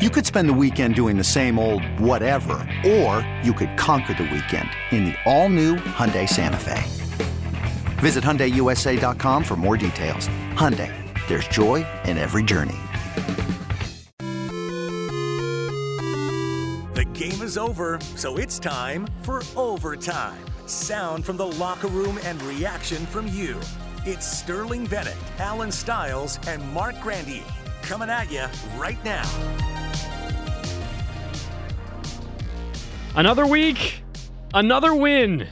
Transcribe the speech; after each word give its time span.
You 0.00 0.08
could 0.08 0.24
spend 0.24 0.48
the 0.48 0.54
weekend 0.54 0.94
doing 0.94 1.18
the 1.18 1.24
same 1.24 1.58
old 1.58 1.84
whatever, 2.00 2.66
or 2.86 3.20
you 3.42 3.52
could 3.52 3.76
conquer 3.76 4.14
the 4.14 4.22
weekend 4.22 4.70
in 4.92 5.04
the 5.04 5.14
all-new 5.26 5.76
Hyundai 5.76 6.26
Santa 6.26 6.56
Fe. 6.56 6.82
Visit 8.00 8.24
HyundaiUSA.com 8.24 9.44
for 9.44 9.56
more 9.56 9.76
details. 9.76 10.26
Hyundai, 10.54 10.90
there's 11.28 11.46
joy 11.48 11.86
in 12.06 12.16
every 12.16 12.42
journey. 12.42 12.78
The 16.94 17.06
game 17.12 17.42
is 17.42 17.58
over, 17.58 18.00
so 18.00 18.38
it's 18.38 18.58
time 18.58 19.06
for 19.20 19.42
overtime. 19.54 20.42
Sound 20.64 21.26
from 21.26 21.36
the 21.36 21.46
locker 21.46 21.88
room 21.88 22.18
and 22.24 22.40
reaction 22.44 23.04
from 23.04 23.26
you. 23.26 23.60
It's 24.06 24.26
Sterling 24.26 24.86
Bennett, 24.86 25.18
Alan 25.38 25.70
Stiles, 25.70 26.38
and 26.46 26.66
Mark 26.72 26.98
Grandi 27.02 27.42
coming 27.82 28.08
at 28.08 28.32
you 28.32 28.46
right 28.78 29.02
now. 29.04 29.28
Another 33.16 33.44
week, 33.44 34.02
another 34.54 34.94
win. 34.94 35.48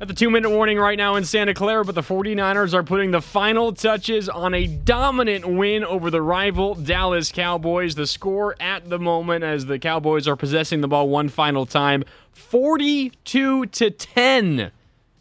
At 0.00 0.08
the 0.08 0.14
two 0.14 0.28
minute 0.28 0.50
warning 0.50 0.76
right 0.76 0.98
now 0.98 1.14
in 1.14 1.24
Santa 1.24 1.54
Clara, 1.54 1.84
but 1.84 1.94
the 1.94 2.02
49ers 2.02 2.74
are 2.74 2.82
putting 2.82 3.12
the 3.12 3.20
final 3.20 3.72
touches 3.72 4.28
on 4.28 4.54
a 4.54 4.66
dominant 4.66 5.46
win 5.46 5.84
over 5.84 6.10
the 6.10 6.20
rival 6.20 6.74
Dallas 6.74 7.30
Cowboys. 7.30 7.94
The 7.94 8.08
score 8.08 8.56
at 8.60 8.88
the 8.88 8.98
moment, 8.98 9.44
as 9.44 9.66
the 9.66 9.78
Cowboys 9.78 10.26
are 10.26 10.36
possessing 10.36 10.80
the 10.80 10.88
ball 10.88 11.08
one 11.08 11.28
final 11.28 11.64
time, 11.64 12.02
42 12.32 13.66
to 13.66 13.90
10. 13.90 14.72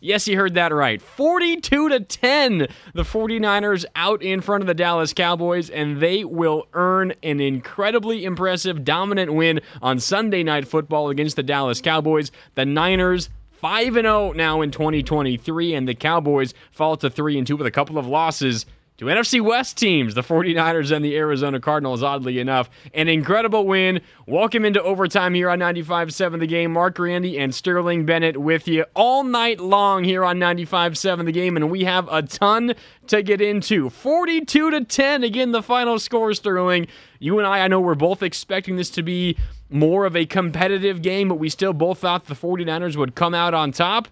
Yes, 0.08 0.26
you 0.26 0.38
heard 0.38 0.54
that 0.54 0.74
right. 0.74 1.02
42 1.02 1.90
to 1.90 2.00
10. 2.00 2.60
The 2.94 3.04
49ers 3.04 3.84
out 3.94 4.24
in 4.24 4.40
front 4.40 4.64
of 4.64 4.68
the 4.68 4.74
Dallas 4.74 5.12
Cowboys 5.12 5.70
and 5.70 6.00
they 6.00 6.24
will 6.24 6.66
earn 6.72 7.12
an 7.24 7.42
incredibly 7.42 8.24
impressive 8.24 8.86
dominant 8.86 9.34
win 9.34 9.60
on 9.82 10.00
Sunday 10.00 10.44
night 10.44 10.66
football 10.66 11.10
against 11.10 11.36
the 11.36 11.44
Dallas 11.44 11.82
Cowboys. 11.82 12.32
The 12.56 12.64
Niners 12.64 13.30
5 13.60 13.96
0 13.96 14.32
now 14.32 14.62
in 14.62 14.72
2023 14.72 15.74
and 15.74 15.86
the 15.86 15.94
Cowboys 15.94 16.54
fall 16.72 16.96
to 16.96 17.10
3 17.10 17.40
and 17.40 17.46
2 17.46 17.58
with 17.58 17.68
a 17.68 17.72
couple 17.72 17.98
of 17.98 18.08
losses 18.08 18.66
to 18.98 19.06
NFC 19.06 19.40
West 19.40 19.78
teams, 19.78 20.16
the 20.16 20.24
49ers 20.24 20.92
and 20.92 21.06
the 21.06 21.16
Arizona 21.16 21.60
Cardinals, 21.60 22.02
oddly 22.02 22.40
enough. 22.40 22.68
An 22.96 23.08
incredible 23.08 23.68
win. 23.68 24.02
Welcome 24.26 24.66
into 24.66 24.82
overtime 24.82 25.36
here 25.36 25.52
on 25.52 25.60
95.7 25.60 26.40
The 26.40 26.48
Game. 26.48 26.74
Mark 26.74 26.96
Grandi 26.96 27.38
and 27.38 27.54
Sterling 27.54 28.08
Bennett 28.08 28.38
with 28.38 28.68
you 28.68 28.86
all 28.96 29.24
night 29.24 29.60
long 29.60 30.04
here 30.04 30.26
on 30.26 30.40
95.7 30.40 31.26
The 31.26 31.32
Game, 31.32 31.56
and 31.56 31.70
we 31.70 31.84
have 31.84 32.08
a 32.12 32.24
ton 32.24 32.74
to 33.06 33.22
get 33.22 33.40
into. 33.40 33.92
42 33.92 34.72
to 34.72 34.84
10, 34.84 35.24
again, 35.24 35.52
the 35.52 35.62
final 35.62 36.00
score, 36.00 36.34
Sterling. 36.34 36.88
You 37.20 37.38
and 37.38 37.48
I, 37.48 37.60
I 37.60 37.68
know 37.68 37.80
we're 37.80 37.94
both 37.94 38.24
expecting 38.24 38.78
this 38.78 38.90
to 38.92 39.04
be 39.04 39.38
more 39.70 40.08
of 40.08 40.16
a 40.16 40.26
competitive 40.26 41.04
game, 41.04 41.30
but 41.30 41.36
we 41.36 41.50
still 41.50 41.74
both 41.74 42.00
thought 42.00 42.26
the 42.26 42.34
49ers 42.34 42.96
would 42.96 43.14
come 43.14 43.36
out 43.36 43.54
on 43.54 43.72
top. 43.72 44.08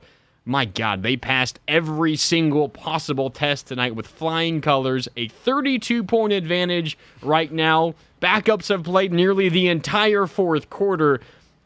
My 0.47 0.65
God, 0.65 1.01
they 1.01 1.17
passed 1.17 1.59
every 1.67 2.15
single 2.15 2.69
possible 2.69 3.31
test 3.31 3.65
tonight 3.67 3.95
with 3.95 4.05
flying 4.05 4.61
colors. 4.61 5.07
A 5.17 5.27
32 5.27 6.03
point 6.03 6.33
advantage 6.33 6.99
right 7.23 7.51
now. 7.51 7.95
Backups 8.21 8.69
have 8.69 8.83
played 8.83 9.11
nearly 9.11 9.49
the 9.49 9.67
entire 9.67 10.27
fourth 10.27 10.69
quarter. 10.69 11.19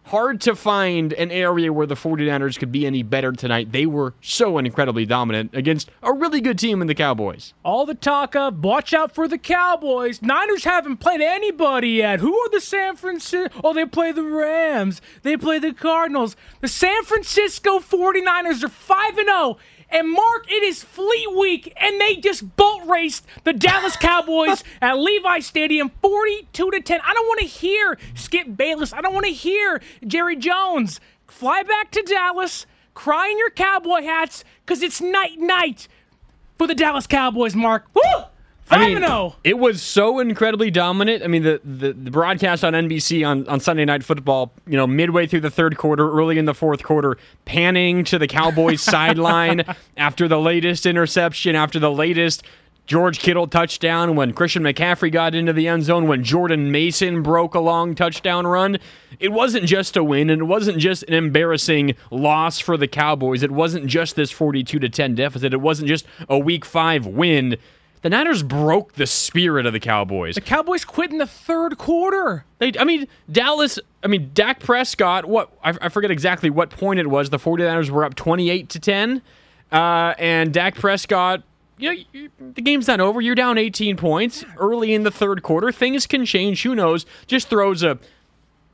Hard 0.09 0.41
to 0.41 0.55
find 0.55 1.13
an 1.13 1.29
area 1.29 1.71
where 1.71 1.85
the 1.85 1.93
49ers 1.93 2.57
could 2.57 2.71
be 2.71 2.87
any 2.87 3.03
better 3.03 3.31
tonight. 3.31 3.71
They 3.71 3.85
were 3.85 4.15
so 4.21 4.57
incredibly 4.57 5.05
dominant 5.05 5.53
against 5.53 5.91
a 6.01 6.11
really 6.11 6.41
good 6.41 6.57
team 6.57 6.81
in 6.81 6.87
the 6.87 6.95
Cowboys. 6.95 7.53
All 7.63 7.85
the 7.85 7.93
talk 7.93 8.35
of 8.35 8.63
watch 8.63 8.91
out 8.91 9.13
for 9.13 9.27
the 9.27 9.37
Cowboys. 9.37 10.19
Niners 10.23 10.63
haven't 10.63 10.97
played 10.97 11.21
anybody 11.21 11.89
yet. 11.89 12.21
Who 12.21 12.35
are 12.35 12.49
the 12.49 12.59
San 12.59 12.95
Francisco? 12.95 13.61
Oh, 13.63 13.71
they 13.71 13.85
play 13.85 14.11
the 14.11 14.23
Rams. 14.23 14.99
They 15.21 15.37
play 15.37 15.59
the 15.59 15.73
Cardinals. 15.73 16.35
The 16.61 16.69
San 16.69 17.03
Francisco 17.03 17.77
49ers 17.77 18.63
are 18.63 18.69
5 18.69 19.17
and 19.19 19.27
0. 19.27 19.57
And 19.91 20.11
Mark, 20.11 20.51
it 20.51 20.63
is 20.63 20.83
Fleet 20.83 21.35
Week, 21.35 21.73
and 21.77 21.99
they 21.99 22.17
just 22.17 22.55
boat 22.55 22.81
raced 22.87 23.25
the 23.43 23.53
Dallas 23.53 23.95
Cowboys 23.99 24.63
at 24.81 24.99
Levi 24.99 25.39
Stadium 25.39 25.91
42 26.01 26.71
to 26.71 26.81
10. 26.81 26.99
I 27.03 27.13
don't 27.13 27.27
want 27.27 27.39
to 27.39 27.45
hear 27.47 27.97
Skip 28.13 28.55
Bayless. 28.55 28.93
I 28.93 29.01
don't 29.01 29.13
want 29.13 29.25
to 29.25 29.31
hear 29.31 29.81
Jerry 30.05 30.35
Jones. 30.35 30.99
Fly 31.27 31.63
back 31.63 31.91
to 31.91 32.01
Dallas, 32.03 32.65
cry 32.93 33.29
in 33.29 33.37
your 33.37 33.49
cowboy 33.51 34.03
hats, 34.03 34.43
because 34.65 34.81
it's 34.81 35.01
night 35.01 35.39
night 35.39 35.87
for 36.57 36.67
the 36.67 36.75
Dallas 36.75 37.07
Cowboys, 37.07 37.55
Mark. 37.55 37.85
Woo! 37.93 38.23
I 38.71 38.77
mean, 38.77 39.03
oh. 39.03 39.35
it 39.43 39.57
was 39.57 39.81
so 39.81 40.19
incredibly 40.19 40.69
dominant. 40.69 41.23
I 41.23 41.27
mean, 41.27 41.43
the, 41.43 41.61
the, 41.63 41.93
the 41.93 42.11
broadcast 42.11 42.63
on 42.63 42.73
NBC 42.73 43.27
on, 43.27 43.47
on 43.47 43.59
Sunday 43.59 43.85
Night 43.85 44.03
Football, 44.03 44.51
you 44.67 44.77
know, 44.77 44.85
midway 44.85 45.27
through 45.27 45.41
the 45.41 45.49
third 45.49 45.77
quarter, 45.77 46.11
early 46.11 46.37
in 46.37 46.45
the 46.45 46.53
fourth 46.53 46.83
quarter, 46.83 47.17
panning 47.45 48.03
to 48.05 48.19
the 48.19 48.27
Cowboys 48.27 48.81
sideline 48.83 49.63
after 49.97 50.27
the 50.27 50.39
latest 50.39 50.85
interception, 50.85 51.55
after 51.55 51.79
the 51.79 51.91
latest 51.91 52.43
George 52.89 53.19
Kittle 53.19 53.45
touchdown, 53.45 54.15
when 54.15 54.33
Christian 54.33 54.63
McCaffrey 54.63 55.11
got 55.11 55.35
into 55.35 55.53
the 55.53 55.67
end 55.67 55.83
zone, 55.83 56.07
when 56.07 56.23
Jordan 56.23 56.71
Mason 56.71 57.21
broke 57.21 57.53
a 57.53 57.59
long 57.59 57.93
touchdown 57.93 58.47
run. 58.47 58.79
It 59.19 59.31
wasn't 59.31 59.65
just 59.65 59.95
a 59.95 60.03
win, 60.03 60.31
and 60.31 60.41
it 60.41 60.45
wasn't 60.45 60.79
just 60.79 61.03
an 61.03 61.13
embarrassing 61.13 61.93
loss 62.09 62.57
for 62.57 62.77
the 62.77 62.87
Cowboys. 62.87 63.43
It 63.43 63.51
wasn't 63.51 63.85
just 63.85 64.15
this 64.15 64.31
42 64.31 64.79
to 64.79 64.89
10 64.89 65.13
deficit. 65.13 65.53
It 65.53 65.61
wasn't 65.61 65.87
just 65.87 66.07
a 66.27 66.39
week 66.39 66.65
five 66.65 67.05
win. 67.05 67.57
The 68.01 68.09
Niners 68.09 68.43
broke 68.43 68.93
the 68.93 69.05
spirit 69.05 69.65
of 69.65 69.73
the 69.73 69.79
Cowboys. 69.79 70.35
The 70.35 70.41
Cowboys 70.41 70.85
quit 70.85 71.11
in 71.11 71.17
the 71.17 71.27
third 71.27 71.77
quarter. 71.77 72.45
They, 72.59 72.71
I 72.79 72.85
mean, 72.85 73.07
Dallas, 73.29 73.77
I 74.03 74.07
mean, 74.07 74.31
Dak 74.33 74.61
Prescott, 74.61 75.25
what, 75.25 75.51
I, 75.63 75.75
I 75.81 75.89
forget 75.89 76.09
exactly 76.09 76.49
what 76.49 76.69
point 76.69 76.99
it 76.99 77.07
was. 77.07 77.29
The 77.29 77.39
49ers 77.39 77.89
were 77.89 78.05
up 78.05 78.15
28 78.15 78.69
to 78.69 78.79
10. 78.79 79.21
Uh, 79.71 80.13
and 80.17 80.53
Dak 80.53 80.75
Prescott, 80.75 81.43
you 81.77 81.93
know, 81.93 82.03
you, 82.13 82.29
the 82.39 82.61
game's 82.61 82.87
not 82.87 83.01
over. 83.01 83.19
You're 83.19 83.35
down 83.35 83.57
18 83.57 83.97
points 83.97 84.45
early 84.57 84.93
in 84.93 85.03
the 85.03 85.11
third 85.11 85.43
quarter. 85.43 85.71
Things 85.71 86.07
can 86.07 86.25
change. 86.25 86.63
Who 86.63 86.75
knows? 86.75 87.05
Just 87.27 87.49
throws 87.49 87.83
a 87.83 87.99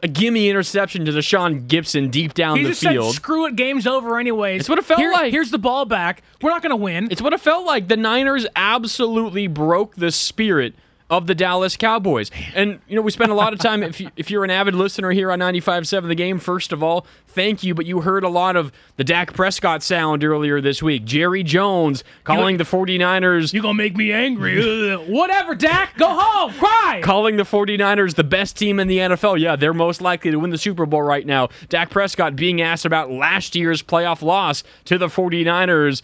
a 0.03 0.07
gimme 0.07 0.49
interception 0.49 1.05
to 1.05 1.11
Deshaun 1.11 1.67
Gibson 1.67 2.09
deep 2.09 2.33
down 2.33 2.57
He 2.57 2.63
the 2.63 2.69
just 2.69 2.81
field. 2.81 3.13
said, 3.13 3.21
"Screw 3.21 3.45
it, 3.47 3.55
game's 3.55 3.87
over 3.87 4.19
anyways." 4.19 4.61
It's 4.61 4.69
what 4.69 4.77
it 4.77 4.85
felt 4.85 4.99
Here- 4.99 5.11
like. 5.11 5.31
Here's 5.31 5.51
the 5.51 5.57
ball 5.57 5.85
back. 5.85 6.21
We're 6.41 6.49
not 6.51 6.61
going 6.61 6.71
to 6.71 6.75
win. 6.75 7.07
It's 7.11 7.21
what 7.21 7.33
it 7.33 7.39
felt 7.39 7.65
like. 7.65 7.87
The 7.87 7.97
Niners 7.97 8.45
absolutely 8.55 9.47
broke 9.47 9.95
the 9.95 10.11
spirit 10.11 10.75
of 11.09 11.27
the 11.27 11.35
Dallas 11.35 11.77
Cowboys. 11.77 12.31
And, 12.55 12.79
you 12.87 12.95
know, 12.95 13.01
we 13.01 13.11
spent 13.11 13.31
a 13.31 13.35
lot 13.35 13.53
of 13.53 13.59
time, 13.59 13.83
if, 13.83 13.99
you, 14.01 14.09
if 14.15 14.31
you're 14.31 14.43
an 14.43 14.49
avid 14.49 14.73
listener 14.73 15.11
here 15.11 15.31
on 15.31 15.39
95.7 15.39 16.07
The 16.07 16.15
Game, 16.15 16.39
first 16.39 16.71
of 16.73 16.81
all, 16.81 17.05
thank 17.27 17.63
you, 17.63 17.75
but 17.75 17.85
you 17.85 18.01
heard 18.01 18.23
a 18.23 18.29
lot 18.29 18.55
of 18.55 18.71
the 18.97 19.03
Dak 19.03 19.33
Prescott 19.33 19.83
sound 19.83 20.23
earlier 20.23 20.61
this 20.61 20.81
week. 20.81 21.05
Jerry 21.05 21.43
Jones 21.43 22.03
calling 22.23 22.57
the 22.57 22.63
49ers... 22.63 23.53
You're 23.53 23.61
going 23.61 23.77
to 23.77 23.83
make 23.83 23.95
me 23.95 24.11
angry. 24.11 24.95
Whatever, 25.07 25.53
Dak. 25.53 25.95
Go 25.97 26.07
home. 26.09 26.53
Cry. 26.53 27.01
calling 27.03 27.37
the 27.37 27.43
49ers 27.43 28.15
the 28.15 28.23
best 28.23 28.57
team 28.57 28.79
in 28.79 28.87
the 28.87 28.97
NFL. 28.97 29.39
Yeah, 29.39 29.55
they're 29.55 29.73
most 29.73 30.01
likely 30.01 30.31
to 30.31 30.37
win 30.39 30.49
the 30.49 30.57
Super 30.57 30.87
Bowl 30.87 31.03
right 31.03 31.25
now. 31.25 31.49
Dak 31.69 31.91
Prescott 31.91 32.35
being 32.35 32.61
asked 32.61 32.85
about 32.85 33.11
last 33.11 33.55
year's 33.55 33.83
playoff 33.83 34.23
loss 34.23 34.63
to 34.85 34.97
the 34.97 35.07
49ers, 35.07 36.01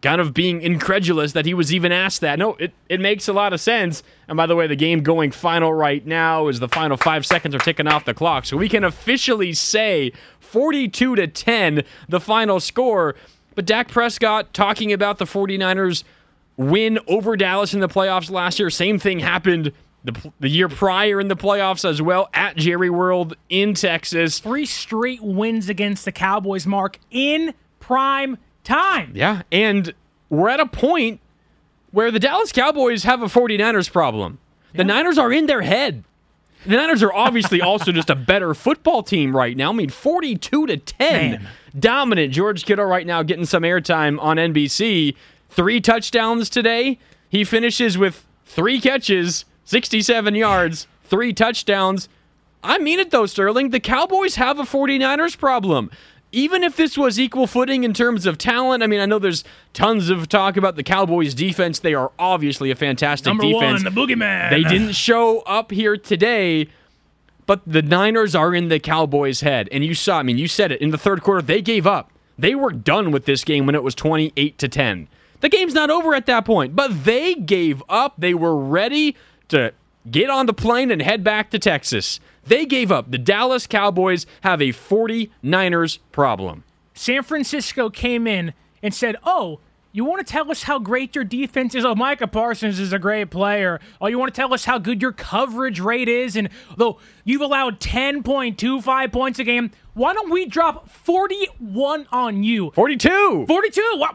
kind 0.00 0.20
of 0.20 0.32
being 0.32 0.62
incredulous 0.62 1.32
that 1.32 1.46
he 1.46 1.54
was 1.54 1.72
even 1.72 1.92
asked 1.92 2.20
that. 2.20 2.38
No, 2.38 2.54
it, 2.54 2.72
it 2.88 3.00
makes 3.00 3.28
a 3.28 3.32
lot 3.32 3.52
of 3.52 3.60
sense. 3.60 4.02
And 4.28 4.36
by 4.36 4.46
the 4.46 4.56
way, 4.56 4.66
the 4.66 4.76
game 4.76 5.02
going 5.02 5.30
final 5.30 5.72
right 5.72 6.04
now 6.06 6.48
is 6.48 6.60
the 6.60 6.68
final 6.68 6.96
five 6.96 7.26
seconds 7.26 7.54
are 7.54 7.58
ticking 7.58 7.86
off 7.86 8.04
the 8.04 8.14
clock. 8.14 8.44
So 8.44 8.56
we 8.56 8.68
can 8.68 8.84
officially 8.84 9.52
say 9.52 10.12
42 10.40 11.16
to 11.16 11.26
10, 11.26 11.82
the 12.08 12.20
final 12.20 12.60
score. 12.60 13.14
But 13.54 13.66
Dak 13.66 13.88
Prescott 13.88 14.52
talking 14.54 14.92
about 14.92 15.18
the 15.18 15.24
49ers 15.24 16.04
win 16.56 16.98
over 17.08 17.36
Dallas 17.36 17.74
in 17.74 17.80
the 17.80 17.88
playoffs 17.88 18.30
last 18.30 18.58
year. 18.58 18.70
Same 18.70 18.98
thing 18.98 19.18
happened 19.18 19.72
the, 20.04 20.32
the 20.40 20.48
year 20.48 20.68
prior 20.68 21.20
in 21.20 21.28
the 21.28 21.36
playoffs 21.36 21.88
as 21.88 22.02
well 22.02 22.28
at 22.34 22.56
Jerry 22.56 22.90
World 22.90 23.36
in 23.48 23.74
Texas. 23.74 24.38
Three 24.38 24.66
straight 24.66 25.22
wins 25.22 25.68
against 25.68 26.04
the 26.04 26.12
Cowboys, 26.12 26.66
Mark, 26.66 26.98
in 27.10 27.54
prime 27.80 28.38
time. 28.64 29.12
Yeah, 29.14 29.42
and 29.50 29.92
we're 30.28 30.48
at 30.48 30.60
a 30.60 30.66
point 30.66 31.20
where 31.90 32.10
the 32.10 32.18
Dallas 32.18 32.52
Cowboys 32.52 33.04
have 33.04 33.22
a 33.22 33.26
49ers 33.26 33.90
problem. 33.92 34.38
The 34.74 34.84
Niners 34.84 35.18
are 35.18 35.30
in 35.30 35.46
their 35.46 35.60
head. 35.60 36.04
The 36.64 36.76
Niners 36.76 37.02
are 37.02 37.12
obviously 37.12 37.60
also 37.62 37.92
just 37.92 38.08
a 38.08 38.14
better 38.14 38.54
football 38.54 39.02
team 39.02 39.36
right 39.36 39.56
now. 39.56 39.70
I 39.70 39.74
mean, 39.74 39.90
42 39.90 40.66
to 40.66 40.76
10. 40.76 41.30
Man. 41.32 41.48
Dominant. 41.78 42.32
George 42.32 42.64
Kittle 42.64 42.86
right 42.86 43.06
now 43.06 43.22
getting 43.22 43.44
some 43.44 43.62
airtime 43.62 44.20
on 44.20 44.36
NBC. 44.36 45.14
Three 45.50 45.80
touchdowns 45.80 46.48
today. 46.48 46.98
He 47.28 47.44
finishes 47.44 47.98
with 47.98 48.24
three 48.46 48.80
catches, 48.80 49.44
67 49.64 50.34
yards, 50.34 50.86
three 51.04 51.32
touchdowns. 51.32 52.08
I 52.64 52.78
mean 52.78 53.00
it 53.00 53.10
though, 53.10 53.26
Sterling. 53.26 53.70
The 53.70 53.80
Cowboys 53.80 54.36
have 54.36 54.58
a 54.58 54.62
49ers 54.62 55.36
problem. 55.36 55.90
Even 56.34 56.64
if 56.64 56.76
this 56.76 56.96
was 56.96 57.20
equal 57.20 57.46
footing 57.46 57.84
in 57.84 57.92
terms 57.92 58.24
of 58.24 58.38
talent, 58.38 58.82
I 58.82 58.86
mean, 58.86 59.00
I 59.00 59.06
know 59.06 59.18
there's 59.18 59.44
tons 59.74 60.08
of 60.08 60.28
talk 60.28 60.56
about 60.56 60.76
the 60.76 60.82
Cowboys' 60.82 61.34
defense. 61.34 61.78
They 61.78 61.92
are 61.92 62.10
obviously 62.18 62.70
a 62.70 62.74
fantastic 62.74 63.26
Number 63.26 63.44
defense. 63.44 63.84
one, 63.84 63.94
the 63.94 64.00
boogeyman. 64.00 64.48
They 64.50 64.62
didn't 64.62 64.92
show 64.92 65.40
up 65.40 65.70
here 65.70 65.96
today, 65.98 66.68
but 67.46 67.60
the 67.66 67.82
Niners 67.82 68.34
are 68.34 68.54
in 68.54 68.68
the 68.68 68.80
Cowboys' 68.80 69.42
head. 69.42 69.68
And 69.70 69.84
you 69.84 69.94
saw, 69.94 70.18
I 70.18 70.22
mean, 70.22 70.38
you 70.38 70.48
said 70.48 70.72
it 70.72 70.80
in 70.80 70.90
the 70.90 70.98
third 70.98 71.22
quarter, 71.22 71.42
they 71.42 71.60
gave 71.60 71.86
up. 71.86 72.10
They 72.38 72.54
were 72.54 72.72
done 72.72 73.10
with 73.10 73.26
this 73.26 73.44
game 73.44 73.66
when 73.66 73.74
it 73.74 73.82
was 73.82 73.94
28 73.94 74.56
to 74.58 74.68
10. 74.68 75.08
The 75.40 75.48
game's 75.50 75.74
not 75.74 75.90
over 75.90 76.14
at 76.14 76.26
that 76.26 76.44
point, 76.46 76.74
but 76.74 77.04
they 77.04 77.34
gave 77.34 77.82
up. 77.88 78.14
They 78.16 78.32
were 78.32 78.56
ready 78.56 79.16
to 79.48 79.72
get 80.10 80.30
on 80.30 80.46
the 80.46 80.52
plane 80.52 80.90
and 80.90 81.02
head 81.02 81.22
back 81.24 81.50
to 81.50 81.58
Texas. 81.58 82.20
They 82.44 82.66
gave 82.66 82.90
up. 82.90 83.10
The 83.10 83.18
Dallas 83.18 83.66
Cowboys 83.66 84.26
have 84.42 84.60
a 84.60 84.70
49ers 84.72 85.98
problem. 86.10 86.64
San 86.94 87.22
Francisco 87.22 87.88
came 87.88 88.26
in 88.26 88.52
and 88.82 88.92
said, 88.92 89.16
"Oh, 89.24 89.60
you 89.92 90.04
want 90.04 90.26
to 90.26 90.30
tell 90.30 90.50
us 90.50 90.62
how 90.62 90.78
great 90.78 91.14
your 91.14 91.24
defense 91.24 91.74
is? 91.74 91.84
Oh, 91.84 91.94
Micah 91.94 92.26
Parsons 92.26 92.80
is 92.80 92.92
a 92.92 92.98
great 92.98 93.30
player. 93.30 93.78
Oh, 94.00 94.06
you 94.06 94.18
want 94.18 94.34
to 94.34 94.40
tell 94.40 94.52
us 94.54 94.64
how 94.64 94.78
good 94.78 95.02
your 95.02 95.12
coverage 95.12 95.80
rate 95.80 96.08
is? 96.08 96.34
And 96.34 96.48
though 96.76 96.98
you've 97.24 97.42
allowed 97.42 97.78
10.25 97.78 99.12
points 99.12 99.38
a 99.38 99.44
game, 99.44 99.70
why 99.94 100.14
don't 100.14 100.30
we 100.30 100.46
drop 100.46 100.88
41 100.88 102.06
on 102.10 102.42
you? 102.42 102.70
42. 102.70 103.44
42. 103.46 103.92
Wow. 103.96 104.12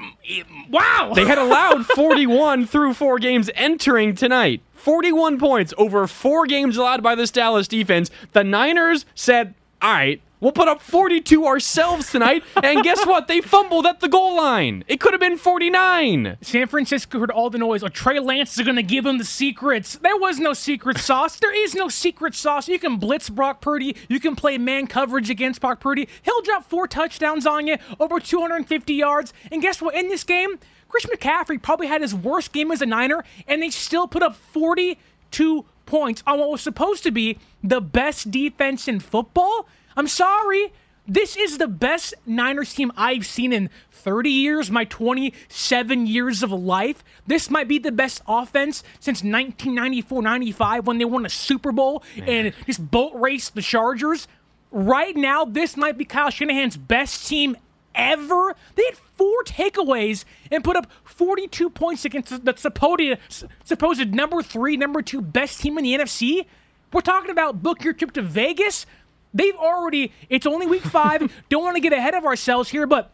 Wow. 0.70 1.12
They 1.14 1.26
had 1.26 1.38
allowed 1.38 1.86
41 1.96 2.66
through 2.66 2.96
four 2.96 3.20
games 3.20 3.50
entering 3.54 4.16
tonight. 4.16 4.62
41 4.76 5.38
points 5.38 5.74
over 5.78 6.08
four 6.08 6.46
games 6.48 6.78
allowed 6.78 7.04
by 7.04 7.14
this 7.14 7.30
Dallas 7.30 7.68
defense. 7.68 8.10
The 8.32 8.44
Niners 8.44 9.06
said, 9.16 9.54
all 9.82 9.92
right, 9.92 10.22
we'll 10.40 10.52
put 10.52 10.68
up 10.68 10.82
42 10.82 11.46
ourselves 11.46 12.12
tonight. 12.12 12.44
and 12.64 12.84
guess 12.84 13.06
what? 13.06 13.28
They 13.28 13.42
fumbled 13.42 13.86
at 13.86 14.00
the 14.00 14.08
goal 14.08 14.36
line. 14.38 14.84
It 14.88 15.00
could 15.00 15.14
have 15.14 15.20
been 15.20 15.38
49. 15.38 16.38
San 16.42 16.68
Francisco 16.68 17.20
heard 17.20 17.32
all 17.32 17.50
the 17.50 17.58
noise. 17.58 17.84
Oh, 17.84 17.88
Trey 17.88 18.20
Lance 18.20 18.58
is 18.58 18.66
going 18.66 18.76
to 18.76 18.84
give 18.84 19.04
them 19.04 19.18
the 19.18 19.24
secrets. 19.24 19.96
There 19.98 20.18
was 20.18 20.40
no 20.40 20.54
secret 20.54 20.98
sauce. 20.98 21.40
There 21.40 21.54
is 21.56 21.76
no 21.76 21.90
secret 21.90 22.36
sauce. 22.36 22.68
You 22.68 22.80
can 22.80 22.98
blitz 22.98 23.30
Brock 23.30 23.62
Purdy. 23.62 23.96
You 24.08 24.20
can 24.20 24.36
play 24.36 24.58
man 24.58 24.88
coverage 24.88 25.30
against 25.30 25.62
Brock 25.62 25.80
Purdy. 25.80 26.08
He'll 26.24 26.42
drop 26.42 26.66
four 26.70 26.88
touchdowns 26.88 27.46
on 27.46 27.68
you, 27.68 27.78
over 28.00 28.20
250 28.20 28.94
yards. 28.94 29.34
And 29.52 29.62
guess 29.62 29.82
what? 29.82 29.96
In 29.96 30.08
this 30.10 30.24
game, 30.24 30.60
Chris 30.90 31.06
McCaffrey 31.06 31.62
probably 31.62 31.88
had 31.88 32.02
his 32.02 32.16
worst 32.16 32.54
game 32.54 32.72
as 32.72 32.82
a 32.82 32.86
Niner, 32.86 33.24
and 33.48 33.62
they 33.62 33.70
still 33.70 34.08
put 34.08 34.24
up 34.24 34.36
42 34.36 35.66
points 35.86 36.24
on 36.28 36.40
what 36.40 36.50
was 36.50 36.62
supposed 36.62 37.04
to 37.04 37.12
be 37.12 37.38
the 37.64 37.82
best 37.82 38.32
defense 38.32 38.88
in 38.88 39.00
football. 39.00 39.68
I'm 39.98 40.08
sorry. 40.08 40.72
This 41.08 41.36
is 41.36 41.58
the 41.58 41.68
best 41.68 42.14
Niners 42.26 42.74
team 42.74 42.92
I've 42.96 43.26
seen 43.26 43.52
in 43.52 43.72
30 43.92 44.30
years, 44.30 44.70
my 44.70 44.84
27 44.86 46.06
years 46.06 46.44
of 46.44 46.52
life. 46.52 47.04
This 47.26 47.50
might 47.50 47.68
be 47.68 47.80
the 47.80 47.92
best 47.92 48.22
offense 48.28 48.84
since 49.00 49.24
1994 49.24 50.22
95 50.22 50.86
when 50.86 50.98
they 51.00 51.06
won 51.06 51.26
a 51.26 51.30
Super 51.30 51.72
Bowl 51.72 52.04
and 52.18 52.54
just 52.68 52.92
boat 52.92 53.14
raced 53.16 53.56
the 53.56 53.62
Chargers. 53.64 54.28
Right 54.70 55.16
now, 55.16 55.46
this 55.46 55.76
might 55.76 55.98
be 55.98 56.06
Kyle 56.06 56.30
Shanahan's 56.30 56.78
best 56.78 57.28
team 57.28 57.58
ever. 57.96 58.56
They 58.76 58.84
had 58.84 58.98
four 59.16 59.44
takeaways 59.46 60.26
and 60.52 60.64
put 60.64 60.76
up 60.76 60.92
42 61.06 61.72
points 61.72 62.06
against 62.06 62.46
the 62.46 62.54
supposed, 62.56 63.48
supposed 63.64 64.14
number 64.14 64.44
three, 64.44 64.78
number 64.78 65.02
two 65.02 65.22
best 65.22 65.60
team 65.60 65.78
in 65.80 65.86
the 65.86 65.96
NFC. 65.96 66.46
We're 66.94 67.02
talking 67.02 67.32
about 67.32 67.64
book 67.64 67.84
your 67.84 67.94
trip 67.94 68.12
to 68.12 68.22
Vegas. 68.22 68.86
They've 69.34 69.56
already, 69.56 70.12
it's 70.30 70.46
only 70.46 70.66
week 70.66 70.84
five. 70.84 71.32
Don't 71.50 71.64
want 71.64 71.76
to 71.76 71.82
get 71.82 71.94
ahead 71.94 72.14
of 72.14 72.26
ourselves 72.26 72.70
here, 72.70 72.88
but 72.88 73.12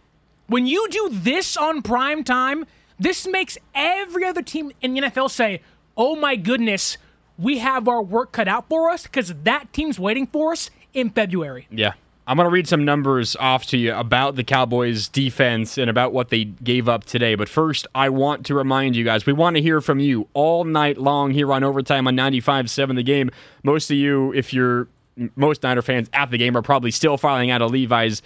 when 0.47 0.67
you 0.67 0.87
do 0.89 1.09
this 1.11 1.57
on 1.57 1.81
prime 1.81 2.23
time, 2.23 2.65
this 2.99 3.27
makes 3.27 3.57
every 3.73 4.25
other 4.25 4.41
team 4.41 4.71
in 4.81 4.93
the 4.93 5.01
NFL 5.01 5.29
say, 5.29 5.61
oh 5.97 6.15
my 6.15 6.35
goodness, 6.35 6.97
we 7.37 7.57
have 7.59 7.87
our 7.87 8.01
work 8.01 8.31
cut 8.31 8.47
out 8.47 8.69
for 8.69 8.89
us 8.89 9.03
because 9.03 9.33
that 9.43 9.71
team's 9.73 9.99
waiting 9.99 10.27
for 10.27 10.51
us 10.51 10.69
in 10.93 11.09
February. 11.09 11.67
Yeah. 11.71 11.93
I'm 12.25 12.37
going 12.37 12.47
to 12.47 12.53
read 12.53 12.69
some 12.69 12.85
numbers 12.85 13.35
off 13.35 13.65
to 13.67 13.77
you 13.77 13.93
about 13.93 14.37
the 14.37 14.45
Cowboys 14.45 15.09
defense 15.09 15.77
and 15.77 15.89
about 15.89 16.13
what 16.13 16.29
they 16.29 16.45
gave 16.45 16.87
up 16.87 17.03
today. 17.03 17.35
But 17.35 17.49
first, 17.49 17.85
I 17.93 18.07
want 18.09 18.45
to 18.45 18.55
remind 18.55 18.95
you 18.95 19.03
guys 19.03 19.25
we 19.25 19.33
want 19.33 19.57
to 19.57 19.61
hear 19.61 19.81
from 19.81 19.99
you 19.99 20.29
all 20.33 20.63
night 20.63 20.97
long 20.97 21.31
here 21.31 21.51
on 21.51 21.65
Overtime 21.65 22.07
on 22.07 22.15
95.7 22.15 22.95
The 22.95 23.03
Game. 23.03 23.29
Most 23.63 23.91
of 23.91 23.97
you, 23.97 24.31
if 24.33 24.53
you're 24.53 24.87
most 25.35 25.63
Niner 25.63 25.81
fans 25.81 26.09
at 26.13 26.31
the 26.31 26.37
game 26.37 26.57
are 26.57 26.61
probably 26.61 26.91
still 26.91 27.17
filing 27.17 27.51
out 27.51 27.61
of 27.61 27.71
Levi's 27.71 28.21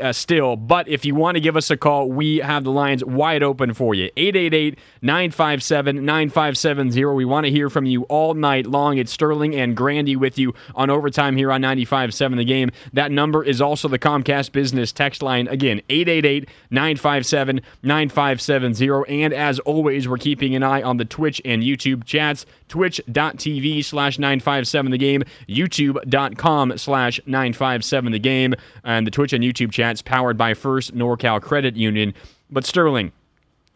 uh, 0.00 0.12
still. 0.12 0.56
But 0.56 0.88
if 0.88 1.04
you 1.04 1.14
want 1.14 1.36
to 1.36 1.40
give 1.40 1.56
us 1.56 1.70
a 1.70 1.76
call, 1.76 2.08
we 2.10 2.38
have 2.38 2.64
the 2.64 2.70
lines 2.70 3.04
wide 3.04 3.42
open 3.42 3.74
for 3.74 3.94
you. 3.94 4.10
888 4.16 4.78
957 5.02 6.04
9570. 6.04 7.04
We 7.04 7.24
want 7.24 7.44
to 7.44 7.50
hear 7.50 7.68
from 7.68 7.86
you 7.86 8.04
all 8.04 8.34
night 8.34 8.66
long. 8.66 8.98
It's 8.98 9.12
Sterling 9.12 9.54
and 9.54 9.76
Grandi 9.76 10.16
with 10.16 10.38
you 10.38 10.54
on 10.74 10.90
overtime 10.90 11.36
here 11.36 11.52
on 11.52 11.60
95.7 11.62 12.36
The 12.36 12.44
Game. 12.44 12.70
That 12.92 13.12
number 13.12 13.44
is 13.44 13.60
also 13.60 13.88
the 13.88 13.98
Comcast 13.98 14.52
Business 14.52 14.92
text 14.92 15.22
line. 15.22 15.46
Again, 15.48 15.82
888 15.90 16.48
957 16.70 17.60
9570. 17.82 19.22
And 19.22 19.32
as 19.34 19.58
always, 19.60 20.08
we're 20.08 20.16
keeping 20.16 20.54
an 20.54 20.62
eye 20.62 20.82
on 20.82 20.96
the 20.96 21.04
Twitch 21.04 21.40
and 21.44 21.62
YouTube 21.62 22.04
chats. 22.04 22.46
Twitch.tv 22.68 23.84
slash 23.84 24.18
957 24.18 24.90
The 24.92 24.98
Game. 24.98 25.24
YouTube.com 25.48 26.29
slash 26.76 27.20
957 27.26 28.12
The 28.12 28.18
Game. 28.18 28.54
And 28.84 29.06
the 29.06 29.10
Twitch 29.10 29.32
and 29.32 29.44
YouTube 29.44 29.72
chats 29.72 30.02
powered 30.02 30.36
by 30.36 30.54
First 30.54 30.94
NorCal 30.94 31.40
Credit 31.40 31.76
Union. 31.76 32.14
But 32.50 32.64
Sterling, 32.64 33.12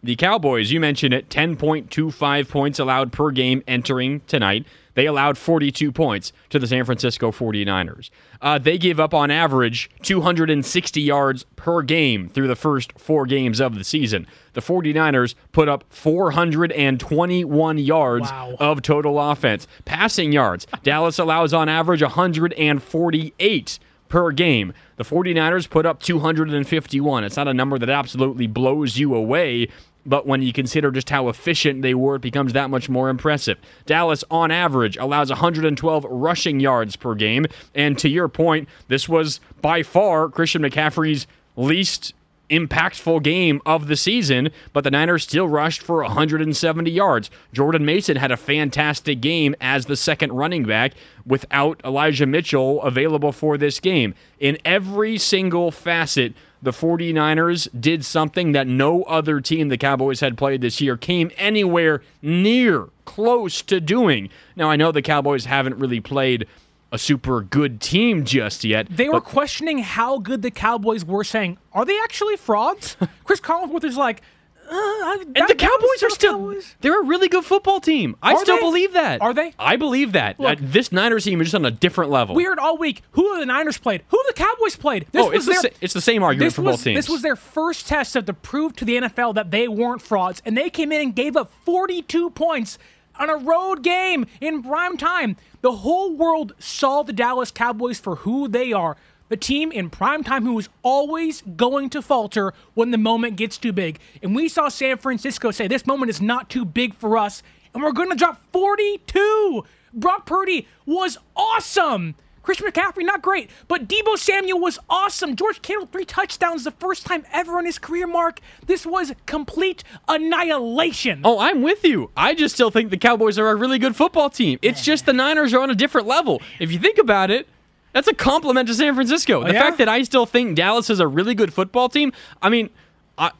the 0.03 0.17
Cowboys, 0.17 0.71
you 0.71 0.81
mentioned 0.81 1.15
it, 1.15 1.29
10.25 1.31 2.49
points 2.49 2.79
allowed 2.79 3.13
per 3.13 3.31
game 3.31 3.63
entering 3.67 4.21
tonight. 4.27 4.67
They 4.95 5.07
allowed 5.07 5.37
42 5.39 5.91
points 5.93 6.33
to 6.51 6.59
the 6.59 6.67
San 6.67 6.85
Francisco 6.85 7.31
49ers. 7.33 8.11
Uh, 8.41 8.59
they 8.59 8.79
gave 8.79 8.99
up 9.01 9.13
on 9.15 9.31
average 9.31 9.91
260 10.03 11.01
yards 11.01 11.45
per 11.57 11.83
game 11.83 12.29
through 12.29 12.49
the 12.49 12.57
first 12.57 12.93
four 12.99 13.27
games 13.27 13.61
of 13.61 13.75
the 13.75 13.85
season. 13.85 14.27
The 14.53 14.61
49ers 14.61 15.35
put 15.53 15.69
up 15.69 15.85
421 15.89 17.79
yards 17.79 18.31
Wow. 18.31 18.55
of 18.61 18.83
total 18.83 19.19
offense. 19.21 19.67
Passing 19.85 20.33
yards, 20.33 20.67
Dallas 20.83 21.19
allows 21.19 21.53
on 21.53 21.69
average 21.69 22.03
148 22.03 23.79
per 24.09 24.31
game. 24.31 24.73
The 24.97 25.05
49ers 25.05 25.69
put 25.69 25.87
up 25.87 26.01
251. 26.03 27.25
It's 27.25 27.37
not 27.37 27.49
a 27.49 27.55
number 27.55 27.79
that 27.79 27.91
absolutely 27.91 28.47
blows 28.47 28.97
you 28.99 29.15
away, 29.15 29.69
but 30.07 30.27
when 30.27 30.43
you 30.43 30.53
consider 30.53 30.91
just 30.91 31.11
how 31.11 31.29
efficient 31.29 31.83
they 31.83 31.95
were, 31.95 32.17
it 32.17 32.23
becomes 32.23 32.53
that 32.53 32.71
much 32.71 32.89
more 32.89 33.09
impressive. 33.09 33.59
Dallas, 33.87 34.25
on 34.31 34.51
average, 34.51 34.97
allows 34.97 35.31
112 35.31 36.05
rushing 36.09 36.61
yards 36.61 36.97
per 36.97 37.15
game. 37.15 37.47
And 37.75 37.99
to 37.99 38.09
your 38.09 38.29
point, 38.29 38.69
this 38.89 39.09
was 39.09 39.41
by 39.61 39.83
far 39.83 40.29
Christian 40.29 40.63
McCaffrey's 40.63 41.27
least 41.57 42.15
impactful 42.51 43.23
game 43.23 43.61
of 43.65 43.87
the 43.87 43.97
season, 43.97 44.51
but 44.73 44.85
the 44.85 44.91
Niners 44.91 45.23
still 45.23 45.49
rushed 45.49 45.83
for 45.83 46.03
170 46.03 46.91
yards. 46.91 47.31
Jordan 47.53 47.85
Mason 47.85 48.17
had 48.17 48.31
a 48.31 48.37
fantastic 48.37 49.21
game 49.21 49.55
as 49.61 49.87
the 49.87 49.97
second 49.97 50.33
running 50.33 50.65
back 50.65 50.93
without 51.27 51.81
Elijah 51.85 52.27
Mitchell 52.27 52.83
available 52.83 53.33
for 53.33 53.57
this 53.57 53.81
game. 53.81 54.15
In 54.39 54.59
every 54.65 55.17
single 55.17 55.71
facet, 55.71 56.35
the 56.65 56.71
49ers 56.71 57.69
did 57.79 58.05
something 58.05 58.53
that 58.53 58.67
no 58.67 59.03
other 59.05 59.41
team 59.41 59.69
the 59.69 59.77
Cowboys 59.79 60.21
had 60.21 60.37
played 60.37 60.61
this 60.61 60.81
year 60.81 60.97
came 60.97 61.31
anywhere 61.37 62.03
near 62.23 62.89
close 63.05 63.63
to 63.63 63.81
doing. 63.81 64.31
Now, 64.57 64.71
I 64.71 64.77
know 64.77 64.91
the 64.91 65.03
Cowboys 65.03 65.45
haven't 65.45 65.77
really 65.77 66.01
played 66.01 66.47
a 66.91 66.99
super 66.99 67.43
good 67.43 67.81
team 67.81 68.25
just 68.25 68.65
yet. 68.65 68.87
They 68.89 69.09
were 69.09 69.21
questioning 69.21 69.79
how 69.79 70.19
good 70.19 70.43
the 70.43 70.51
Cowboys 70.51 71.05
were, 71.05 71.25
saying, 71.25 71.59
"Are 71.73 71.85
they 71.85 71.99
actually 72.01 72.37
frauds?" 72.37 72.97
Chris 73.25 73.41
Collinsworth 73.41 73.85
is 73.85 73.97
like, 73.97 74.23
I- 74.71 75.19
And 75.27 75.35
that- 75.37 75.49
the 75.49 75.55
Cowboys 75.55 76.03
are 76.03 76.11
still 76.11 76.33
Cowboys. 76.39 76.75
they're 76.81 77.01
a 77.01 77.05
really 77.05 77.29
good 77.29 77.45
football 77.45 77.81
team. 77.81 78.17
I 78.23 78.33
Are 78.35 78.39
still 78.41 78.57
they? 78.57 78.63
believe 78.63 78.93
that. 78.95 79.21
Are 79.23 79.33
they? 79.35 79.53
I 79.59 79.77
believe 79.77 80.13
that. 80.13 80.39
Look- 80.41 80.59
Uh, 80.59 80.63
this 80.63 80.91
Niners 80.93 81.25
team 81.25 81.41
is 81.41 81.47
just 81.49 81.55
on 81.55 81.65
a 81.65 81.71
different 81.71 82.11
level. 82.11 82.35
We 82.35 82.45
heard 82.45 82.59
all 82.59 82.77
week 82.79 83.03
who 83.13 83.39
the 83.39 83.47
Niners 83.47 83.79
played, 83.79 84.03
who 84.09 84.21
the 84.27 84.33
Cowboys 84.35 84.77
played. 84.77 85.07
This 85.13 85.25
oh, 85.25 85.31
it's 85.31 85.45
the, 85.47 85.53
their, 85.53 85.61
sa- 85.63 85.69
it's 85.81 85.95
the 85.95 86.01
same 86.01 86.23
argument 86.23 86.53
for 86.55 86.63
was, 86.63 86.77
both 86.77 86.85
teams. 86.85 86.97
This 86.97 87.09
was 87.09 87.23
their 87.23 87.37
first 87.37 87.87
test 87.87 88.17
of 88.17 88.27
to 88.27 88.33
prove 88.33 88.75
to 88.77 88.85
the 88.85 88.97
NFL 88.97 89.35
that 89.35 89.51
they 89.51 89.69
weren't 89.69 90.03
frauds, 90.03 90.43
and 90.45 90.57
they 90.57 90.71
came 90.71 90.93
in 90.93 91.01
and 91.01 91.15
gave 91.15 91.37
up 91.37 91.51
42 91.65 92.31
points. 92.31 92.79
on 93.17 93.31
a 93.31 93.37
road 93.37 93.81
game 93.85 94.27
in 94.41 94.61
prime 94.61 94.97
time. 94.97 95.37
The 95.61 95.71
whole 95.71 96.17
world 96.17 96.53
saw 96.59 97.05
the 97.05 97.13
Dallas 97.13 97.53
Cowboys 97.53 98.01
for 98.01 98.17
who 98.17 98.49
they 98.49 98.73
are. 98.73 98.97
The 99.35 99.41
team 99.41 99.73
in 99.73 99.91
prime 99.91 100.23
time 100.23 100.45
who 100.45 100.57
is 100.61 100.69
always 100.85 101.43
going 101.57 101.91
to 101.91 102.03
falter 102.03 102.55
when 102.75 102.93
the 102.93 102.99
moment 102.99 103.35
gets 103.35 103.59
too 103.59 103.73
big. 103.73 103.99
And 104.23 104.33
we 104.33 104.49
saw 104.49 104.69
San 104.69 104.97
Francisco 104.97 105.51
say, 105.51 105.67
This 105.67 105.89
moment 105.89 106.11
is 106.11 106.21
not 106.21 106.49
too 106.49 106.65
big 106.65 106.95
for 106.95 107.19
us, 107.19 107.43
and 107.75 107.83
we're 107.83 107.91
going 107.91 108.11
to 108.11 108.17
drop 108.17 108.41
42. 108.53 109.65
Brock 109.93 110.25
Purdy 110.25 110.69
was 110.87 111.19
awesome. 111.35 112.15
Christian 112.45 112.69
McCaffrey, 112.69 113.05
not 113.05 113.23
great, 113.23 113.51
but 113.67 113.89
Deebo 113.89 114.17
Samuel 114.17 114.61
was 114.61 114.79
awesome. 114.89 115.35
George 115.35 115.63
Kittle, 115.63 115.87
three 115.87 116.05
touchdowns, 116.05 116.63
the 116.63 116.71
first 116.71 117.05
time 117.05 117.25
ever 117.33 117.59
in 117.59 117.67
his 117.67 117.81
career, 117.81 118.07
Mark. 118.07 118.39
This 118.67 118.87
was 118.87 119.13
complete 119.27 119.83
annihilation. 120.07 121.23
Oh, 121.25 121.41
I'm 121.41 121.61
with 121.63 121.83
you. 121.85 122.13
I 122.17 122.35
just 122.35 122.55
still 122.55 122.71
think 122.71 122.91
the 122.91 122.99
Cowboys 122.99 123.37
are 123.37 123.49
a 123.49 123.57
really 123.57 123.81
good 123.81 123.97
football 123.97 124.31
team. 124.31 124.61
It's 124.63 124.85
just 124.85 125.07
the 125.07 125.13
Niners 125.13 125.53
are 125.55 125.61
on 125.61 125.71
a 125.71 125.75
different 125.75 126.07
level. 126.07 126.41
If 126.61 126.71
you 126.71 126.79
think 126.79 126.99
about 126.99 127.33
it, 127.33 127.49
that's 127.95 128.07
a 128.09 128.15
compliment 128.15 128.69
to 128.69 128.75
San 128.75 128.95
Francisco. 128.95 129.41
The 129.41 129.47
Oh, 129.49 129.53
yeah? 129.53 129.61
fact 129.63 129.79
that 129.79 129.89
I 129.89 130.03
still 130.03 130.27
think 130.27 130.57
Dallas 130.57 130.91
is 130.91 131.01
a 131.01 131.07
really 131.09 131.35
good 131.35 131.55
football 131.55 131.89
team, 131.89 132.13
I 132.43 132.51
mean, 132.51 132.69
I, 133.17 133.31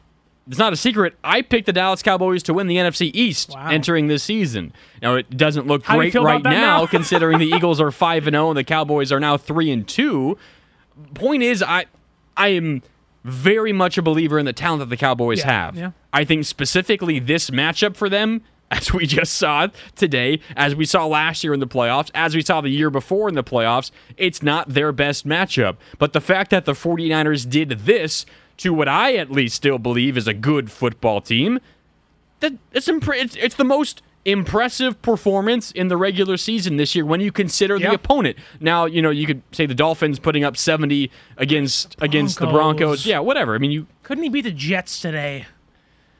it's 0.47 0.57
not 0.57 0.73
a 0.73 0.75
secret. 0.75 1.13
I 1.23 1.41
picked 1.43 1.65
the 1.67 1.73
Dallas 1.73 2.01
Cowboys 2.01 2.41
to 2.43 2.53
win 2.53 2.65
the 2.67 2.77
NFC 2.77 3.11
East 3.13 3.51
Wow. 3.51 3.67
entering 3.69 4.07
this 4.07 4.23
season. 4.23 4.73
Now 5.01 5.15
it 5.15 5.35
doesn't 5.37 5.67
look 5.67 5.83
How 5.83 5.97
great 5.97 6.15
right 6.15 6.41
now, 6.43 6.51
now? 6.51 6.85
considering 6.87 7.37
the 7.37 7.47
Eagles 7.47 7.79
are 7.79 7.91
five 7.91 8.25
and 8.27 8.33
zero 8.33 8.49
and 8.49 8.57
the 8.57 8.63
Cowboys 8.63 9.11
are 9.11 9.19
now 9.19 9.37
three 9.37 9.69
and 9.71 9.87
two. 9.87 10.37
Point 11.13 11.43
is, 11.43 11.61
I 11.61 11.85
I 12.37 12.49
am 12.49 12.81
very 13.23 13.73
much 13.73 13.97
a 13.97 14.01
believer 14.01 14.37
in 14.39 14.45
the 14.45 14.53
talent 14.53 14.79
that 14.79 14.89
the 14.89 14.97
Cowboys 14.97 15.39
Yeah, 15.39 15.51
have. 15.51 15.75
yeah. 15.75 15.91
I 16.13 16.23
think 16.25 16.45
specifically 16.45 17.17
this 17.19 17.49
matchup 17.49 17.95
for 17.97 18.07
them, 18.07 18.41
as 18.71 18.91
we 18.91 19.05
just 19.05 19.33
saw 19.33 19.67
today, 19.95 20.39
as 20.55 20.75
we 20.75 20.85
saw 20.85 21.05
last 21.05 21.43
year 21.43 21.53
in 21.53 21.59
the 21.59 21.67
playoffs, 21.67 22.09
as 22.13 22.35
we 22.35 22.41
saw 22.41 22.61
the 22.61 22.69
year 22.69 22.89
before 22.89 23.29
in 23.29 23.35
the 23.35 23.43
playoffs, 23.43 23.91
it's 24.17 24.41
not 24.41 24.69
their 24.69 24.91
best 24.91 25.27
matchup. 25.27 25.77
But 25.99 26.13
the 26.13 26.21
fact 26.21 26.51
that 26.51 26.65
the 26.65 26.73
49ers 26.73 27.49
did 27.49 27.69
this 27.69 28.25
to 28.57 28.73
what 28.73 28.87
I 28.87 29.15
at 29.15 29.31
least 29.31 29.55
still 29.55 29.77
believe 29.77 30.17
is 30.17 30.27
a 30.27 30.33
good 30.33 30.71
football 30.71 31.21
team, 31.21 31.59
that 32.39 32.53
it's 32.71 32.87
it's, 32.87 33.35
it's 33.35 33.55
the 33.55 33.63
most 33.63 34.01
impressive 34.25 34.99
performance 35.03 35.71
in 35.71 35.87
the 35.87 35.95
regular 35.95 36.35
season 36.35 36.77
this 36.77 36.95
year 36.95 37.05
when 37.05 37.21
you 37.21 37.31
consider 37.31 37.77
the 37.77 37.93
opponent. 37.93 38.37
Now, 38.59 38.85
you 38.85 39.01
know, 39.01 39.11
you 39.11 39.27
could 39.27 39.43
say 39.51 39.67
the 39.67 39.75
Dolphins 39.75 40.19
putting 40.19 40.43
up 40.43 40.57
70 40.57 41.11
against 41.37 41.95
against 42.01 42.39
the 42.39 42.47
Broncos. 42.47 42.79
Broncos. 42.79 43.05
Yeah, 43.05 43.19
whatever. 43.19 43.53
I 43.53 43.59
mean, 43.59 43.71
you 43.71 43.87
Couldn't 44.03 44.23
he 44.23 44.29
beat 44.29 44.41
the 44.41 44.51
Jets 44.51 44.99
today? 44.99 45.45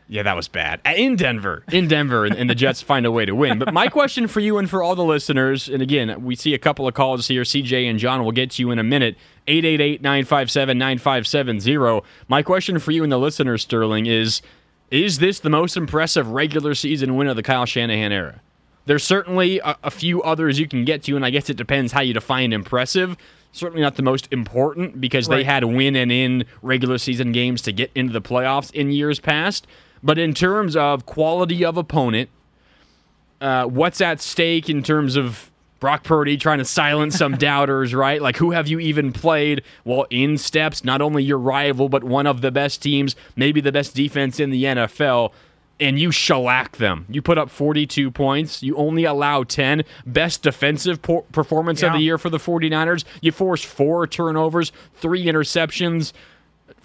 Yeah, 0.07 0.23
that 0.23 0.35
was 0.35 0.47
bad. 0.47 0.81
Uh, 0.85 0.93
In 0.95 1.15
Denver. 1.15 1.63
In 1.71 1.87
Denver, 1.87 2.25
and, 2.25 2.35
and 2.35 2.49
the 2.49 2.55
Jets 2.55 2.81
find 2.81 3.05
a 3.05 3.11
way 3.11 3.25
to 3.25 3.33
win. 3.33 3.59
But 3.59 3.73
my 3.73 3.87
question 3.87 4.27
for 4.27 4.39
you 4.39 4.57
and 4.57 4.69
for 4.69 4.83
all 4.83 4.95
the 4.95 5.03
listeners, 5.03 5.67
and 5.67 5.81
again, 5.81 6.23
we 6.23 6.35
see 6.35 6.53
a 6.53 6.59
couple 6.59 6.87
of 6.87 6.93
calls 6.93 7.27
here. 7.27 7.41
CJ 7.43 7.89
and 7.89 7.97
John 7.99 8.23
will 8.23 8.31
get 8.31 8.51
to 8.51 8.61
you 8.61 8.71
in 8.71 8.79
a 8.79 8.83
minute. 8.83 9.15
888 9.47 10.01
957 10.01 10.77
9570. 10.77 12.01
My 12.27 12.41
question 12.41 12.79
for 12.79 12.91
you 12.91 13.03
and 13.03 13.11
the 13.11 13.17
listeners, 13.19 13.61
Sterling, 13.63 14.05
is 14.05 14.41
Is 14.91 15.19
this 15.19 15.39
the 15.39 15.49
most 15.49 15.75
impressive 15.77 16.29
regular 16.29 16.75
season 16.75 17.15
win 17.15 17.27
of 17.27 17.35
the 17.35 17.43
Kyle 17.43 17.65
Shanahan 17.65 18.11
era? 18.11 18.41
There's 18.87 19.03
certainly 19.03 19.59
a, 19.59 19.75
a 19.83 19.89
few 19.91 20.21
others 20.21 20.59
you 20.59 20.67
can 20.67 20.85
get 20.85 21.01
to, 21.03 21.15
and 21.15 21.25
I 21.25 21.31
guess 21.31 21.49
it 21.49 21.57
depends 21.57 21.91
how 21.91 22.01
you 22.01 22.13
define 22.13 22.53
impressive. 22.53 23.17
Certainly 23.51 23.81
not 23.81 23.95
the 23.95 24.03
most 24.03 24.27
important 24.31 24.99
because 25.01 25.27
they 25.27 25.43
had 25.43 25.63
win 25.63 25.95
and 25.95 26.11
in 26.11 26.45
regular 26.61 26.97
season 26.97 27.31
games 27.31 27.61
to 27.63 27.71
get 27.71 27.89
into 27.95 28.11
the 28.13 28.21
playoffs 28.21 28.71
in 28.73 28.91
years 28.91 29.19
past. 29.19 29.65
But 30.05 30.19
in 30.19 30.35
terms 30.35 30.75
of 30.75 31.07
quality 31.07 31.65
of 31.65 31.77
opponent, 31.77 32.29
uh, 33.41 33.65
what's 33.65 34.01
at 34.01 34.21
stake 34.21 34.69
in 34.69 34.83
terms 34.83 35.15
of 35.15 35.49
Brock 35.79 36.03
Purdy 36.03 36.37
trying 36.37 36.59
to 36.59 36.65
silence 36.65 37.17
some 37.17 37.37
doubters, 37.37 37.93
right? 37.95 38.21
Like, 38.21 38.37
who 38.37 38.51
have 38.51 38.67
you 38.67 38.79
even 38.79 39.11
played? 39.11 39.63
Well, 39.83 40.05
in 40.11 40.37
steps 40.37 40.83
not 40.83 41.01
only 41.01 41.23
your 41.23 41.39
rival, 41.39 41.89
but 41.89 42.03
one 42.03 42.27
of 42.27 42.41
the 42.41 42.51
best 42.51 42.83
teams, 42.83 43.15
maybe 43.35 43.61
the 43.61 43.71
best 43.71 43.95
defense 43.95 44.39
in 44.39 44.51
the 44.51 44.63
NFL, 44.63 45.33
and 45.79 45.99
you 45.99 46.11
shellac 46.11 46.77
them. 46.77 47.07
You 47.09 47.23
put 47.23 47.39
up 47.39 47.49
42 47.49 48.11
points. 48.11 48.61
You 48.63 48.77
only 48.77 49.05
allow 49.05 49.43
10. 49.43 49.83
Best 50.05 50.43
defensive 50.43 51.01
performance 51.01 51.83
of 51.83 51.93
the 51.93 51.99
year 51.99 52.17
for 52.17 52.29
the 52.29 52.37
49ers. 52.37 53.03
You 53.21 53.31
force 53.31 53.63
four 53.63 54.07
turnovers, 54.07 54.71
three 54.93 55.25
interceptions. 55.25 56.13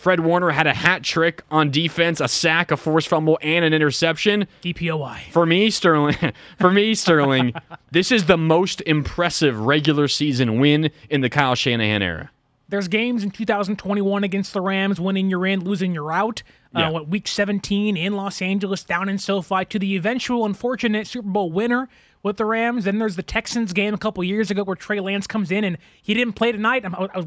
Fred 0.01 0.21
Warner 0.21 0.49
had 0.49 0.67
a 0.67 0.73
hat 0.73 1.03
trick 1.03 1.43
on 1.51 1.71
defense, 1.71 2.21
a 2.21 2.27
sack, 2.29 2.71
a 2.71 2.77
forced 2.79 3.07
fumble, 3.09 3.39
and 3.43 3.67
an 3.67 3.75
interception. 3.75 4.47
DPOY. 4.63 5.31
For 5.31 5.45
me, 5.45 5.69
Sterling, 5.69 6.17
for 6.59 6.71
me, 6.71 6.95
Sterling, 6.95 7.53
this 7.91 8.11
is 8.11 8.25
the 8.25 8.39
most 8.39 8.81
impressive 8.87 9.61
regular 9.61 10.09
season 10.09 10.59
win 10.59 10.91
in 11.11 11.21
the 11.21 11.29
Kyle 11.29 11.55
Shanahan 11.55 12.01
era. 12.01 12.31
There's 12.71 12.89
games 12.89 13.25
in 13.25 13.31
2021 13.31 14.25
against 14.25 14.55
the 14.55 14.63
Rams, 14.63 14.99
winning 14.99 15.29
you're 15.29 15.47
in, 15.47 15.65
losing 15.65 15.93
you're 15.93 16.13
out. 16.13 16.43
Yeah. 16.75 16.89
Uh, 16.89 16.93
what 16.93 17.09
week 17.09 17.29
17 17.29 17.99
in 17.99 18.15
Los 18.15 18.41
Angeles, 18.41 18.83
down 18.83 19.11
in 19.11 19.19
SoFi, 19.19 19.67
to 19.67 19.79
the 19.79 19.97
eventual 19.97 20.47
unfortunate 20.47 21.09
Super 21.09 21.29
Bowl 21.29 21.53
winner 21.53 21.91
with 22.23 22.39
the 22.39 22.47
Rams. 22.47 22.85
Then 22.85 22.99
there's 22.99 23.17
the 23.17 23.23
Texans 23.23 23.75
game 23.75 23.93
a 23.93 23.99
couple 23.99 24.25
years 24.25 24.51
ago 24.51 24.63
where 24.65 24.77
Trey 24.77 25.01
Lance 25.01 25.27
comes 25.27 25.51
in 25.51 25.63
and 25.65 25.77
he 26.01 26.15
didn't 26.15 26.35
play 26.35 26.53
tonight. 26.53 26.85
I'm- 26.87 26.95
I 27.13 27.19
was 27.19 27.27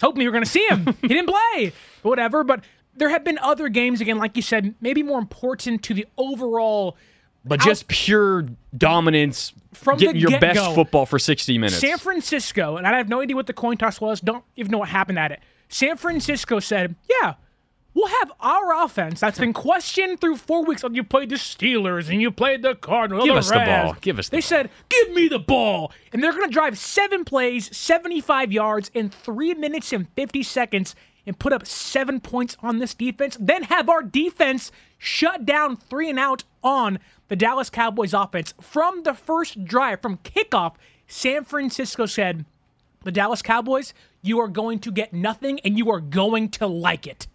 hoping 0.00 0.22
you 0.22 0.28
were 0.28 0.32
going 0.32 0.44
to 0.44 0.50
see 0.50 0.66
him. 0.68 0.86
he 1.00 1.08
didn't 1.08 1.28
play, 1.28 1.72
whatever. 2.02 2.44
But 2.44 2.64
there 2.96 3.08
have 3.08 3.24
been 3.24 3.38
other 3.38 3.68
games 3.68 4.00
again, 4.00 4.18
like 4.18 4.36
you 4.36 4.42
said, 4.42 4.74
maybe 4.80 5.02
more 5.02 5.18
important 5.18 5.82
to 5.84 5.94
the 5.94 6.06
overall. 6.16 6.96
But 7.44 7.60
Out- 7.60 7.66
just 7.66 7.88
pure 7.88 8.46
dominance, 8.76 9.52
From 9.72 9.98
getting 9.98 10.14
the 10.22 10.30
your 10.30 10.40
best 10.40 10.54
get-go. 10.56 10.74
football 10.74 11.06
for 11.06 11.18
60 11.18 11.56
minutes. 11.56 11.76
San 11.78 11.96
Francisco, 11.98 12.76
and 12.76 12.86
I 12.86 12.96
have 12.96 13.08
no 13.08 13.20
idea 13.20 13.36
what 13.36 13.46
the 13.46 13.52
coin 13.52 13.76
toss 13.76 14.00
was. 14.00 14.20
Don't 14.20 14.44
even 14.56 14.70
know 14.72 14.78
what 14.78 14.88
happened 14.88 15.18
at 15.18 15.30
it. 15.32 15.40
San 15.68 15.96
Francisco 15.96 16.58
said, 16.60 16.94
"Yeah, 17.08 17.34
we'll 17.98 18.08
have 18.20 18.32
our 18.40 18.84
offense 18.84 19.18
that's 19.20 19.38
been 19.38 19.52
questioned 19.52 20.20
through 20.20 20.36
four 20.36 20.64
weeks. 20.64 20.84
You 20.90 21.02
played 21.02 21.30
the 21.30 21.36
Steelers 21.36 22.08
and 22.08 22.22
you 22.22 22.30
played 22.30 22.62
the 22.62 22.76
Cardinals. 22.76 23.24
Give 23.24 23.34
the 23.34 23.38
us 23.38 23.50
the 23.50 23.58
ball. 23.58 23.96
Give 24.00 24.18
us 24.18 24.28
the 24.28 24.36
They 24.36 24.40
said, 24.40 24.70
"Give 24.88 25.10
me 25.12 25.26
the 25.26 25.40
ball," 25.40 25.92
and 26.12 26.22
they're 26.22 26.32
going 26.32 26.46
to 26.46 26.52
drive 26.52 26.78
seven 26.78 27.24
plays, 27.24 27.76
seventy-five 27.76 28.52
yards 28.52 28.90
in 28.94 29.10
three 29.10 29.54
minutes 29.54 29.92
and 29.92 30.08
fifty 30.10 30.42
seconds. 30.42 30.94
And 31.26 31.38
put 31.38 31.52
up 31.52 31.66
seven 31.66 32.20
points 32.20 32.56
on 32.62 32.78
this 32.78 32.94
defense, 32.94 33.36
then 33.38 33.64
have 33.64 33.90
our 33.90 34.02
defense 34.02 34.72
shut 34.96 35.44
down 35.44 35.76
three 35.76 36.08
and 36.08 36.18
out 36.18 36.44
on 36.64 37.00
the 37.28 37.36
Dallas 37.36 37.68
Cowboys 37.68 38.14
offense. 38.14 38.54
From 38.62 39.02
the 39.02 39.12
first 39.12 39.62
drive, 39.66 40.00
from 40.00 40.16
kickoff, 40.18 40.76
San 41.06 41.44
Francisco 41.44 42.06
said, 42.06 42.46
the 43.02 43.12
Dallas 43.12 43.42
Cowboys, 43.42 43.92
you 44.22 44.40
are 44.40 44.48
going 44.48 44.78
to 44.78 44.90
get 44.90 45.12
nothing 45.12 45.60
and 45.60 45.76
you 45.76 45.90
are 45.90 46.00
going 46.00 46.48
to 46.52 46.66
like 46.66 47.06
it. 47.06 47.26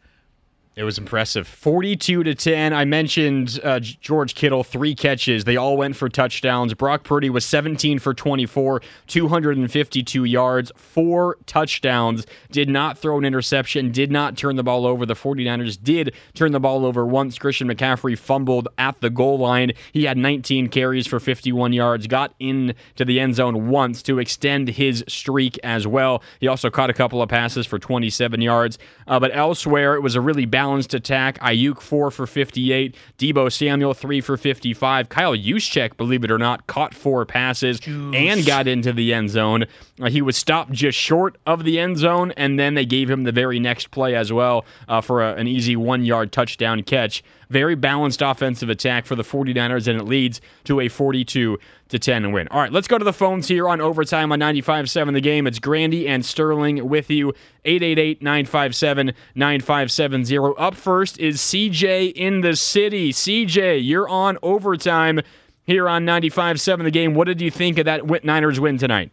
It 0.75 0.83
was 0.83 0.97
impressive. 0.97 1.47
42 1.47 2.23
to 2.23 2.33
10. 2.33 2.73
I 2.73 2.83
mentioned 2.83 3.59
uh, 3.63 3.79
George 3.79 4.33
Kittle, 4.33 4.63
three 4.63 4.95
catches. 4.95 5.43
They 5.43 5.55
all 5.55 5.77
went 5.77 5.95
for 5.95 6.09
touchdowns. 6.09 6.73
Brock 6.73 7.03
Purdy 7.03 7.29
was 7.29 7.45
17 7.45 7.99
for 7.99 8.15
24, 8.15 8.81
252 9.05 10.23
yards, 10.23 10.71
four 10.75 11.37
touchdowns. 11.45 12.25
Did 12.49 12.69
not 12.69 12.97
throw 12.97 13.19
an 13.19 13.25
interception, 13.25 13.91
did 13.91 14.11
not 14.11 14.35
turn 14.35 14.55
the 14.55 14.63
ball 14.63 14.87
over. 14.87 15.05
The 15.05 15.13
49ers 15.13 15.77
did 15.81 16.15
turn 16.33 16.53
the 16.53 16.59
ball 16.59 16.87
over 16.87 17.05
once. 17.05 17.37
Christian 17.37 17.67
McCaffrey 17.67 18.17
fumbled 18.17 18.67
at 18.79 18.99
the 18.99 19.11
goal 19.11 19.37
line. 19.37 19.73
He 19.91 20.05
had 20.05 20.17
19 20.17 20.69
carries 20.69 21.05
for 21.05 21.19
51 21.19 21.73
yards, 21.73 22.07
got 22.07 22.33
into 22.39 22.73
the 22.97 23.19
end 23.19 23.35
zone 23.35 23.69
once 23.69 24.01
to 24.03 24.17
extend 24.17 24.69
his 24.69 25.03
streak 25.07 25.59
as 25.63 25.85
well. 25.85 26.23
He 26.39 26.47
also 26.47 26.71
caught 26.71 26.89
a 26.89 26.93
couple 26.93 27.21
of 27.21 27.29
passes 27.29 27.67
for 27.67 27.77
27 27.77 28.41
yards. 28.41 28.79
Uh, 29.05 29.19
but 29.19 29.29
elsewhere, 29.35 29.93
it 29.93 30.01
was 30.01 30.15
a 30.15 30.21
really 30.21 30.45
balanced 30.63 30.93
attack. 30.93 31.37
Aiyuk, 31.39 31.81
4 31.81 32.09
for 32.09 32.25
58. 32.25 32.95
Deebo 33.17 33.51
Samuel, 33.51 33.93
3 33.93 34.21
for 34.21 34.37
55. 34.37 35.09
Kyle 35.09 35.35
Juszczyk, 35.35 35.97
believe 35.97 36.23
it 36.23 36.31
or 36.31 36.37
not, 36.37 36.67
caught 36.67 36.93
four 36.93 37.25
passes 37.25 37.81
and 37.85 38.45
got 38.45 38.65
into 38.65 38.93
the 38.93 39.13
end 39.13 39.29
zone. 39.29 39.65
Uh, 40.01 40.09
he 40.09 40.21
was 40.21 40.37
stopped 40.37 40.71
just 40.71 40.97
short 40.97 41.37
of 41.45 41.65
the 41.65 41.79
end 41.79 41.97
zone, 41.97 42.31
and 42.37 42.57
then 42.57 42.75
they 42.75 42.85
gave 42.85 43.09
him 43.09 43.25
the 43.25 43.33
very 43.33 43.59
next 43.59 43.91
play 43.91 44.15
as 44.15 44.31
well 44.31 44.63
uh, 44.87 45.01
for 45.01 45.21
a, 45.21 45.35
an 45.35 45.47
easy 45.47 45.75
one 45.75 46.05
yard 46.05 46.31
touchdown 46.31 46.81
catch. 46.81 47.23
Very 47.53 47.75
balanced 47.75 48.23
offensive 48.23 48.71
attack 48.71 49.05
for 49.05 49.15
the 49.15 49.21
49ers, 49.21 49.87
and 49.87 50.01
it 50.01 50.05
leads 50.05 50.41
to 50.63 50.79
a 50.79 50.89
42 50.89 51.59
to 51.89 51.99
10 51.99 52.31
win. 52.31 52.47
All 52.47 52.59
right, 52.59 52.71
let's 52.71 52.87
go 52.87 52.97
to 52.97 53.05
the 53.05 53.13
phones 53.13 53.47
here 53.47 53.69
on 53.69 53.79
overtime 53.79 54.31
on 54.31 54.39
95.7 54.39 55.13
the 55.13 55.21
game. 55.21 55.45
It's 55.45 55.59
Grandi 55.59 56.07
and 56.07 56.25
Sterling 56.25 56.89
with 56.89 57.11
you. 57.11 57.31
888-957-9570. 57.65 60.55
Up 60.57 60.73
first 60.73 61.19
is 61.19 61.37
CJ 61.41 62.13
in 62.13 62.41
the 62.41 62.55
city. 62.55 63.13
CJ, 63.13 63.85
you're 63.85 64.09
on 64.09 64.39
overtime 64.41 65.21
here 65.63 65.87
on 65.87 66.07
95.7 66.07 66.83
the 66.83 66.89
game. 66.89 67.13
What 67.13 67.27
did 67.27 67.39
you 67.39 67.51
think 67.51 67.77
of 67.77 67.85
that 67.85 68.23
Niners 68.23 68.59
win 68.59 68.79
tonight? 68.79 69.11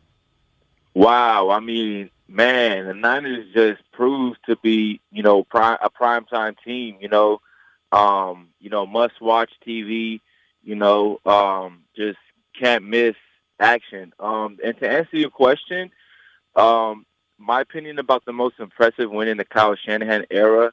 Wow, 0.95 1.51
I 1.51 1.61
mean, 1.61 2.09
man, 2.27 2.87
the 2.87 2.95
Niners 2.95 3.53
just 3.53 3.83
proved 3.93 4.39
to 4.47 4.57
be, 4.57 4.99
you 5.13 5.23
know, 5.23 5.45
prime, 5.45 5.77
a 5.83 5.91
primetime 5.91 6.57
team. 6.65 6.97
You 7.03 7.11
know, 7.11 7.43
um, 7.93 8.49
you 8.61 8.71
know, 8.71 8.87
must 8.87 9.21
watch 9.21 9.51
TV. 9.67 10.21
You 10.63 10.75
know, 10.75 11.21
um, 11.25 11.85
just 11.97 12.19
can't 12.59 12.85
miss 12.85 13.15
action. 13.59 14.13
Um, 14.19 14.59
and 14.65 14.79
to 14.79 14.89
answer 14.89 15.17
your 15.17 15.31
question, 15.31 15.91
um, 16.57 17.07
my 17.39 17.63
opinion 17.63 17.99
about 17.99 18.25
the 18.25 18.33
most 18.33 18.59
impressive 18.59 19.11
win 19.11 19.29
in 19.29 19.39
the 19.39 19.45
Kyle 19.45 19.77
Shanahan 19.77 20.27
era 20.31 20.73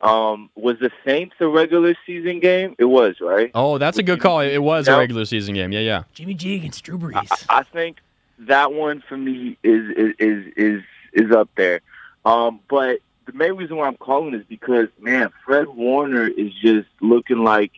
um, 0.00 0.50
was 0.54 0.78
the 0.78 0.90
Saints 1.04 1.34
a 1.40 1.48
regular 1.48 1.94
season 2.06 2.40
game. 2.40 2.74
It 2.78 2.84
was 2.84 3.16
right. 3.20 3.50
Oh, 3.54 3.78
that's 3.78 3.98
a 3.98 4.02
good 4.02 4.20
call. 4.20 4.40
It 4.40 4.58
was 4.58 4.88
a 4.88 4.96
regular 4.96 5.24
season 5.24 5.54
game. 5.54 5.72
Yeah, 5.72 5.80
yeah. 5.80 6.02
Jimmy 6.14 6.34
G 6.34 6.54
against 6.56 6.84
Drew 6.84 6.98
Brees. 6.98 7.46
I, 7.48 7.58
I 7.58 7.62
think 7.62 7.98
that 8.40 8.72
one 8.72 9.02
for 9.08 9.16
me 9.16 9.58
is 9.62 9.90
is 9.96 10.14
is 10.18 10.52
is, 10.56 10.82
is 11.12 11.32
up 11.32 11.50
there. 11.56 11.80
Um, 12.24 12.60
but 12.68 13.00
the 13.28 13.34
main 13.34 13.52
reason 13.52 13.76
why 13.76 13.86
I'm 13.86 13.96
calling 13.96 14.34
is 14.34 14.44
because 14.48 14.88
man, 14.98 15.30
Fred 15.44 15.68
Warner 15.68 16.26
is 16.26 16.52
just 16.54 16.88
looking 17.00 17.44
like 17.44 17.72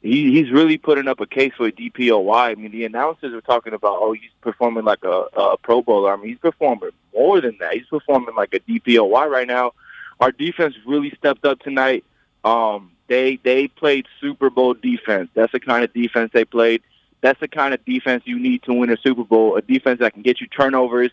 he, 0.00 0.32
he's 0.32 0.50
really 0.52 0.78
putting 0.78 1.08
up 1.08 1.20
a 1.20 1.26
case 1.26 1.52
for 1.56 1.66
a 1.66 1.72
DPOY. 1.72 2.34
I 2.34 2.54
mean, 2.54 2.70
the 2.70 2.84
announcers 2.84 3.32
were 3.32 3.40
talking 3.40 3.72
about, 3.72 3.98
oh, 4.00 4.12
he's 4.12 4.30
performing 4.40 4.84
like 4.84 5.04
a, 5.04 5.26
a 5.36 5.56
Pro 5.58 5.82
Bowler. 5.82 6.12
I 6.12 6.16
mean, 6.16 6.28
he's 6.28 6.38
performing 6.38 6.90
more 7.12 7.40
than 7.40 7.56
that. 7.58 7.74
He's 7.74 7.86
performing 7.86 8.34
like 8.36 8.54
a 8.54 8.60
DPOY 8.60 9.28
right 9.28 9.46
now. 9.46 9.72
Our 10.20 10.30
defense 10.30 10.76
really 10.86 11.12
stepped 11.18 11.44
up 11.44 11.58
tonight. 11.60 12.04
Um, 12.44 12.92
they 13.08 13.40
they 13.42 13.66
played 13.66 14.06
Super 14.20 14.50
Bowl 14.50 14.74
defense. 14.74 15.30
That's 15.34 15.52
the 15.52 15.60
kind 15.60 15.82
of 15.82 15.92
defense 15.92 16.30
they 16.32 16.44
played. 16.44 16.82
That's 17.22 17.40
the 17.40 17.48
kind 17.48 17.74
of 17.74 17.84
defense 17.84 18.22
you 18.24 18.38
need 18.38 18.62
to 18.64 18.72
win 18.72 18.90
a 18.90 18.96
Super 18.96 19.24
Bowl. 19.24 19.56
A 19.56 19.62
defense 19.62 19.98
that 19.98 20.12
can 20.12 20.22
get 20.22 20.40
you 20.40 20.46
turnovers, 20.46 21.10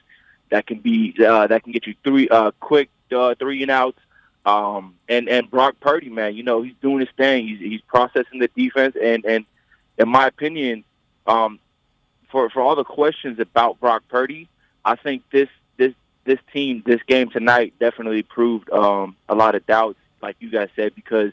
that 0.52 0.68
can 0.68 0.80
be 0.80 1.16
uh, 1.26 1.48
that 1.48 1.64
can 1.64 1.72
get 1.72 1.88
you 1.88 1.96
three 2.04 2.30
uh, 2.30 2.52
quick 2.60 2.90
uh, 3.12 3.36
three 3.36 3.62
and 3.62 3.72
outs. 3.72 4.00
Um, 4.46 4.96
and 5.08 5.28
and 5.28 5.50
Brock 5.50 5.76
Purdy, 5.80 6.10
man, 6.10 6.36
you 6.36 6.44
know 6.44 6.62
he's 6.62 6.74
doing 6.82 7.00
his 7.00 7.10
thing. 7.18 7.48
He's 7.48 7.60
he's 7.60 7.82
processing 7.82 8.40
the 8.40 8.50
defense, 8.56 8.96
and 9.02 9.26
and 9.26 9.46
in 9.98 10.10
my 10.10 10.28
opinion, 10.28 10.84
um, 11.28 11.60
for 12.32 12.50
for 12.50 12.62
all 12.62 12.76
the 12.76 12.84
questions 12.86 13.40
about 13.40 13.80
Brock 13.80 14.04
Purdy, 14.08 14.48
I 14.86 14.96
think 14.96 15.24
this 15.32 15.50
this 15.78 15.94
this 16.24 16.40
team, 16.54 16.84
this 16.86 17.02
game 17.04 17.30
tonight, 17.30 17.74
definitely 17.80 18.24
proved 18.24 18.70
um, 18.72 19.16
a 19.28 19.36
lot 19.36 19.56
of 19.56 19.66
doubts, 19.68 20.00
like 20.22 20.38
you 20.40 20.50
guys 20.50 20.70
said, 20.76 20.96
because 20.96 21.32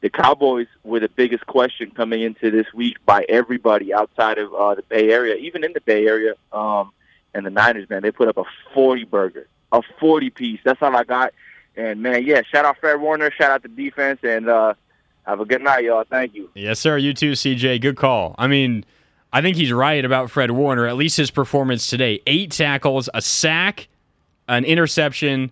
the 0.00 0.10
Cowboys 0.10 0.66
were 0.82 1.00
the 1.00 1.08
biggest 1.08 1.46
question 1.46 1.90
coming 1.90 2.22
into 2.22 2.50
this 2.50 2.66
week 2.74 2.96
by 3.06 3.24
everybody 3.28 3.92
outside 3.94 4.38
of 4.38 4.52
uh, 4.54 4.74
the 4.74 4.82
Bay 4.82 5.10
Area, 5.10 5.34
even 5.36 5.64
in 5.64 5.72
the 5.72 5.80
Bay 5.80 6.06
Area. 6.06 6.34
Um, 6.52 6.92
and 7.34 7.44
the 7.44 7.50
Niners, 7.50 7.88
man, 7.90 8.02
they 8.02 8.12
put 8.12 8.28
up 8.28 8.36
a 8.36 8.44
forty 8.72 9.04
burger, 9.04 9.46
a 9.78 9.82
forty 10.00 10.30
piece. 10.30 10.60
That's 10.64 10.80
all 10.82 10.94
I 10.96 11.04
got. 11.04 11.32
And 11.76 12.02
man, 12.02 12.24
yeah, 12.24 12.42
shout 12.42 12.64
out 12.64 12.78
Fred 12.78 13.00
Warner, 13.00 13.30
shout 13.30 13.50
out 13.50 13.62
the 13.62 13.68
defense, 13.68 14.20
and 14.22 14.48
uh, 14.48 14.74
have 15.26 15.40
a 15.40 15.44
good 15.44 15.62
night, 15.62 15.84
y'all. 15.84 16.04
Thank 16.08 16.34
you. 16.34 16.50
Yes, 16.54 16.78
sir. 16.78 16.96
You 16.98 17.14
too, 17.14 17.32
CJ. 17.32 17.80
Good 17.80 17.96
call. 17.96 18.34
I 18.38 18.46
mean, 18.46 18.84
I 19.32 19.42
think 19.42 19.56
he's 19.56 19.72
right 19.72 20.04
about 20.04 20.30
Fred 20.30 20.52
Warner, 20.52 20.86
at 20.86 20.96
least 20.96 21.16
his 21.16 21.30
performance 21.30 21.88
today. 21.88 22.20
Eight 22.26 22.52
tackles, 22.52 23.08
a 23.14 23.20
sack, 23.20 23.88
an 24.46 24.64
interception, 24.64 25.50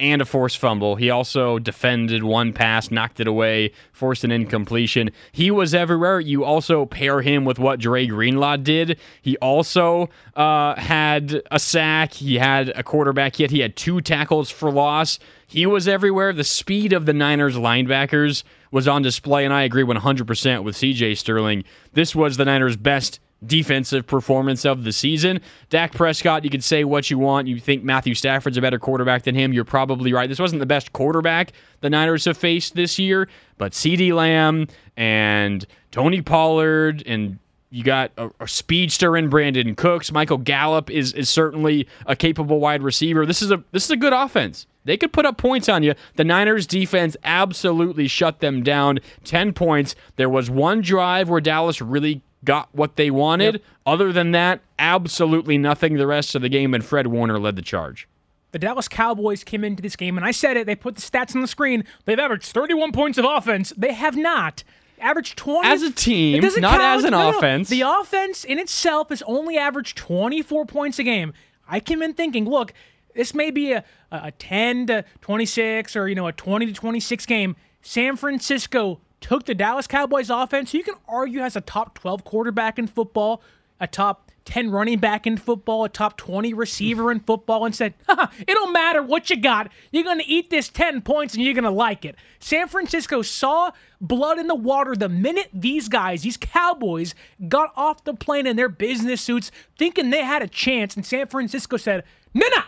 and 0.00 0.20
a 0.20 0.24
forced 0.24 0.58
fumble. 0.58 0.96
He 0.96 1.10
also 1.10 1.58
defended 1.58 2.24
one 2.24 2.52
pass, 2.52 2.90
knocked 2.90 3.20
it 3.20 3.26
away, 3.26 3.72
forced 3.92 4.24
an 4.24 4.32
incompletion. 4.32 5.10
He 5.30 5.50
was 5.50 5.74
everywhere. 5.74 6.20
You 6.20 6.44
also 6.44 6.86
pair 6.86 7.22
him 7.22 7.44
with 7.44 7.58
what 7.58 7.80
Dre 7.80 8.06
Greenlaw 8.06 8.56
did. 8.56 8.98
He 9.20 9.36
also 9.38 10.08
uh, 10.34 10.74
had 10.76 11.42
a 11.50 11.58
sack. 11.58 12.14
He 12.14 12.36
had 12.36 12.70
a 12.70 12.82
quarterback 12.82 13.36
hit. 13.36 13.50
He 13.50 13.60
had 13.60 13.76
two 13.76 14.00
tackles 14.00 14.50
for 14.50 14.70
loss. 14.70 15.18
He 15.46 15.66
was 15.66 15.86
everywhere. 15.86 16.32
The 16.32 16.44
speed 16.44 16.92
of 16.92 17.06
the 17.06 17.12
Niners 17.12 17.56
linebackers 17.56 18.42
was 18.70 18.88
on 18.88 19.02
display, 19.02 19.44
and 19.44 19.52
I 19.52 19.62
agree 19.62 19.84
100% 19.84 20.64
with 20.64 20.76
CJ 20.76 21.16
Sterling. 21.16 21.64
This 21.92 22.14
was 22.14 22.38
the 22.38 22.44
Niners' 22.46 22.76
best 22.76 23.20
defensive 23.46 24.06
performance 24.06 24.64
of 24.64 24.84
the 24.84 24.92
season. 24.92 25.40
Dak 25.70 25.92
Prescott, 25.92 26.44
you 26.44 26.50
can 26.50 26.60
say 26.60 26.84
what 26.84 27.10
you 27.10 27.18
want. 27.18 27.48
You 27.48 27.58
think 27.58 27.82
Matthew 27.82 28.14
Stafford's 28.14 28.56
a 28.56 28.60
better 28.60 28.78
quarterback 28.78 29.22
than 29.24 29.34
him. 29.34 29.52
You're 29.52 29.64
probably 29.64 30.12
right. 30.12 30.28
This 30.28 30.38
wasn't 30.38 30.60
the 30.60 30.66
best 30.66 30.92
quarterback 30.92 31.52
the 31.80 31.90
Niners 31.90 32.24
have 32.24 32.36
faced 32.36 32.74
this 32.74 32.98
year, 32.98 33.28
but 33.58 33.72
CeeDee 33.72 34.12
Lamb 34.14 34.68
and 34.96 35.66
Tony 35.90 36.22
Pollard 36.22 37.02
and 37.06 37.38
you 37.70 37.82
got 37.82 38.12
a, 38.18 38.30
a 38.38 38.46
speedster 38.46 39.16
in 39.16 39.30
Brandin 39.30 39.76
Cooks. 39.76 40.12
Michael 40.12 40.38
Gallup 40.38 40.90
is 40.90 41.14
is 41.14 41.30
certainly 41.30 41.88
a 42.06 42.14
capable 42.14 42.60
wide 42.60 42.82
receiver. 42.82 43.24
This 43.24 43.40
is 43.40 43.50
a 43.50 43.64
this 43.72 43.84
is 43.84 43.90
a 43.90 43.96
good 43.96 44.12
offense. 44.12 44.66
They 44.84 44.96
could 44.96 45.12
put 45.12 45.26
up 45.26 45.38
points 45.38 45.68
on 45.68 45.82
you. 45.82 45.94
The 46.16 46.24
Niners 46.24 46.66
defense 46.66 47.16
absolutely 47.24 48.08
shut 48.08 48.40
them 48.40 48.62
down. 48.62 48.98
10 49.24 49.52
points. 49.52 49.94
There 50.16 50.28
was 50.28 50.50
one 50.50 50.80
drive 50.80 51.28
where 51.28 51.40
Dallas 51.40 51.80
really 51.80 52.20
got 52.44 52.68
what 52.72 52.96
they 52.96 53.10
wanted. 53.10 53.62
Other 53.86 54.12
than 54.12 54.32
that, 54.32 54.60
absolutely 54.78 55.58
nothing 55.58 55.94
the 55.96 56.06
rest 56.06 56.34
of 56.34 56.42
the 56.42 56.48
game, 56.48 56.74
and 56.74 56.84
Fred 56.84 57.06
Warner 57.08 57.38
led 57.38 57.56
the 57.56 57.62
charge. 57.62 58.08
The 58.52 58.58
Dallas 58.58 58.86
Cowboys 58.88 59.44
came 59.44 59.64
into 59.64 59.82
this 59.82 59.96
game, 59.96 60.16
and 60.18 60.26
I 60.26 60.30
said 60.30 60.56
it. 60.56 60.66
They 60.66 60.76
put 60.76 60.96
the 60.96 61.00
stats 61.00 61.34
on 61.34 61.40
the 61.40 61.48
screen. 61.48 61.84
They've 62.04 62.18
averaged 62.18 62.46
31 62.52 62.92
points 62.92 63.16
of 63.18 63.24
offense. 63.24 63.72
They 63.76 63.94
have 63.94 64.16
not 64.16 64.62
averaged 65.00 65.36
20 65.38 65.66
As 65.68 65.82
a 65.82 65.90
team, 65.90 66.40
doesn't 66.42 66.62
count. 66.62 66.80
as 66.80 67.04
an 67.04 67.12
No, 67.12 67.18
no, 67.18 67.30
no. 67.32 67.38
offense. 67.38 67.68
The 67.70 67.80
offense 67.80 68.44
in 68.44 68.58
itself 68.58 69.08
has 69.08 69.22
only 69.22 69.56
averaged 69.56 69.96
24 69.96 70.66
points 70.66 70.98
a 70.98 71.02
game. 71.02 71.32
I 71.66 71.80
came 71.80 72.02
in 72.02 72.12
thinking, 72.12 72.44
look, 72.44 72.72
this 73.14 73.34
may 73.34 73.50
be 73.50 73.72
a, 73.72 73.84
a 74.10 74.30
10 74.32 74.86
to 74.88 75.04
26 75.22 75.96
or 75.96 76.08
you 76.08 76.14
know 76.14 76.26
a 76.28 76.32
20 76.32 76.66
to 76.66 76.72
26 76.72 77.24
game. 77.26 77.56
San 77.80 78.16
Francisco 78.16 79.00
took 79.22 79.44
the 79.44 79.54
Dallas 79.54 79.86
Cowboys 79.86 80.28
offense. 80.28 80.74
You 80.74 80.82
can 80.82 80.94
argue 81.08 81.40
has 81.40 81.56
a 81.56 81.60
top 81.60 81.98
12 81.98 82.24
quarterback 82.24 82.78
in 82.78 82.86
football, 82.86 83.42
a 83.80 83.86
top 83.86 84.30
10 84.44 84.70
running 84.70 84.98
back 84.98 85.26
in 85.26 85.36
football, 85.36 85.84
a 85.84 85.88
top 85.88 86.16
20 86.16 86.52
receiver 86.52 87.12
in 87.12 87.20
football, 87.20 87.64
and 87.64 87.74
said, 87.74 87.94
it 88.08 88.46
don't 88.48 88.72
matter 88.72 89.02
what 89.02 89.30
you 89.30 89.36
got. 89.36 89.70
You're 89.90 90.04
going 90.04 90.18
to 90.18 90.28
eat 90.28 90.50
this 90.50 90.68
10 90.68 91.02
points 91.02 91.34
and 91.34 91.44
you're 91.44 91.54
going 91.54 91.64
to 91.64 91.70
like 91.70 92.04
it. 92.04 92.16
San 92.40 92.68
Francisco 92.68 93.22
saw 93.22 93.70
blood 94.00 94.38
in 94.38 94.48
the 94.48 94.54
water 94.54 94.96
the 94.96 95.08
minute 95.08 95.48
these 95.52 95.88
guys, 95.88 96.22
these 96.22 96.36
Cowboys, 96.36 97.14
got 97.48 97.72
off 97.76 98.04
the 98.04 98.14
plane 98.14 98.46
in 98.46 98.56
their 98.56 98.68
business 98.68 99.20
suits 99.20 99.50
thinking 99.78 100.10
they 100.10 100.24
had 100.24 100.42
a 100.42 100.48
chance. 100.48 100.96
And 100.96 101.06
San 101.06 101.28
Francisco 101.28 101.76
said, 101.76 102.04
no, 102.34 102.46
no, 102.56 102.62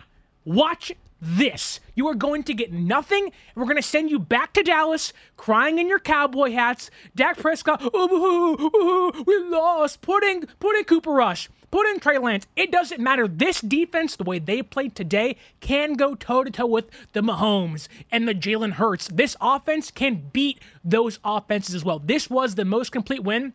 watch 0.45 0.93
this. 1.25 1.81
You 1.95 2.07
are 2.09 2.15
going 2.15 2.43
to 2.45 2.55
get 2.55 2.73
nothing, 2.73 3.33
we're 3.55 3.65
going 3.65 3.77
to 3.77 3.83
send 3.83 4.11
you 4.11 4.19
back 4.19 4.53
to 4.55 4.63
Dallas 4.63 5.13
crying 5.37 5.79
in 5.79 5.89
your 5.89 5.99
cowboy 5.99 6.53
hats. 6.53 6.91
Dak 7.15 7.39
Prescott, 7.39 7.81
oh, 7.83 7.91
oh, 7.95 8.71
oh, 8.75 9.25
we 9.27 9.39
lost. 9.39 10.03
Put 10.03 10.23
in, 10.23 10.47
put 10.61 10.77
in 10.77 10.85
Cooper 10.85 11.13
Rush. 11.13 11.49
Put 11.71 11.89
in 11.89 11.99
Trey 11.99 12.19
Lance. 12.19 12.47
It 12.55 12.71
doesn't 12.71 13.01
matter. 13.01 13.27
This 13.27 13.61
defense, 13.61 14.15
the 14.15 14.23
way 14.23 14.39
they 14.39 14.63
played 14.63 14.95
today, 14.95 15.37
can 15.59 15.95
go 15.95 16.15
toe 16.15 16.45
to 16.45 16.51
toe 16.51 16.67
with 16.67 16.89
the 17.15 17.21
Mahomes 17.21 17.89
and 18.13 18.29
the 18.29 18.35
Jalen 18.35 18.75
Hurts. 18.75 19.09
This 19.09 19.37
offense 19.41 19.91
can 19.91 20.31
beat 20.33 20.61
those 20.85 21.19
offenses 21.25 21.75
as 21.75 21.85
well. 21.85 21.99
This 21.99 22.31
was 22.31 22.55
the 22.55 22.65
most 22.65 22.93
complete 22.93 23.25
win, 23.25 23.55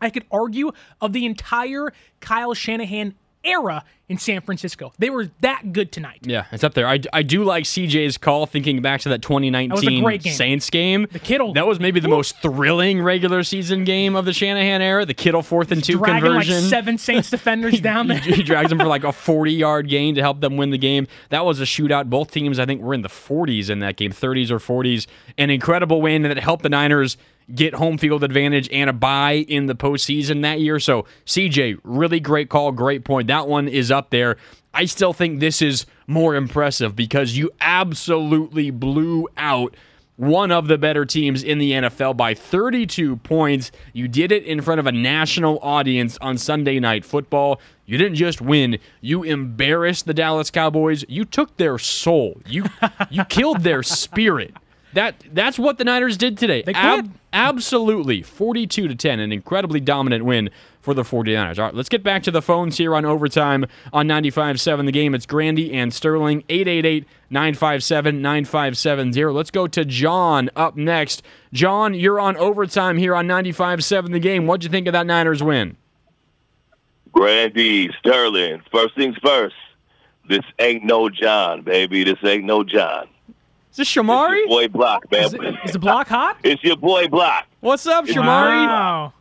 I 0.00 0.08
could 0.08 0.24
argue, 0.32 0.72
of 1.02 1.12
the 1.12 1.26
entire 1.26 1.92
Kyle 2.20 2.54
Shanahan 2.54 3.14
era 3.48 3.84
in 4.08 4.16
San 4.18 4.40
Francisco. 4.40 4.92
They 4.98 5.10
were 5.10 5.28
that 5.42 5.72
good 5.72 5.92
tonight. 5.92 6.20
Yeah, 6.22 6.46
it's 6.52 6.64
up 6.64 6.72
there. 6.74 6.86
I, 6.86 6.98
I 7.12 7.22
do 7.22 7.44
like 7.44 7.64
CJ's 7.64 8.16
call 8.16 8.46
thinking 8.46 8.80
back 8.80 9.02
to 9.02 9.10
that 9.10 9.20
2019 9.20 10.02
great 10.02 10.22
game. 10.22 10.32
Saints 10.32 10.70
game. 10.70 11.06
The 11.12 11.18
Kittle- 11.18 11.52
That 11.52 11.66
was 11.66 11.78
maybe 11.78 12.00
the 12.00 12.08
Woo. 12.08 12.16
most 12.16 12.40
thrilling 12.40 13.02
regular 13.02 13.42
season 13.42 13.84
game 13.84 14.16
of 14.16 14.24
the 14.24 14.32
Shanahan 14.32 14.80
era. 14.80 15.04
The 15.04 15.12
Kittle 15.14 15.42
fourth 15.42 15.70
and 15.72 15.84
two 15.84 15.98
Dragging 15.98 16.22
conversion. 16.22 16.54
like 16.54 16.64
seven 16.64 16.96
Saints 16.96 17.28
defenders 17.30 17.80
down 17.82 18.08
there. 18.08 18.18
he, 18.18 18.32
he 18.32 18.42
drags 18.42 18.70
them 18.70 18.78
for 18.78 18.86
like 18.86 19.04
a 19.04 19.12
40 19.12 19.52
yard 19.52 19.88
gain 19.88 20.14
to 20.14 20.22
help 20.22 20.40
them 20.40 20.56
win 20.56 20.70
the 20.70 20.78
game. 20.78 21.06
That 21.28 21.44
was 21.44 21.60
a 21.60 21.64
shootout. 21.64 22.08
Both 22.08 22.30
teams, 22.30 22.58
I 22.58 22.64
think, 22.66 22.80
were 22.82 22.94
in 22.94 23.02
the 23.02 23.08
40s 23.08 23.68
in 23.68 23.80
that 23.80 23.96
game, 23.96 24.12
30s 24.12 24.50
or 24.50 24.58
40s. 24.58 25.06
An 25.36 25.50
incredible 25.50 26.00
win 26.00 26.22
that 26.22 26.38
helped 26.38 26.62
the 26.62 26.68
Niners 26.70 27.18
get 27.54 27.74
home 27.74 27.98
field 27.98 28.24
advantage 28.24 28.68
and 28.70 28.90
a 28.90 28.92
bye 28.92 29.44
in 29.48 29.66
the 29.66 29.74
postseason 29.74 30.42
that 30.42 30.60
year. 30.60 30.78
So, 30.78 31.06
CJ, 31.26 31.78
really 31.84 32.20
great 32.20 32.48
call, 32.48 32.72
great 32.72 33.04
point. 33.04 33.28
That 33.28 33.48
one 33.48 33.68
is 33.68 33.90
up 33.90 34.10
there. 34.10 34.36
I 34.74 34.84
still 34.84 35.12
think 35.12 35.40
this 35.40 35.62
is 35.62 35.86
more 36.06 36.34
impressive 36.34 36.94
because 36.94 37.36
you 37.36 37.50
absolutely 37.60 38.70
blew 38.70 39.28
out 39.36 39.74
one 40.18 40.50
of 40.50 40.66
the 40.66 40.76
better 40.76 41.04
teams 41.04 41.44
in 41.44 41.58
the 41.58 41.72
NFL 41.72 42.16
by 42.16 42.34
32 42.34 43.16
points. 43.18 43.70
You 43.92 44.08
did 44.08 44.32
it 44.32 44.44
in 44.44 44.60
front 44.60 44.80
of 44.80 44.86
a 44.86 44.92
national 44.92 45.60
audience 45.62 46.18
on 46.20 46.36
Sunday 46.36 46.80
Night 46.80 47.04
Football. 47.04 47.60
You 47.86 47.98
didn't 47.98 48.16
just 48.16 48.40
win, 48.40 48.78
you 49.00 49.22
embarrassed 49.22 50.06
the 50.06 50.14
Dallas 50.14 50.50
Cowboys. 50.50 51.04
You 51.08 51.24
took 51.24 51.56
their 51.56 51.78
soul. 51.78 52.40
You 52.46 52.64
you 53.10 53.24
killed 53.26 53.62
their 53.62 53.82
spirit. 53.82 54.54
That 54.94 55.22
that's 55.32 55.58
what 55.58 55.78
the 55.78 55.84
Niners 55.84 56.16
did 56.16 56.38
today. 56.38 56.62
They 56.62 56.72
quit. 56.72 57.06
absolutely 57.32 58.22
42 58.22 58.88
to 58.88 58.94
10, 58.94 59.20
an 59.20 59.32
incredibly 59.32 59.80
dominant 59.80 60.24
win 60.24 60.48
for 60.80 60.94
the 60.94 61.02
49ers. 61.02 61.58
All 61.58 61.66
right, 61.66 61.74
let's 61.74 61.90
get 61.90 62.02
back 62.02 62.22
to 62.22 62.30
the 62.30 62.40
phones 62.40 62.78
here 62.78 62.94
on 62.94 63.04
overtime 63.04 63.66
on 63.92 64.08
95.7 64.08 64.86
the 64.86 64.92
game. 64.92 65.14
It's 65.14 65.26
Grandi 65.26 65.74
and 65.74 65.92
Sterling 65.92 66.42
888-957-9570. 66.48 69.34
Let's 69.34 69.50
go 69.50 69.66
to 69.66 69.84
John 69.84 70.48
up 70.56 70.74
next. 70.76 71.22
John, 71.52 71.92
you're 71.94 72.20
on 72.20 72.38
overtime 72.38 72.96
here 72.96 73.14
on 73.14 73.26
95.7 73.26 74.12
the 74.12 74.20
game. 74.20 74.46
What'd 74.46 74.64
you 74.64 74.70
think 74.70 74.86
of 74.86 74.94
that 74.94 75.06
Niners 75.06 75.42
win? 75.42 75.76
Grandi, 77.12 77.90
Sterling. 77.98 78.62
First 78.72 78.94
things 78.94 79.16
first. 79.22 79.56
This 80.28 80.44
ain't 80.58 80.84
no 80.84 81.08
John, 81.08 81.62
baby. 81.62 82.04
This 82.04 82.18
ain't 82.22 82.44
no 82.44 82.64
John. 82.64 83.08
Is 83.70 83.76
this 83.76 83.88
It's 83.88 83.96
your 83.96 84.04
boy 84.48 84.68
Block, 84.68 85.10
man. 85.10 85.24
Is, 85.24 85.34
it- 85.34 85.40
is 85.64 85.72
the 85.72 85.78
block 85.78 86.08
hot? 86.08 86.38
It's 86.42 86.62
your 86.64 86.76
boy 86.76 87.08
Block. 87.08 87.46
What's 87.60 87.86
up, 87.86 88.06
Shamari? 88.06 88.66
Wow. 88.66 89.12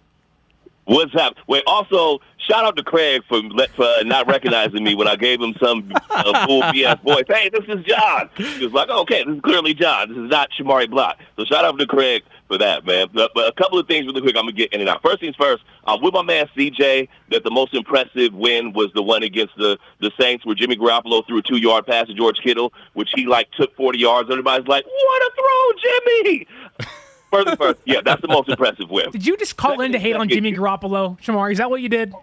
What's 0.85 1.13
up? 1.15 1.35
Wait, 1.47 1.63
also 1.67 2.19
shout 2.37 2.63
out 2.63 2.77
to 2.77 2.83
Craig 2.83 3.21
for 3.27 3.41
for 3.75 3.89
not 4.05 4.25
recognizing 4.27 4.85
me 4.85 4.95
when 4.95 5.05
I 5.07 5.17
gave 5.17 5.41
him 5.41 5.53
some 5.61 5.91
uh, 6.09 6.45
full 6.45 6.61
BS 6.61 7.01
voice. 7.03 7.25
Hey, 7.27 7.49
this 7.49 7.65
is 7.67 7.83
John. 7.83 8.29
He 8.37 8.63
was 8.63 8.71
like, 8.73 8.89
okay, 8.89 9.25
this 9.25 9.35
is 9.35 9.41
clearly 9.41 9.73
John. 9.73 10.07
This 10.07 10.17
is 10.17 10.29
not 10.29 10.49
Shamari 10.57 10.89
Block. 10.89 11.17
So 11.37 11.43
shout 11.43 11.65
out 11.65 11.77
to 11.77 11.85
Craig 11.85 12.23
for 12.47 12.57
that, 12.57 12.85
man. 12.85 13.07
But, 13.13 13.31
but 13.33 13.47
a 13.47 13.51
couple 13.51 13.77
of 13.79 13.87
things 13.87 14.05
really 14.05 14.21
quick. 14.21 14.35
I'm 14.35 14.43
gonna 14.43 14.53
get 14.53 14.73
in 14.73 14.81
and 14.81 14.89
out. 14.89 15.01
First 15.01 15.19
things 15.19 15.35
first. 15.35 15.63
I'm 15.85 16.01
with 16.01 16.13
my 16.13 16.21
man 16.21 16.49
CJ. 16.55 17.09
That 17.31 17.43
the 17.43 17.51
most 17.51 17.73
impressive 17.73 18.33
win 18.33 18.73
was 18.73 18.91
the 18.93 19.03
one 19.03 19.23
against 19.23 19.55
the 19.57 19.77
the 19.99 20.11
Saints, 20.19 20.45
where 20.45 20.55
Jimmy 20.55 20.77
Garoppolo 20.77 21.25
threw 21.27 21.39
a 21.39 21.41
two 21.41 21.57
yard 21.57 21.85
pass 21.85 22.07
to 22.07 22.13
George 22.13 22.39
Kittle, 22.39 22.73
which 22.93 23.09
he 23.13 23.25
like 23.25 23.51
took 23.51 23.75
40 23.75 23.99
yards. 23.99 24.29
Everybody's 24.29 24.67
like, 24.67 24.85
what 24.85 25.21
a 25.21 25.31
throw, 25.35 25.91
Jimmy! 25.91 26.47
First 27.31 27.47
things 27.47 27.57
first. 27.57 27.79
Yeah, 27.85 28.01
that's 28.03 28.21
the 28.21 28.29
most 28.29 28.47
impressive 28.47 28.89
win. 28.89 29.11
Did 29.11 29.25
you 29.25 29.35
just 29.35 29.57
call 29.57 29.81
in 29.81 29.91
to 29.91 29.99
hate 29.99 30.15
on 30.15 30.29
Jimmy 30.29 30.53
Garoppolo, 30.53 31.19
Shamari? 31.19 31.51
Is 31.51 31.57
that 31.57 31.69
what 31.69 31.81
you 31.81 31.89
did? 31.89 32.13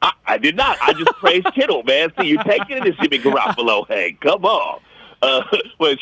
I, 0.00 0.12
I 0.26 0.38
did 0.38 0.56
not. 0.56 0.78
I 0.80 0.92
just 0.92 1.12
praised 1.12 1.46
Kittle, 1.54 1.82
man. 1.82 2.10
See, 2.18 2.28
you're 2.28 2.42
taking 2.42 2.78
it 2.78 2.86
as 2.86 2.94
Jimmy 2.96 3.18
Garoppolo. 3.18 3.86
Hey, 3.86 4.16
come 4.20 4.44
on. 4.44 4.80
Uh, 5.20 5.42
but 5.78 5.98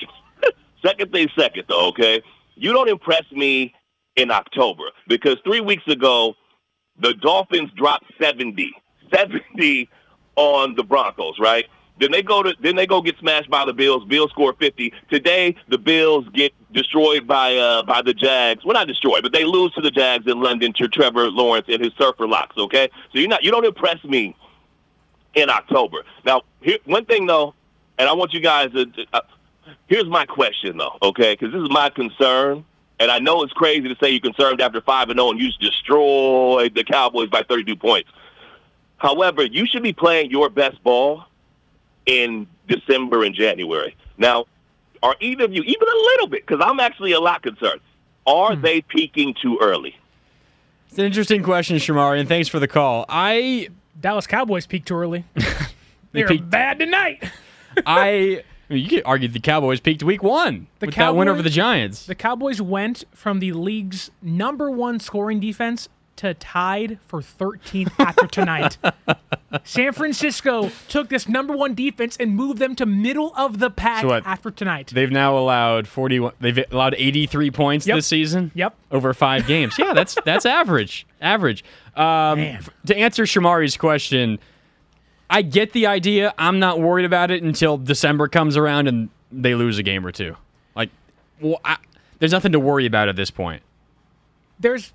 second 0.83 1.13
thing 1.13 1.29
second, 1.37 1.65
though, 1.69 1.89
okay? 1.89 2.23
You 2.61 2.75
don't 2.75 2.91
impress 2.91 3.25
me 3.33 3.75
in 4.17 4.31
October 4.31 4.85
because 5.09 5.39
three 5.45 5.61
weeks 5.61 5.87
ago, 5.89 6.35
the 7.01 7.15
Dolphins 7.15 7.71
dropped 7.75 8.05
70. 8.21 8.71
70 9.13 9.89
on 10.37 10.75
the 10.75 10.85
Broncos, 10.85 11.39
right? 11.39 11.65
Then 11.99 12.13
they 12.13 12.23
go 12.23 12.43
to 12.43 12.55
then 12.61 12.77
they 12.77 12.87
go 12.87 13.01
get 13.01 13.19
smashed 13.19 13.51
by 13.51 13.65
the 13.65 13.73
Bills. 13.73 14.05
Bills 14.05 14.31
score 14.31 14.55
50. 14.59 14.93
Today 15.11 15.57
the 15.69 15.79
Bills 15.79 16.27
get 16.35 16.53
destroyed 16.73 17.27
by 17.27 17.57
uh 17.57 17.83
by 17.83 18.03
the 18.03 18.13
Jags. 18.13 18.63
Well, 18.63 18.75
not 18.75 18.87
destroyed, 18.87 19.23
but 19.23 19.33
they 19.33 19.45
lose 19.45 19.73
to 19.73 19.81
the 19.81 19.91
Jags 19.91 20.27
in 20.27 20.41
London 20.43 20.75
to 20.75 20.89
Trevor 20.89 21.31
Lawrence 21.31 21.67
and 21.69 21.83
his 21.83 21.93
surfer 21.99 22.29
locks. 22.29 22.57
Okay, 22.59 22.91
so 23.13 23.19
you're 23.19 23.29
not 23.29 23.43
you 23.43 23.51
don't 23.51 23.67
impress 23.67 24.03
me 24.05 24.37
in 25.35 25.49
October. 25.49 26.05
Now, 26.27 26.43
here, 26.61 26.79
one 26.85 27.07
thing 27.07 27.27
though, 27.27 27.55
and 27.99 28.09
I 28.09 28.13
want 28.13 28.35
you 28.35 28.41
guys 28.41 28.71
to. 28.73 28.87
Uh, 29.15 29.21
here's 29.87 30.07
my 30.07 30.27
question 30.27 30.77
though, 30.79 30.97
okay? 31.03 31.35
Because 31.35 31.53
this 31.53 31.63
is 31.63 31.71
my 31.71 31.91
concern, 31.91 32.65
and 32.99 33.11
I 33.11 33.19
know 33.19 33.43
it's 33.43 33.53
crazy 33.53 33.89
to 33.89 33.97
say 34.03 34.11
you're 34.11 34.21
concerned 34.21 34.61
after 34.61 34.81
five 34.81 35.09
and 35.09 35.19
zero 35.19 35.31
and 35.31 35.41
you 35.41 35.49
just 35.49 35.61
destroyed 35.61 36.75
the 36.75 36.85
Cowboys 36.85 37.29
by 37.29 37.43
32 37.43 37.77
points. 37.77 38.11
However, 38.99 39.45
you 39.45 39.67
should 39.67 39.83
be 39.83 39.93
playing 39.93 40.31
your 40.31 40.51
best 40.51 40.83
ball 40.83 41.25
in 42.07 42.47
December 42.69 43.25
and 43.25 43.35
January. 43.35 43.97
Now, 44.19 44.47
are 45.03 45.17
either 45.21 45.45
of 45.45 45.55
you, 45.55 45.63
even 45.63 45.89
a 45.89 45.97
little 45.97 46.27
bit, 46.27 46.47
because 46.47 46.63
I'm 46.65 46.81
actually 46.81 47.13
a 47.13 47.21
lot 47.21 47.43
concerned, 47.43 47.81
are 48.27 48.55
hmm. 48.55 48.61
they 48.61 48.83
peaking 48.83 49.35
too 49.41 49.59
early? 49.61 49.97
It's 50.89 50.99
an 50.99 51.07
interesting 51.07 51.43
question, 51.43 51.77
Shamari, 51.77 52.21
and 52.21 52.29
thanks 52.29 52.49
for 52.49 52.59
the 52.59 52.69
call. 52.69 53.07
I 53.09 53.69
Dallas 53.99 54.27
Cowboys 54.27 54.67
peaked 54.67 54.89
too 54.89 54.97
early. 54.97 55.25
They're 56.13 56.27
peaked- 56.27 56.51
bad 56.51 56.79
tonight. 56.79 57.23
I, 57.87 58.43
I 58.71 58.75
mean, 58.75 58.85
you 58.85 58.89
could 58.89 59.03
argue 59.05 59.27
the 59.29 59.41
Cowboys 59.41 59.81
peaked 59.81 60.03
week 60.05 60.23
one 60.23 60.69
The 60.79 60.87
with 60.87 60.95
that 60.95 61.15
win 61.17 61.29
over 61.29 61.43
the 61.43 61.51
Giants. 61.51 62.07
The 62.07 62.15
Cowboys 62.15 62.63
went 62.63 63.05
from 63.13 63.41
the 63.41 63.53
league's 63.53 64.11
number 64.23 64.71
one 64.71 65.01
scoring 65.01 65.41
defense 65.41 65.89
to 66.17 66.35
tied 66.35 66.99
for 67.07 67.21
13th 67.21 67.93
after 67.99 68.27
tonight. 68.27 68.77
San 69.65 69.93
Francisco 69.93 70.71
took 70.89 71.09
this 71.09 71.29
number 71.29 71.57
one 71.57 71.75
defense 71.75 72.17
and 72.21 72.37
moved 72.37 72.59
them 72.59 72.77
to 72.77 72.85
middle 72.87 73.33
of 73.37 73.59
the 73.59 73.71
pack 73.71 74.03
So 74.03 74.13
after 74.13 74.51
tonight. 74.51 74.89
They've 74.95 75.11
now 75.11 75.37
allowed 75.37 75.89
41 75.89 76.33
they've 76.41 76.63
allowed 76.71 76.95
83 76.97 77.51
points 77.51 77.87
Yep. 77.87 77.97
this 77.97 78.07
season. 78.07 78.51
Yep. 78.55 78.75
Over 78.91 79.15
5 79.15 79.47
games. 79.47 79.77
Yeah, 79.79 79.95
that's 79.95 80.17
that's 80.25 80.45
average. 80.61 81.07
Average. 81.21 81.65
Um, 81.97 82.59
to 82.87 82.97
answer 82.97 83.25
Shamari's 83.25 83.77
question, 83.77 84.39
I 85.31 85.43
get 85.43 85.73
the 85.73 85.87
idea. 85.87 86.35
I'm 86.37 86.59
not 86.59 86.81
worried 86.81 87.07
about 87.07 87.31
it 87.31 87.43
until 87.43 87.79
December 87.79 88.29
comes 88.29 88.57
around 88.57 88.89
and 88.89 89.09
they 89.31 89.55
lose 89.55 89.79
a 89.79 89.83
game 89.85 90.05
or 90.05 90.13
two. 90.13 90.37
Like 90.75 90.91
well, 91.41 91.61
I, 91.65 91.77
there's 92.19 92.33
nothing 92.33 92.53
to 92.53 92.61
worry 92.61 92.85
about 92.85 93.09
at 93.09 93.17
this 93.17 93.31
point. 93.31 93.63
there's 94.59 94.93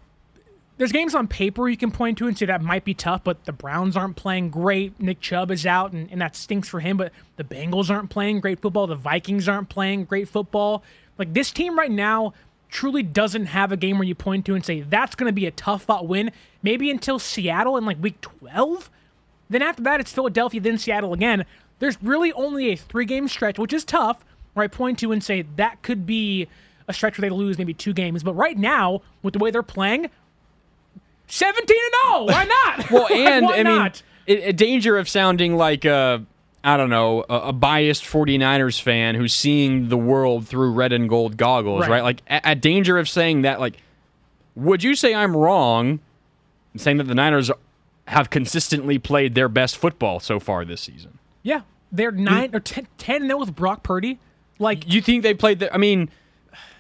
there's 0.78 0.92
games 0.92 1.16
on 1.16 1.28
paper 1.28 1.70
you 1.70 1.78
can 1.78 1.90
point 1.90 2.18
to 2.18 2.28
and 2.28 2.38
say 2.38 2.46
that 2.48 2.62
might 2.62 2.84
be 2.84 2.94
tough, 2.94 3.24
but 3.24 3.46
the 3.46 3.54
Browns 3.54 3.96
aren't 3.96 4.18
playing 4.18 4.50
great. 4.50 5.00
Nick 5.00 5.22
Chubb 5.22 5.50
is 5.50 5.66
out, 5.66 5.94
and, 5.94 6.12
and 6.12 6.20
that 6.20 6.36
stinks 6.36 6.68
for 6.68 6.82
him. 6.82 6.98
But 6.98 7.14
the 7.38 7.46
Bengals 7.46 7.90
aren't 7.90 8.10
playing 8.10 8.42
great 8.42 8.60
football. 8.60 8.86
The 8.86 8.96
Vikings 8.96 9.48
aren't 9.48 9.70
playing 9.70 10.04
great 10.04 10.28
football. 10.28 10.84
Like 11.18 11.34
this 11.34 11.52
team 11.52 11.80
right 11.80 11.92
now 11.92 12.34
truly 12.68 13.04
doesn't 13.04 13.46
have 13.46 13.72
a 13.72 13.78
game 13.78 13.98
where 13.98 14.08
you 14.08 14.16
point 14.16 14.46
to 14.48 14.56
and 14.56 14.66
say 14.66 14.82
that's 14.82 15.16
going 15.16 15.30
to 15.30 15.34
be 15.34 15.46
a 15.46 15.52
tough 15.52 15.84
fought 15.84 16.10
win. 16.10 16.32
Maybe 16.62 16.92
until 16.92 17.20
Seattle 17.20 17.78
in 17.78 17.86
like 17.86 18.02
week 18.02 18.20
12. 18.20 18.90
Then 19.50 19.62
after 19.62 19.84
that, 19.84 20.00
it's 20.00 20.12
Philadelphia, 20.12 20.60
then 20.62 20.78
Seattle 20.78 21.14
again. 21.14 21.46
There's 21.80 22.02
really 22.02 22.32
only 22.34 22.72
a 22.72 22.76
three 22.76 23.06
game 23.06 23.28
stretch, 23.28 23.60
which 23.60 23.74
is 23.74 23.84
tough, 23.84 24.24
where 24.54 24.64
I 24.64 24.68
point 24.68 25.00
to 25.00 25.12
and 25.12 25.24
say 25.24 25.46
that 25.58 25.82
could 25.82 26.06
be 26.06 26.48
a 26.88 26.94
stretch 26.94 27.18
where 27.18 27.30
they 27.30 27.36
lose 27.36 27.58
maybe 27.58 27.74
two 27.74 27.94
games. 27.94 28.24
But 28.24 28.34
right 28.34 28.58
now, 28.58 29.02
with 29.22 29.34
the 29.34 29.40
way 29.40 29.52
they're 29.52 29.64
playing, 29.64 30.10
17 31.28 31.78
and 31.78 32.12
0. 32.12 32.26
Why 32.26 32.46
not? 32.78 32.92
Well, 32.92 33.04
Like, 33.10 33.12
and 33.12 33.46
why 33.46 33.60
I 33.60 33.64
mean, 33.64 33.92
a, 34.28 34.54
danger 34.54 34.98
of 34.98 35.10
sounding 35.10 35.56
like 35.56 35.86
a, 35.86 36.26
I 36.64 36.78
don't 36.78 36.90
know, 36.90 37.26
a, 37.30 37.36
a 37.50 37.54
biased 37.54 38.04
49ers 38.04 38.82
fan 38.82 39.16
who's 39.16 39.34
seeing 39.34 39.90
the 39.90 39.98
world 39.98 40.48
through 40.48 40.72
red 40.72 40.94
and 40.94 41.10
gold 41.10 41.38
goggles, 41.38 41.82
right? 41.82 41.90
Right. 41.90 42.04
Like, 42.04 42.22
a, 42.30 42.52
a 42.52 42.56
danger 42.56 42.98
of 42.98 43.10
saying 43.10 43.44
that, 43.44 43.60
like, 43.60 43.78
would 44.56 44.84
you 44.84 44.96
say 44.96 45.14
I'm 45.14 45.36
wrong 45.36 46.00
in 46.74 46.80
saying 46.80 46.98
that 46.98 47.06
the 47.06 47.16
Niners 47.16 47.52
have 48.08 48.30
consistently 48.30 48.98
played 49.00 49.36
their 49.36 49.50
best 49.50 49.78
football 49.78 50.20
so 50.20 50.40
far 50.40 50.64
this 50.66 50.82
season? 50.82 51.18
Yeah, 51.44 51.62
they're 51.92 52.12
nine 52.12 52.52
or 52.54 52.60
10, 52.60 52.88
10 52.98 53.22
0 53.28 53.38
with 53.40 53.56
Brock 53.56 53.84
Purdy. 53.84 54.20
Like, 54.60 54.92
You 54.92 55.02
think 55.02 55.24
they 55.24 55.34
played 55.34 55.60
the, 55.60 55.74
I 55.74 55.78
mean, 55.78 56.10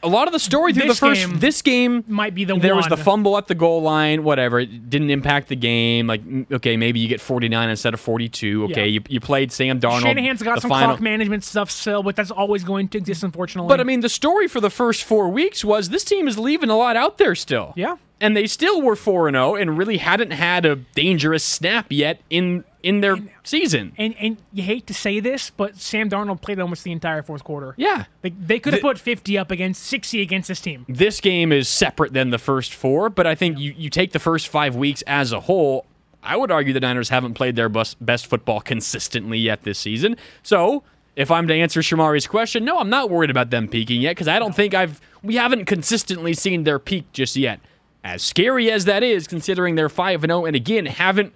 a 0.02 0.08
lot 0.08 0.28
of 0.28 0.34
the 0.34 0.40
story 0.40 0.72
through 0.72 0.88
the 0.88 0.94
first 0.96 1.28
game 1.28 1.40
this 1.40 1.62
game 1.62 2.04
might 2.08 2.34
be 2.36 2.46
the 2.46 2.54
one 2.54 2.62
there 2.62 2.76
was 2.76 2.88
the 2.88 2.96
fumble 2.96 3.38
at 3.38 3.48
the 3.48 3.56
goal 3.56 3.82
line 3.82 4.24
whatever 4.24 4.60
it 4.60 4.90
didn't 4.90 5.10
impact 5.10 5.48
the 5.50 5.56
game 5.56 6.06
like 6.08 6.22
okay 6.52 6.78
maybe 6.78 7.00
you 7.00 7.08
get 7.08 7.20
49 7.20 7.70
instead 7.70 7.94
of 7.94 8.00
42 8.00 8.66
okay 8.66 8.82
Yeah. 8.82 8.84
you, 8.86 9.02
you 9.10 9.20
played 9.20 9.52
Sam 9.52 9.80
Darnold 9.82 10.02
Shanahan's 10.04 10.42
got 10.44 10.56
the 10.56 10.62
some 10.62 10.70
final 10.70 10.90
clock 10.90 11.02
management 11.02 11.44
stuff 11.44 11.72
still, 11.72 12.04
but 12.04 12.16
that's 12.16 12.30
always 12.32 12.64
going 12.64 12.88
to 12.90 12.98
exist, 13.00 13.24
unfortunately. 13.24 13.68
but 13.68 13.80
I 13.82 13.84
mean 13.84 14.02
the 14.02 14.10
story 14.10 14.48
for 14.48 14.62
the 14.62 14.70
first 14.70 15.04
4 15.04 15.28
weeks 15.30 15.66
was 15.66 15.90
this 15.90 16.04
team 16.06 16.28
is 16.28 16.38
leaving 16.38 16.70
a 16.70 16.78
lot 16.78 16.96
out 16.96 17.18
there 17.18 17.34
still 17.36 17.74
Yeah. 17.76 17.96
And 18.22 18.36
they 18.36 18.48
still 18.48 18.82
were 18.82 18.96
4 18.96 19.28
and 19.28 19.36
0 19.36 19.56
and 19.56 19.78
really 19.78 19.98
hadn't 19.98 20.32
had 20.32 20.66
a 20.66 20.76
dangerous 20.76 21.44
snap 21.44 21.88
yet 21.90 22.20
in 22.30 22.64
in 22.82 23.02
their 23.02 23.18
season 23.44 23.94
and 23.98 24.16
and 24.20 24.38
you 24.54 24.64
hate 24.64 24.86
to 24.88 24.94
say 24.94 25.20
this, 25.20 25.50
but 25.50 25.76
Sam 25.76 26.10
Darnold 26.10 26.42
played 26.42 26.60
almost 26.60 26.84
the 26.84 26.92
entire 26.92 27.24
fourth 27.24 27.44
quarter. 27.44 27.74
yeah 27.78 28.06
They, 28.22 28.30
they 28.30 28.60
could 28.60 28.74
have 28.74 28.82
put 28.82 29.00
50 29.00 29.38
up 29.38 29.52
against 29.52 29.84
60 29.84 30.22
against 30.22 30.48
this 30.48 30.62
team. 30.62 30.86
this 30.88 31.20
game 31.20 31.52
is 31.52 31.68
separate 31.68 32.14
than 32.14 32.30
the 32.30 32.38
first 32.38 32.74
four, 32.74 33.10
but 33.10 33.26
I 33.26 33.36
think 33.36 33.58
you, 33.60 33.74
you 33.76 33.90
take 33.90 34.12
the 34.12 34.20
first 34.20 34.48
five 34.48 34.76
weeks 34.76 35.02
as 35.08 35.32
a 35.32 35.40
whole. 35.40 35.86
I 36.24 36.36
would 36.38 36.52
argue 36.52 36.74
the 36.74 36.80
Niners 36.80 37.10
haven't 37.10 37.36
played 37.36 37.56
their 37.56 37.70
best, 37.70 38.04
best 38.04 38.26
football 38.28 38.60
consistently 38.62 39.38
yet 39.38 39.64
this 39.64 39.78
season. 39.78 40.18
So, 40.42 40.84
if 41.16 41.32
I'm 41.32 41.48
to 41.48 41.54
answer 41.54 41.82
Shamari's 41.82 42.28
question, 42.28 42.66
no, 42.66 42.78
I'm 42.80 42.90
not 42.90 43.10
worried 43.10 43.30
about 43.30 43.50
them 43.50 43.68
peaking 43.68 44.02
yet 44.02 44.12
because 44.12 44.28
I 44.28 44.38
don't 44.40 44.56
think 44.56 44.74
I've 44.74 45.00
we 45.24 45.36
haven't 45.36 45.66
consistently 45.66 46.34
seen 46.34 46.64
their 46.66 46.78
peak 46.80 47.12
just 47.14 47.36
yet. 47.36 47.60
As 48.06 48.22
scary 48.22 48.70
as 48.70 48.86
that 48.86 49.02
is, 49.02 49.28
considering 49.28 49.74
they're 49.74 49.90
five 49.90 50.24
and 50.24 50.30
zero, 50.30 50.46
and 50.46 50.56
again 50.56 50.86
haven't 50.86 51.34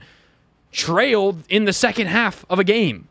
trailed 0.71 1.43
in 1.49 1.65
the 1.65 1.73
second 1.73 2.07
half 2.07 2.45
of 2.47 2.59
a 2.59 2.63
game. 2.63 3.07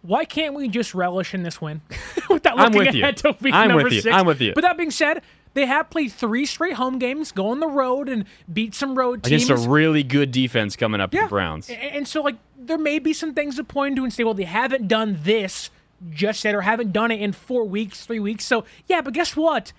Why 0.00 0.24
can't 0.24 0.54
we 0.54 0.66
just 0.68 0.94
relish 0.94 1.34
in 1.34 1.42
this 1.42 1.60
win 1.60 1.82
without 2.30 2.58
I'm 2.58 2.72
looking 2.72 2.86
with 2.86 2.94
you. 2.94 3.12
to 3.12 3.36
week 3.42 3.52
I'm 3.52 3.68
number 3.68 3.84
with 3.84 3.92
you. 3.92 4.00
six? 4.00 4.16
I'm 4.16 4.24
with 4.24 4.40
you. 4.40 4.54
But 4.54 4.62
that 4.62 4.78
being 4.78 4.90
said, 4.90 5.20
they 5.52 5.66
have 5.66 5.90
played 5.90 6.10
three 6.10 6.46
straight 6.46 6.72
home 6.72 6.98
games, 6.98 7.32
go 7.32 7.50
on 7.50 7.60
the 7.60 7.68
road 7.68 8.08
and 8.08 8.24
beat 8.50 8.74
some 8.74 8.96
road 8.96 9.22
teams. 9.22 9.44
Against 9.44 9.66
a 9.66 9.68
really 9.68 10.02
good 10.02 10.32
defense 10.32 10.74
coming 10.74 11.02
up 11.02 11.12
yeah. 11.12 11.24
the 11.24 11.28
Browns. 11.28 11.68
And, 11.68 12.08
so, 12.08 12.22
like, 12.22 12.36
there 12.58 12.78
may 12.78 12.98
be 12.98 13.12
some 13.12 13.34
things 13.34 13.56
to 13.56 13.64
point 13.64 13.96
to 13.96 14.04
and 14.04 14.12
say, 14.12 14.24
well, 14.24 14.32
they 14.32 14.44
haven't 14.44 14.88
done 14.88 15.18
this 15.22 15.68
just 16.10 16.44
yet 16.44 16.54
or 16.54 16.62
haven't 16.62 16.92
done 16.92 17.10
it 17.10 17.20
in 17.20 17.32
four 17.32 17.64
weeks, 17.64 18.06
three 18.06 18.20
weeks. 18.20 18.46
So, 18.46 18.64
yeah, 18.86 19.02
but 19.02 19.12
guess 19.12 19.36
what? 19.36 19.74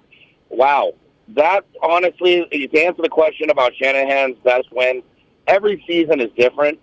wow, 0.51 0.93
that 1.35 1.65
honestly, 1.83 2.47
to 2.51 2.83
answer 2.83 3.03
the 3.03 3.09
question 3.09 3.51
about 3.51 3.73
Shanahan's 3.77 4.37
best 4.45 4.71
win, 4.73 5.03
every 5.47 5.83
season 5.87 6.21
is 6.21 6.31
different, 6.37 6.79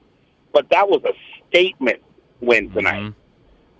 but 0.54 0.70
that 0.70 0.90
was 0.90 1.02
a 1.06 1.14
statement 1.50 2.02
win 2.42 2.66
mm-hmm. 2.68 2.78
tonight. 2.78 3.14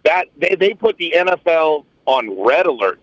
That 0.04 0.28
they 0.38 0.56
they 0.56 0.74
put 0.74 0.98
the 0.98 1.14
NFL 1.16 1.86
on 2.06 2.46
red 2.46 2.66
alert. 2.66 3.00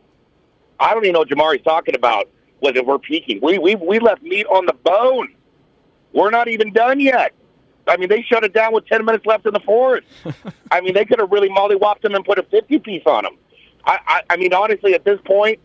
I 0.81 0.95
don't 0.95 1.05
even 1.05 1.13
know 1.13 1.21
what 1.21 1.29
Jamari's 1.29 1.63
talking 1.63 1.95
about. 1.95 2.29
Whether 2.61 2.83
we're 2.83 2.99
peaking, 2.99 3.41
we 3.43 3.59
we 3.59 3.75
we 3.75 3.99
left 3.99 4.23
meat 4.23 4.47
on 4.47 4.67
the 4.67 4.73
bone. 4.73 5.35
We're 6.13 6.31
not 6.31 6.49
even 6.49 6.73
done 6.73 7.01
yet. 7.01 7.35
I 7.87 7.97
mean, 7.97 8.09
they 8.09 8.23
shut 8.23 8.45
it 8.45 8.55
down 8.55 8.73
with 8.73 8.87
10 8.87 9.05
minutes 9.05 9.27
left 9.27 9.47
in 9.47 9.53
the 9.53 9.61
fourth. 9.61 10.05
I 10.71 10.81
mean, 10.81 10.95
they 10.95 11.05
could 11.05 11.21
have 11.21 11.31
really 11.31 11.51
mollywopped 11.51 12.01
them 12.01 12.15
and 12.15 12.25
put 12.25 12.39
a 12.39 12.43
50 12.45 12.79
piece 12.79 13.03
on 13.05 13.25
them. 13.25 13.37
I, 13.85 13.99
I, 14.07 14.21
I 14.31 14.37
mean, 14.37 14.55
honestly, 14.55 14.95
at 14.95 15.05
this 15.05 15.21
point, 15.27 15.59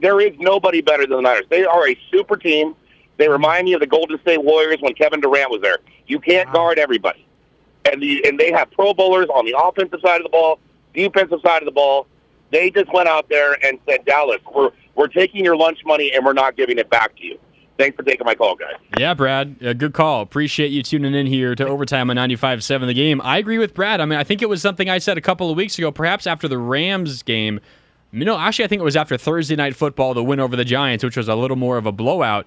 there 0.00 0.20
is 0.20 0.32
nobody 0.38 0.80
better 0.80 1.06
than 1.06 1.16
the 1.16 1.22
Niners. 1.22 1.46
They 1.50 1.64
are 1.64 1.88
a 1.88 1.98
super 2.10 2.36
team. 2.36 2.74
They 3.16 3.28
remind 3.28 3.64
me 3.64 3.72
of 3.72 3.80
the 3.80 3.86
Golden 3.86 4.18
State 4.20 4.42
Warriors 4.42 4.78
when 4.80 4.94
Kevin 4.94 5.20
Durant 5.20 5.50
was 5.50 5.60
there. 5.62 5.78
You 6.06 6.20
can't 6.20 6.52
guard 6.52 6.78
everybody. 6.78 7.26
And, 7.90 8.02
the, 8.02 8.26
and 8.26 8.38
they 8.38 8.52
have 8.52 8.70
Pro 8.72 8.92
Bowlers 8.92 9.28
on 9.28 9.46
the 9.46 9.56
offensive 9.58 10.00
side 10.04 10.20
of 10.20 10.24
the 10.24 10.30
ball, 10.30 10.58
defensive 10.94 11.38
side 11.44 11.62
of 11.62 11.66
the 11.66 11.72
ball. 11.72 12.06
They 12.50 12.70
just 12.70 12.92
went 12.92 13.08
out 13.08 13.28
there 13.28 13.56
and 13.64 13.78
said, 13.88 14.04
Dallas, 14.04 14.40
we're, 14.54 14.70
we're 14.94 15.08
taking 15.08 15.44
your 15.44 15.56
lunch 15.56 15.78
money 15.84 16.12
and 16.14 16.24
we're 16.24 16.32
not 16.32 16.56
giving 16.56 16.78
it 16.78 16.90
back 16.90 17.16
to 17.16 17.24
you. 17.24 17.38
Thanks 17.78 17.96
for 17.96 18.02
taking 18.02 18.24
my 18.24 18.34
call, 18.34 18.56
guys. 18.56 18.76
Yeah, 18.98 19.12
Brad, 19.14 19.56
uh, 19.64 19.74
good 19.74 19.92
call. 19.92 20.22
Appreciate 20.22 20.68
you 20.68 20.82
tuning 20.82 21.14
in 21.14 21.26
here 21.26 21.54
to 21.54 21.66
Overtime 21.66 22.08
on 22.08 22.16
95.7 22.16 22.86
The 22.86 22.94
Game. 22.94 23.20
I 23.22 23.36
agree 23.38 23.58
with 23.58 23.74
Brad. 23.74 24.00
I 24.00 24.06
mean, 24.06 24.18
I 24.18 24.24
think 24.24 24.40
it 24.40 24.48
was 24.48 24.62
something 24.62 24.88
I 24.88 24.98
said 24.98 25.18
a 25.18 25.20
couple 25.20 25.50
of 25.50 25.56
weeks 25.56 25.78
ago, 25.78 25.92
perhaps 25.92 26.26
after 26.26 26.48
the 26.48 26.58
Rams 26.58 27.22
game. 27.22 27.60
No, 28.12 28.38
actually, 28.38 28.64
I 28.64 28.68
think 28.68 28.80
it 28.80 28.84
was 28.84 28.96
after 28.96 29.16
Thursday 29.18 29.56
Night 29.56 29.76
Football, 29.76 30.14
the 30.14 30.24
win 30.24 30.40
over 30.40 30.56
the 30.56 30.64
Giants, 30.64 31.04
which 31.04 31.16
was 31.16 31.28
a 31.28 31.34
little 31.34 31.56
more 31.56 31.76
of 31.76 31.86
a 31.86 31.92
blowout. 31.92 32.46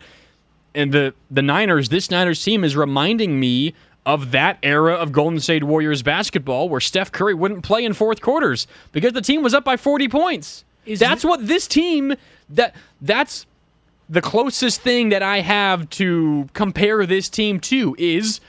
And 0.73 0.91
the, 0.91 1.13
the 1.29 1.41
Niners, 1.41 1.89
this 1.89 2.09
Niners 2.09 2.43
team 2.43 2.63
is 2.63 2.75
reminding 2.75 3.39
me 3.39 3.73
of 4.05 4.31
that 4.31 4.57
era 4.63 4.93
of 4.93 5.11
Golden 5.11 5.39
State 5.39 5.63
Warriors 5.63 6.01
basketball 6.01 6.69
where 6.69 6.79
Steph 6.79 7.11
Curry 7.11 7.33
wouldn't 7.33 7.63
play 7.63 7.83
in 7.83 7.93
fourth 7.93 8.21
quarters 8.21 8.65
because 8.91 9.13
the 9.13 9.21
team 9.21 9.43
was 9.43 9.53
up 9.53 9.63
by 9.63 9.77
40 9.77 10.07
points. 10.07 10.63
Is 10.85 10.99
that's 10.99 11.23
it- 11.23 11.27
what 11.27 11.45
this 11.47 11.67
team 11.67 12.15
that 12.49 12.73
that's 13.01 13.45
the 14.09 14.21
closest 14.21 14.81
thing 14.81 15.09
that 15.09 15.21
I 15.21 15.41
have 15.41 15.87
to 15.91 16.47
compare 16.53 17.05
this 17.05 17.29
team 17.29 17.59
to 17.61 17.95
is 17.99 18.39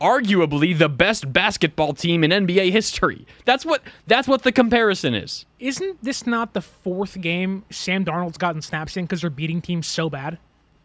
arguably 0.00 0.76
the 0.76 0.88
best 0.88 1.32
basketball 1.32 1.94
team 1.94 2.22
in 2.24 2.30
NBA 2.30 2.70
history. 2.72 3.26
That's 3.44 3.64
what 3.64 3.82
that's 4.06 4.28
what 4.28 4.42
the 4.42 4.52
comparison 4.52 5.14
is. 5.14 5.46
Isn't 5.58 6.02
this 6.02 6.26
not 6.26 6.52
the 6.54 6.60
fourth 6.60 7.20
game 7.20 7.64
Sam 7.70 8.04
Darnold's 8.04 8.38
gotten 8.38 8.62
snaps 8.62 8.96
in 8.96 9.04
because 9.04 9.20
they're 9.22 9.30
beating 9.30 9.60
teams 9.60 9.86
so 9.86 10.10
bad? 10.10 10.38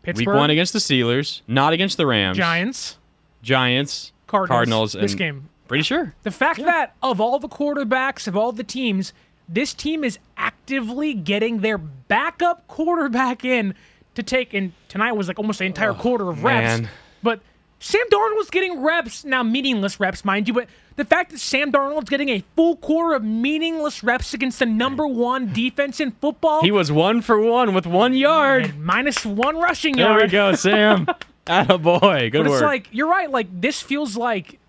Pittsburgh, 0.03 0.27
Week 0.27 0.35
1 0.35 0.49
against 0.49 0.73
the 0.73 0.79
Steelers, 0.79 1.41
not 1.47 1.73
against 1.73 1.97
the 1.97 2.07
Rams. 2.07 2.37
Giants, 2.37 2.97
Giants, 3.43 4.13
Cardinals. 4.27 4.93
this 4.93 5.13
game. 5.13 5.49
Pretty 5.67 5.83
sure. 5.83 6.13
The 6.23 6.31
fact 6.31 6.59
that 6.59 6.95
of 7.01 7.21
all 7.21 7.39
the 7.39 7.47
quarterbacks 7.47 8.27
of 8.27 8.35
all 8.35 8.51
the 8.51 8.63
teams, 8.63 9.13
this 9.47 9.73
team 9.73 10.03
is 10.03 10.19
actively 10.35 11.13
getting 11.13 11.59
their 11.59 11.77
backup 11.77 12.67
quarterback 12.67 13.45
in 13.45 13.73
to 14.15 14.23
take. 14.23 14.53
And 14.53 14.73
tonight 14.89 15.13
was 15.13 15.27
like 15.27 15.39
almost 15.39 15.61
an 15.61 15.67
entire 15.67 15.93
quarter 15.93 16.29
of 16.29 16.43
reps. 16.43 16.81
man. 16.81 16.89
But 17.23 17.41
Sam 17.83 18.05
Darnold 18.11 18.37
was 18.37 18.49
getting 18.51 18.81
reps 18.81 19.25
now, 19.25 19.41
meaningless 19.41 19.99
reps, 19.99 20.23
mind 20.23 20.47
you. 20.47 20.53
But 20.53 20.67
the 20.97 21.03
fact 21.05 21.31
that 21.31 21.39
Sam 21.39 21.71
Darnold's 21.71 22.09
getting 22.11 22.29
a 22.29 22.43
full 22.55 22.75
quarter 22.75 23.15
of 23.15 23.23
meaningless 23.23 24.03
reps 24.03 24.35
against 24.35 24.59
the 24.59 24.67
number 24.67 25.07
one 25.07 25.51
defense 25.51 25.99
in 25.99 26.11
football, 26.11 26.61
He 26.61 26.69
was 26.71 26.91
1 26.91 27.21
for 27.21 27.39
1 27.39 27.73
with 27.73 27.87
1 27.87 28.13
yard. 28.13 28.65
and 28.65 28.83
minus 28.85 29.25
one 29.25 29.57
rushing 29.57 29.95
There 29.95 30.05
yard. 30.05 30.19
There 30.19 30.27
we 30.27 30.51
go, 30.51 30.55
Sam. 30.55 31.07
Attaboy. 31.47 32.31
Good 32.31 32.43
But 32.43 32.49
work. 32.51 32.61
it's 32.61 32.61
like 32.61 32.87
you're 32.91 33.09
right. 33.09 33.29
Like 33.31 33.47
this 33.61 33.81
feels 33.81 34.15
like 34.15 34.59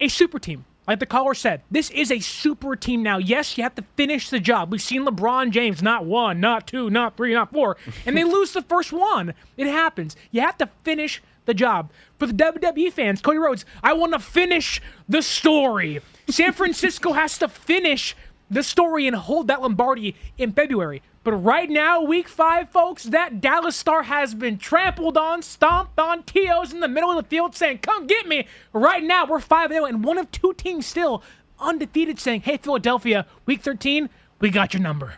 a 0.00 0.08
super 0.08 0.38
team. 0.38 0.64
Like 0.88 0.98
the 1.00 1.06
caller 1.06 1.34
said, 1.34 1.60
this 1.70 1.90
is 1.90 2.10
a 2.10 2.18
super 2.18 2.74
team 2.76 3.02
now. 3.02 3.18
Yes, 3.18 3.56
you 3.56 3.62
have 3.62 3.74
to 3.76 3.84
finish 3.96 4.30
the 4.30 4.40
job. 4.40 4.72
We've 4.72 4.82
seen 4.82 5.04
LeBron 5.04 5.50
James 5.50 5.80
not 5.82 6.06
one, 6.06 6.40
not 6.40 6.66
two, 6.66 6.90
not 6.90 7.16
three, 7.16 7.34
not 7.34 7.52
four, 7.52 7.76
and 8.06 8.16
they 8.16 8.24
lose 8.36 8.52
the 8.52 8.62
first 8.62 8.90
one. 8.92 9.34
It 9.56 9.66
happens. 9.68 10.16
You 10.32 10.40
have 10.40 10.58
to 10.58 10.68
finish 10.82 11.22
the 11.44 11.54
job. 11.54 11.90
For 12.18 12.26
the 12.26 12.32
WWE 12.32 12.92
fans, 12.92 13.20
Cody 13.20 13.38
Rhodes, 13.38 13.64
I 13.82 13.92
want 13.92 14.12
to 14.12 14.18
finish 14.18 14.80
the 15.08 15.22
story. 15.22 16.00
San 16.28 16.52
Francisco 16.52 17.12
has 17.14 17.38
to 17.38 17.48
finish 17.48 18.16
the 18.50 18.62
story 18.62 19.06
and 19.06 19.16
hold 19.16 19.48
that 19.48 19.62
Lombardi 19.62 20.14
in 20.36 20.52
February. 20.52 21.02
But 21.24 21.34
right 21.34 21.70
now, 21.70 22.02
week 22.02 22.28
five, 22.28 22.70
folks, 22.70 23.04
that 23.04 23.40
Dallas 23.40 23.76
star 23.76 24.02
has 24.02 24.34
been 24.34 24.58
trampled 24.58 25.16
on, 25.16 25.42
stomped 25.42 25.98
on. 25.98 26.24
T.O.'s 26.24 26.72
in 26.72 26.80
the 26.80 26.88
middle 26.88 27.10
of 27.10 27.16
the 27.16 27.28
field 27.28 27.54
saying, 27.54 27.78
Come 27.78 28.06
get 28.06 28.26
me. 28.26 28.46
Right 28.72 29.02
now, 29.02 29.26
we're 29.26 29.40
5 29.40 29.70
0, 29.70 29.84
and 29.84 30.04
one 30.04 30.18
of 30.18 30.30
two 30.32 30.52
teams 30.54 30.84
still 30.84 31.22
undefeated 31.60 32.18
saying, 32.18 32.40
Hey, 32.40 32.56
Philadelphia, 32.56 33.26
week 33.46 33.62
13, 33.62 34.10
we 34.40 34.50
got 34.50 34.74
your 34.74 34.82
number. 34.82 35.14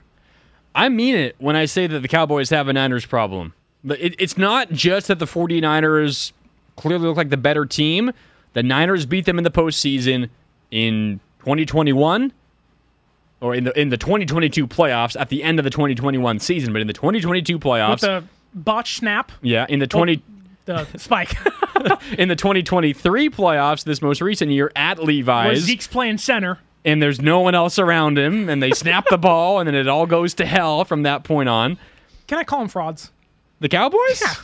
I 0.74 0.88
mean 0.88 1.14
it 1.14 1.36
when 1.38 1.56
I 1.56 1.66
say 1.66 1.86
that 1.86 2.00
the 2.00 2.08
Cowboys 2.08 2.50
have 2.50 2.68
a 2.68 2.72
Niners 2.72 3.06
problem. 3.06 3.54
But 3.84 4.00
it, 4.00 4.14
it's 4.18 4.38
not 4.38 4.70
just 4.72 5.08
that 5.08 5.18
the 5.18 5.26
49ers 5.26 6.32
clearly 6.76 7.06
look 7.06 7.16
like 7.16 7.30
the 7.30 7.36
better 7.36 7.66
team. 7.66 8.12
The 8.54 8.62
Niners 8.62 9.04
beat 9.06 9.26
them 9.26 9.36
in 9.38 9.44
the 9.44 9.50
postseason 9.50 10.30
in 10.70 11.20
2021 11.40 12.32
or 13.40 13.54
in 13.54 13.64
the 13.64 13.78
in 13.78 13.90
the 13.90 13.96
2022 13.98 14.66
playoffs 14.66 15.20
at 15.20 15.28
the 15.28 15.42
end 15.42 15.58
of 15.58 15.64
the 15.64 15.70
2021 15.70 16.38
season, 16.38 16.72
but 16.72 16.80
in 16.80 16.86
the 16.86 16.92
2022 16.94 17.54
With 17.56 17.62
playoffs, 17.62 18.00
the 18.00 18.24
botch 18.54 18.96
snap, 18.96 19.30
yeah, 19.42 19.66
in 19.68 19.80
the 19.80 19.86
20 19.86 20.22
the 20.64 20.86
spike, 20.96 21.34
in 22.18 22.28
the 22.28 22.36
2023 22.36 23.28
playoffs 23.28 23.84
this 23.84 24.00
most 24.00 24.22
recent 24.22 24.50
year 24.50 24.72
at 24.74 24.98
Levi's. 25.02 25.44
where 25.46 25.54
Levi's 25.54 25.64
Zeke's 25.64 25.86
playing 25.86 26.16
center. 26.18 26.58
and 26.86 27.02
there's 27.02 27.20
no 27.20 27.40
one 27.40 27.54
else 27.54 27.78
around 27.78 28.16
him 28.16 28.48
and 28.48 28.62
they 28.62 28.70
snap 28.70 29.04
the 29.10 29.18
ball 29.28 29.58
and 29.58 29.66
then 29.66 29.74
it 29.74 29.88
all 29.88 30.06
goes 30.06 30.32
to 30.34 30.46
hell 30.46 30.84
from 30.86 31.02
that 31.02 31.22
point 31.24 31.48
on. 31.50 31.76
Can 32.26 32.38
I 32.38 32.44
call 32.44 32.60
them 32.60 32.68
frauds? 32.68 33.10
The 33.60 33.68
Cowboys? 33.68 34.20
Yeah. 34.22 34.34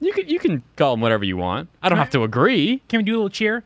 You 0.00 0.12
can 0.12 0.28
you 0.28 0.38
can 0.38 0.62
call 0.76 0.92
them 0.92 1.00
whatever 1.00 1.24
you 1.24 1.36
want. 1.36 1.68
I 1.82 1.88
don't 1.88 1.98
have 1.98 2.10
to 2.10 2.22
agree. 2.22 2.82
Can 2.88 2.98
we 2.98 3.04
do 3.04 3.12
a 3.12 3.16
little 3.16 3.30
cheer? 3.30 3.64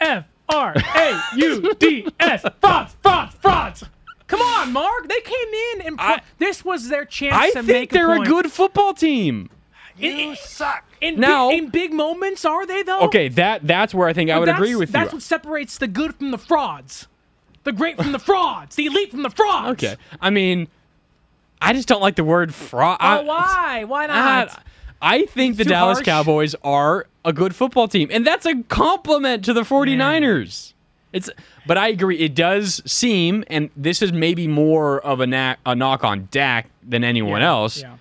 F 0.00 0.24
R 0.48 0.74
A 0.76 1.20
U 1.36 1.74
D 1.78 2.06
S. 2.20 2.44
Frauds, 2.60 2.94
frauds, 3.02 3.34
frauds. 3.36 3.84
Come 4.28 4.40
on, 4.40 4.72
Mark. 4.72 5.08
They 5.08 5.20
came 5.20 5.48
in 5.74 5.86
and 5.86 5.98
pro- 5.98 6.06
I- 6.06 6.20
this 6.38 6.64
was 6.64 6.88
their 6.88 7.04
chance 7.04 7.34
I 7.34 7.48
to 7.50 7.54
think 7.62 7.66
make 7.66 7.90
they're 7.90 8.12
a 8.12 8.16
point. 8.16 8.28
good 8.28 8.52
football 8.52 8.92
team. 8.94 9.50
You 9.98 10.34
suck. 10.36 10.84
In, 11.00 11.18
Now- 11.20 11.48
big, 11.50 11.62
in 11.64 11.70
big 11.70 11.92
moments, 11.92 12.44
are 12.44 12.66
they 12.66 12.82
though? 12.82 13.00
Okay, 13.00 13.28
that 13.30 13.66
that's 13.66 13.92
where 13.94 14.06
I 14.08 14.12
think 14.12 14.30
I 14.30 14.38
would 14.38 14.48
agree 14.48 14.76
with 14.76 14.92
That's 14.92 15.00
you. 15.00 15.04
That's 15.06 15.12
what 15.14 15.22
separates 15.22 15.78
the 15.78 15.86
good 15.88 16.14
from 16.14 16.30
the 16.30 16.38
frauds, 16.38 17.06
the 17.64 17.72
great 17.72 17.96
from 17.96 18.12
the 18.12 18.18
frauds, 18.18 18.76
the 18.76 18.86
elite 18.86 19.10
from 19.10 19.22
the 19.22 19.30
frauds. 19.30 19.82
Okay, 19.82 19.96
I 20.20 20.30
mean, 20.30 20.68
I 21.66 21.72
just 21.72 21.88
don't 21.88 22.00
like 22.00 22.16
the 22.16 22.24
word 22.24 22.54
fraud. 22.54 22.98
Oh, 23.00 23.22
why? 23.22 23.84
Why 23.84 24.06
not? 24.06 24.62
I 25.02 25.26
think 25.26 25.56
the 25.56 25.64
Dallas 25.64 25.98
harsh? 25.98 26.04
Cowboys 26.06 26.54
are 26.64 27.06
a 27.24 27.32
good 27.32 27.54
football 27.54 27.88
team. 27.88 28.08
And 28.10 28.26
that's 28.26 28.46
a 28.46 28.62
compliment 28.64 29.44
to 29.44 29.52
the 29.52 29.62
49ers. 29.62 30.72
It's 31.12 31.30
but 31.66 31.78
I 31.78 31.88
agree 31.88 32.18
it 32.18 32.34
does 32.34 32.82
seem 32.90 33.44
and 33.48 33.70
this 33.76 34.02
is 34.02 34.12
maybe 34.12 34.46
more 34.48 35.00
of 35.00 35.20
a, 35.20 35.26
knack, 35.26 35.58
a 35.64 35.74
knock 35.74 36.04
on 36.04 36.28
Dak 36.30 36.68
than 36.82 37.04
anyone 37.04 37.40
Yeah, 37.40 37.48
else. 37.48 37.80
Yeah. 37.82 37.96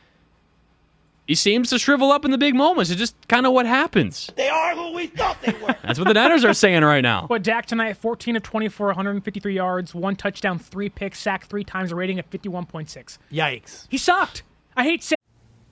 He 1.27 1.33
seems 1.33 1.71
to 1.71 1.79
shrivel 1.79 2.11
up 2.11 2.23
in 2.23 2.31
the 2.31 2.37
big 2.37 2.53
moments. 2.53 2.91
It's 2.91 2.99
just 2.99 3.15
kind 3.27 3.47
of 3.47 3.53
what 3.53 3.65
happens. 3.65 4.29
They 4.35 4.47
are 4.47 4.75
who 4.75 4.93
we 4.93 5.07
thought 5.07 5.41
they 5.41 5.53
were. 5.53 5.75
That's 5.83 5.97
what 5.97 6.07
the 6.07 6.13
Niners 6.13 6.45
are 6.45 6.53
saying 6.53 6.83
right 6.83 7.01
now. 7.01 7.25
But 7.27 7.41
Dak 7.41 7.65
tonight, 7.65 7.97
14 7.97 8.35
of 8.35 8.43
24, 8.43 8.87
153 8.87 9.55
yards, 9.55 9.95
one 9.95 10.15
touchdown, 10.15 10.59
three 10.59 10.89
picks, 10.89 11.19
sacked 11.19 11.49
three 11.49 11.63
times, 11.63 11.91
a 11.91 11.95
rating 11.95 12.19
of 12.19 12.29
51.6. 12.29 13.17
Yikes. 13.31 13.87
He 13.89 13.97
sucked. 13.97 14.43
I 14.77 14.83
hate 14.83 15.01
saying 15.03 15.17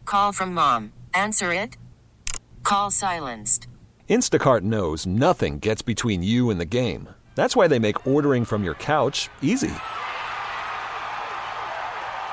Call 0.05 0.31
from 0.31 0.53
mom. 0.53 0.91
Answer 1.13 1.53
it. 1.53 1.77
Call 2.63 2.89
silenced. 2.91 3.67
Instacart 4.09 4.61
knows 4.61 5.05
nothing 5.05 5.59
gets 5.59 5.81
between 5.81 6.23
you 6.23 6.49
and 6.49 6.59
the 6.59 6.65
game. 6.65 7.09
That's 7.35 7.55
why 7.55 7.67
they 7.67 7.79
make 7.79 8.07
ordering 8.07 8.45
from 8.45 8.63
your 8.63 8.75
couch 8.75 9.29
easy. 9.41 9.73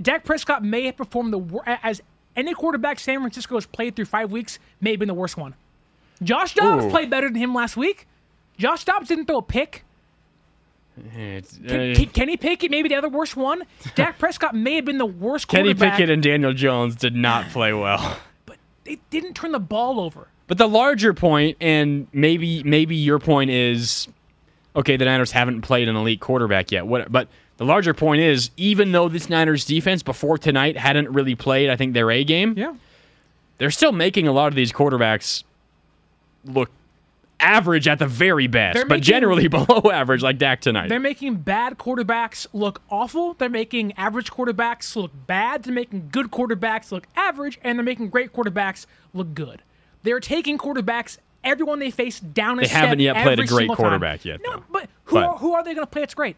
Dak 0.00 0.24
Prescott 0.24 0.62
may 0.62 0.86
have 0.86 0.96
performed 0.96 1.32
the 1.32 1.38
wor- 1.38 1.62
as 1.66 2.00
any 2.36 2.54
quarterback 2.54 2.98
San 3.00 3.18
Francisco 3.20 3.56
has 3.56 3.66
played 3.66 3.96
through 3.96 4.04
five 4.04 4.30
weeks. 4.30 4.58
May 4.80 4.90
have 4.92 4.98
been 5.00 5.08
the 5.08 5.14
worst 5.14 5.36
one. 5.36 5.54
Josh 6.22 6.54
Dobbs 6.54 6.84
Ooh. 6.84 6.90
played 6.90 7.10
better 7.10 7.28
than 7.28 7.36
him 7.36 7.54
last 7.54 7.76
week. 7.76 8.06
Josh 8.58 8.84
Dobbs 8.84 9.08
didn't 9.08 9.26
throw 9.26 9.38
a 9.38 9.42
pick. 9.42 9.84
It's, 11.14 11.58
Can, 11.58 11.92
uh, 11.92 12.04
Kenny 12.12 12.36
Pickett 12.36 12.70
maybe 12.70 12.88
the 12.88 12.96
other 12.96 13.08
worst 13.08 13.36
one. 13.36 13.62
Dak 13.94 14.18
Prescott 14.18 14.54
may 14.54 14.74
have 14.76 14.84
been 14.84 14.98
the 14.98 15.06
worst 15.06 15.46
quarterback. 15.48 15.78
Kenny. 15.78 15.90
Pickett 15.92 16.10
and 16.10 16.22
Daniel 16.22 16.52
Jones 16.52 16.96
did 16.96 17.14
not 17.14 17.46
play 17.50 17.72
well. 17.72 18.18
But 18.46 18.56
they 18.84 18.98
didn't 19.10 19.34
turn 19.34 19.52
the 19.52 19.60
ball 19.60 20.00
over. 20.00 20.28
But 20.48 20.58
the 20.58 20.66
larger 20.68 21.12
point, 21.14 21.58
and 21.60 22.08
maybe 22.12 22.62
maybe 22.64 22.96
your 22.96 23.18
point 23.18 23.50
is, 23.50 24.08
okay, 24.74 24.96
the 24.96 25.04
Niners 25.04 25.30
haven't 25.30 25.60
played 25.60 25.88
an 25.88 25.94
elite 25.96 26.20
quarterback 26.20 26.72
yet. 26.72 26.86
What? 26.86 27.12
But 27.12 27.28
the 27.58 27.64
larger 27.64 27.92
point 27.94 28.22
is, 28.22 28.50
even 28.56 28.92
though 28.92 29.08
this 29.08 29.28
Niners 29.28 29.64
defense 29.64 30.02
before 30.02 30.38
tonight 30.38 30.76
hadn't 30.76 31.10
really 31.10 31.34
played, 31.34 31.68
I 31.70 31.76
think 31.76 31.92
their 31.94 32.10
A 32.10 32.24
game. 32.24 32.54
Yeah. 32.56 32.74
They're 33.58 33.70
still 33.70 33.92
making 33.92 34.26
a 34.26 34.32
lot 34.32 34.46
of 34.48 34.54
these 34.54 34.72
quarterbacks 34.72 35.42
look 36.44 36.70
average 37.40 37.86
at 37.86 37.98
the 38.00 38.06
very 38.06 38.46
best, 38.48 38.86
but 38.88 39.00
generally 39.00 39.46
below 39.48 39.90
average, 39.92 40.22
like 40.22 40.38
Dak 40.38 40.60
tonight. 40.60 40.88
They're 40.88 40.98
making 41.00 41.36
bad 41.36 41.78
quarterbacks 41.78 42.46
look 42.52 42.80
awful. 42.90 43.34
They're 43.34 43.48
making 43.48 43.92
average 43.92 44.30
quarterbacks 44.30 44.94
look 44.96 45.10
bad. 45.26 45.62
They're 45.64 45.74
making 45.74 46.08
good 46.12 46.30
quarterbacks 46.30 46.90
look 46.92 47.06
average, 47.16 47.58
and 47.62 47.78
they're 47.78 47.84
making 47.84 48.08
great 48.10 48.32
quarterbacks 48.32 48.86
look 49.14 49.34
good. 49.34 49.62
They're 50.04 50.20
taking 50.20 50.58
quarterbacks, 50.58 51.18
everyone 51.44 51.78
they 51.80 51.90
face 51.90 52.18
down 52.20 52.58
a 52.58 52.62
They 52.62 52.68
haven't 52.68 53.00
yet 53.00 53.16
played 53.22 53.38
a 53.40 53.46
great 53.46 53.48
single 53.62 53.76
time. 53.76 53.84
quarterback 53.84 54.24
yet, 54.24 54.40
No, 54.44 54.56
though. 54.56 54.62
but 54.70 54.88
who 55.04 55.14
But- 55.16 55.24
are, 55.24 55.36
who 55.38 55.52
are 55.54 55.62
they 55.64 55.74
going 55.74 55.86
to 55.86 55.90
play? 55.90 56.02
It's 56.02 56.14
great. 56.14 56.36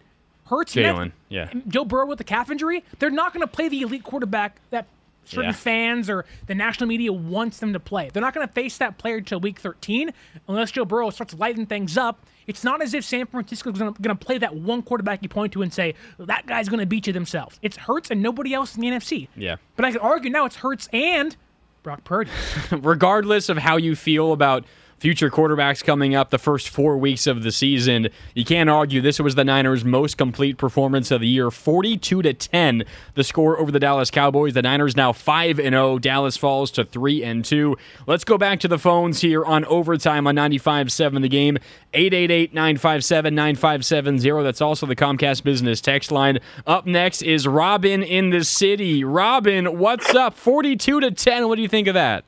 Hurts, 0.50 0.74
Jalen, 0.74 1.12
yeah. 1.28 1.50
Joe 1.68 1.84
Burrow 1.84 2.06
with 2.06 2.18
the 2.18 2.24
calf 2.24 2.50
injury. 2.50 2.84
They're 2.98 3.08
not 3.10 3.32
going 3.32 3.40
to 3.40 3.46
play 3.46 3.68
the 3.68 3.80
elite 3.82 4.02
quarterback 4.04 4.60
that 4.70 4.86
certain 5.24 5.50
Yeah. 5.50 5.56
fans 5.56 6.10
or 6.10 6.24
the 6.46 6.54
national 6.54 6.88
media 6.88 7.12
wants 7.12 7.58
them 7.58 7.72
to 7.72 7.80
play. 7.80 8.10
They're 8.12 8.20
not 8.22 8.34
going 8.34 8.46
to 8.46 8.52
face 8.52 8.76
that 8.78 8.98
player 8.98 9.16
until 9.18 9.38
week 9.40 9.60
13 9.60 10.10
unless 10.48 10.72
Joe 10.72 10.84
Burrow 10.84 11.10
starts 11.10 11.34
lighting 11.34 11.66
things 11.66 11.96
up. 11.96 12.18
It's 12.46 12.64
not 12.64 12.82
as 12.82 12.94
if 12.94 13.04
San 13.04 13.26
Francisco 13.26 13.70
is 13.70 13.78
going 13.78 13.94
to 13.94 14.14
play 14.16 14.38
that 14.38 14.56
one 14.56 14.82
quarterback 14.82 15.22
you 15.22 15.28
point 15.28 15.52
to 15.52 15.62
and 15.62 15.72
say, 15.72 15.94
that 16.18 16.46
guy's 16.46 16.68
going 16.68 16.80
to 16.80 16.86
beat 16.86 17.06
you 17.06 17.12
themselves. 17.12 17.60
It's 17.62 17.76
Hurts 17.76 18.10
and 18.10 18.20
nobody 18.22 18.52
else 18.52 18.74
in 18.74 18.80
the 18.80 18.88
NFC. 18.88 19.28
Yeah. 19.36 19.56
But 19.76 19.84
I 19.84 19.92
could 19.92 20.00
argue 20.00 20.30
now 20.30 20.46
it's 20.46 20.56
Hurts 20.56 20.88
and 20.92 21.36
Brock 21.84 22.02
Purdy. 22.02 22.30
regardless 22.72 23.48
of 23.50 23.58
how 23.58 23.76
you 23.76 23.94
feel 23.94 24.32
about 24.32 24.64
future 25.00 25.30
quarterbacks 25.30 25.82
coming 25.82 26.14
up 26.14 26.28
the 26.28 26.38
first 26.38 26.68
four 26.68 26.98
weeks 26.98 27.26
of 27.26 27.42
the 27.42 27.50
season, 27.50 28.08
you 28.34 28.44
can't 28.44 28.68
argue 28.68 29.00
this 29.00 29.18
was 29.18 29.34
the 29.34 29.44
Niners' 29.44 29.82
most 29.84 30.18
complete 30.18 30.58
performance 30.58 31.10
of 31.10 31.22
the 31.22 31.26
year. 31.26 31.50
42 31.50 32.20
to 32.22 32.34
10, 32.34 32.84
the 33.14 33.24
score 33.24 33.58
over 33.58 33.72
the 33.72 33.80
Dallas 33.80 34.10
Cowboys. 34.10 34.52
The 34.52 34.62
Niners 34.62 34.96
now 34.96 35.12
5 35.12 35.58
and 35.58 35.72
0. 35.72 35.98
Dallas 35.98 36.36
falls 36.36 36.70
to 36.72 36.84
3 36.84 37.24
and 37.24 37.42
2. 37.44 37.76
Let's 38.06 38.24
go 38.24 38.36
back 38.36 38.60
to 38.60 38.68
the 38.68 38.78
phones 38.78 39.22
here 39.22 39.42
on 39.44 39.64
overtime 39.64 40.26
on 40.26 40.34
ninety-five 40.34 40.88
95.7 40.88 41.22
the 41.22 41.28
game. 41.28 41.56
888-957-9570. 41.94 44.44
That's 44.44 44.60
also 44.60 44.84
the 44.86 44.94
Comcast 44.94 45.42
business 45.42 45.80
text 45.80 46.12
line. 46.12 46.38
Up 46.66 46.86
next 46.86 47.22
is 47.22 47.48
Robin 47.48 48.02
in 48.02 48.28
the 48.30 48.44
city. 48.44 49.02
Robin, 49.02 49.78
what's 49.78 50.14
up? 50.14 50.36
42 50.36 51.00
to 51.00 51.10
10. 51.10 51.48
What 51.48 51.56
do 51.56 51.62
you 51.62 51.68
think 51.68 51.88
of 51.88 51.94
that? 51.94 52.24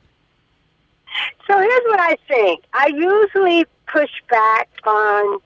So 1.47 1.59
here's 1.59 1.83
what 1.85 1.99
I 1.99 2.17
think. 2.27 2.63
I 2.73 2.87
usually 2.87 3.65
push 3.91 4.11
back 4.29 4.69
on 4.85 5.39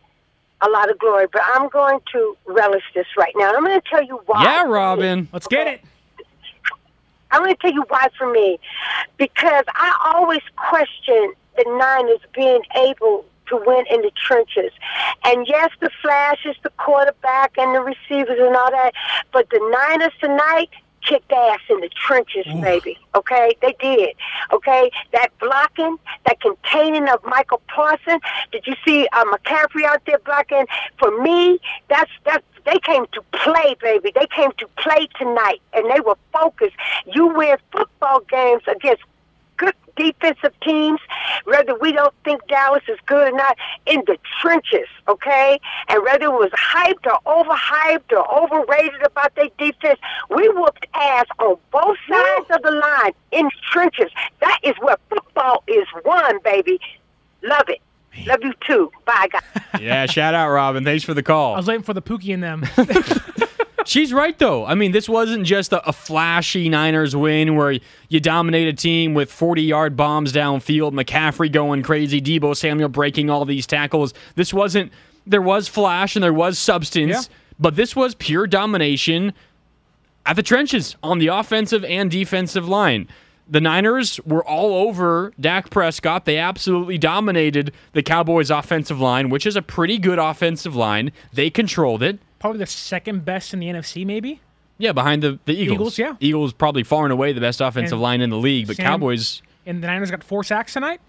a 0.62 0.70
lot 0.70 0.90
of 0.90 0.98
glory, 1.00 1.28
but 1.32 1.42
I'm 1.54 1.70
going 1.70 2.00
to 2.14 2.38
relish 2.46 2.84
this 2.96 3.06
right 3.18 3.34
now. 3.36 3.54
I'm 3.56 3.64
going 3.64 3.80
to 3.80 3.90
tell 3.90 4.04
you 4.04 4.20
why. 4.26 4.44
Yeah, 4.44 4.64
Robin. 4.64 5.28
Let's 5.32 5.48
get 5.48 5.68
it. 5.68 5.82
I'm 7.32 7.44
going 7.44 7.54
to 7.54 7.62
tell 7.62 7.74
you 7.74 7.84
why 7.90 8.08
for 8.18 8.32
me. 8.32 8.60
Because 9.18 9.66
I 9.68 10.14
always 10.16 10.42
question 10.56 11.34
the 11.58 11.66
Niners 11.68 12.22
being 12.34 12.62
able 12.76 13.26
to 13.48 13.62
win 13.66 13.86
in 13.90 14.02
the 14.02 14.12
trenches. 14.16 14.72
And 15.24 15.48
yes, 15.48 15.72
the 15.80 15.90
flashes, 16.02 16.56
the 16.64 16.70
quarterback 16.72 17.58
and 17.58 17.76
the 17.76 17.82
receivers 17.82 18.38
and 18.40 18.56
all 18.56 18.72
that, 18.72 18.94
but 19.32 19.50
the 19.50 19.60
Niners 19.60 20.14
tonight 20.20 20.70
kicked 21.08 21.32
ass 21.32 21.60
in 21.70 21.80
the 21.80 21.90
trenches, 21.90 22.46
baby. 22.62 22.98
Okay? 23.16 23.56
They 23.62 23.76
did. 23.80 24.16
Okay? 24.52 24.92
That 25.14 25.30
blocking, 25.40 25.98
that 26.26 26.40
containing 26.42 27.08
of 27.10 27.24
Michael 27.24 27.62
Parson. 27.68 28.20
Did 28.52 28.66
you 28.68 28.76
see 28.86 29.08
uh, 29.14 29.26
McCaffrey 29.26 29.86
out 29.86 30.02
there 30.06 30.20
blocking? 30.20 30.66
For 31.00 31.22
me, 31.22 31.60
that's 31.90 32.12
that's 32.26 32.44
they 32.66 32.80
came 32.80 33.06
to 33.14 33.22
play, 33.32 33.78
baby. 33.82 34.12
They 34.14 34.28
came 34.28 34.52
to 34.58 34.68
play 34.78 35.08
tonight, 35.18 35.62
and 35.74 35.90
they 35.90 36.02
were 36.02 36.18
focused. 36.34 36.76
You 37.06 37.28
win 37.28 37.56
football 37.72 38.20
games 38.30 38.64
against 38.68 39.04
good 39.58 39.74
defensive 39.96 40.54
teams, 40.62 41.00
whether 41.46 41.76
we 41.80 41.92
don't 41.92 42.14
think 42.24 42.46
Dallas 42.48 42.84
is 42.88 42.98
good 43.06 43.34
or 43.34 43.36
not, 43.36 43.58
in 43.86 44.04
the 44.06 44.18
trenches, 44.42 44.88
okay? 45.08 45.60
And 45.90 46.04
whether 46.04 46.26
it 46.26 46.32
was 46.32 46.52
hyped 46.52 47.06
or 47.06 47.20
overhyped 47.26 48.12
or 48.12 48.44
overrated 48.44 49.02
about 49.04 49.36
their 49.36 49.50
defense, 49.58 50.00
we 50.30 50.48
whooped 50.50 50.86
ass 50.94 51.26
on 51.40 51.58
both 51.72 51.98
sides 52.10 52.46
of 52.52 52.62
the 52.62 52.72
line 52.72 53.12
in 53.32 53.50
trenches. 53.72 54.12
That 54.42 54.60
is 54.64 54.76
where 54.80 54.98
football 55.10 55.64
is 55.68 55.86
won, 56.06 56.40
baby. 56.44 56.80
Love 57.44 57.68
it. 57.70 57.82
Love 58.26 58.40
you 58.42 58.54
too. 58.66 58.92
Bye, 59.06 59.28
guys. 59.32 59.42
Yeah, 59.82 60.08
shout 60.08 60.34
out, 60.34 60.50
Robin. 60.50 60.84
Thanks 60.84 61.04
for 61.04 61.14
the 61.14 61.22
call. 61.22 61.54
I 61.54 61.58
was 61.58 61.68
waiting 61.68 61.84
for 61.84 61.94
the 61.94 62.02
Pookie 62.02 62.30
in 62.30 62.40
them. 62.40 62.66
She's 63.88 64.12
right, 64.12 64.38
though. 64.38 64.66
I 64.66 64.76
mean, 64.76 64.92
this 64.92 65.08
wasn't 65.08 65.46
just 65.46 65.72
a, 65.72 65.88
a 65.88 65.94
flashy 65.94 66.68
Niners 66.68 67.16
win 67.16 67.56
where 67.56 67.80
you 68.10 68.20
dominate 68.20 68.68
a 68.68 68.74
team 68.74 69.14
with 69.14 69.32
40 69.32 69.62
yard 69.62 69.96
bombs 69.96 70.34
downfield, 70.34 70.92
McCaffrey 70.92 71.50
going 71.50 71.84
crazy, 71.84 72.22
Deebo 72.22 72.54
Samuel 72.56 72.90
breaking 72.90 73.30
all 73.30 73.46
these 73.46 73.66
tackles. 73.66 74.14
This 74.36 74.54
wasn't, 74.54 74.92
there 75.26 75.42
was 75.42 75.70
flash 75.70 76.18
and 76.18 76.24
there 76.24 76.34
was 76.34 76.60
substance, 76.60 77.30
Yeah. 77.30 77.36
but 77.60 77.78
this 77.78 77.96
was 77.96 78.14
pure 78.16 78.46
domination 78.46 79.32
at 80.26 80.36
the 80.36 80.44
trenches 80.44 80.98
on 81.02 81.20
the 81.20 81.28
offensive 81.28 81.86
and 81.86 82.12
defensive 82.12 82.68
line. 82.68 83.08
The 83.50 83.62
Niners 83.62 84.20
were 84.26 84.44
all 84.44 84.74
over 84.90 85.32
Dak 85.40 85.70
Prescott. 85.70 86.26
They 86.26 86.38
absolutely 86.38 86.98
dominated 86.98 87.72
the 87.94 88.04
Cowboys' 88.04 88.52
offensive 88.52 89.00
line, 89.00 89.30
which 89.30 89.46
is 89.46 89.56
a 89.56 89.62
pretty 89.62 89.98
good 89.98 90.20
offensive 90.20 90.76
line. 90.76 91.14
They 91.32 91.50
controlled 91.50 92.04
it. 92.04 92.20
Probably 92.40 92.60
the 92.60 92.66
second 92.66 93.26
best 93.26 93.54
in 93.54 93.60
the 93.60 93.68
NFC, 93.68 94.06
maybe. 94.06 94.42
Yeah, 94.78 94.92
behind 94.92 95.24
the, 95.24 95.40
the 95.46 95.54
Eagles. 95.54 95.74
Eagles, 95.76 95.98
yeah. 95.98 96.16
Eagles 96.20 96.54
probably 96.54 96.84
far 96.84 97.04
and 97.06 97.12
away 97.12 97.34
the 97.34 97.42
best 97.42 97.62
offensive 97.62 97.94
And 97.94 98.02
line 98.02 98.22
in 98.22 98.30
the 98.30 98.38
league, 98.38 98.68
but 98.68 98.76
Sam- 98.76 98.86
Cowboys. 98.86 99.42
And 99.66 99.82
the 99.84 99.88
Niners 99.88 100.12
got 100.12 100.24
four 100.24 100.44
sacks 100.44 100.74
tonight. 100.74 101.02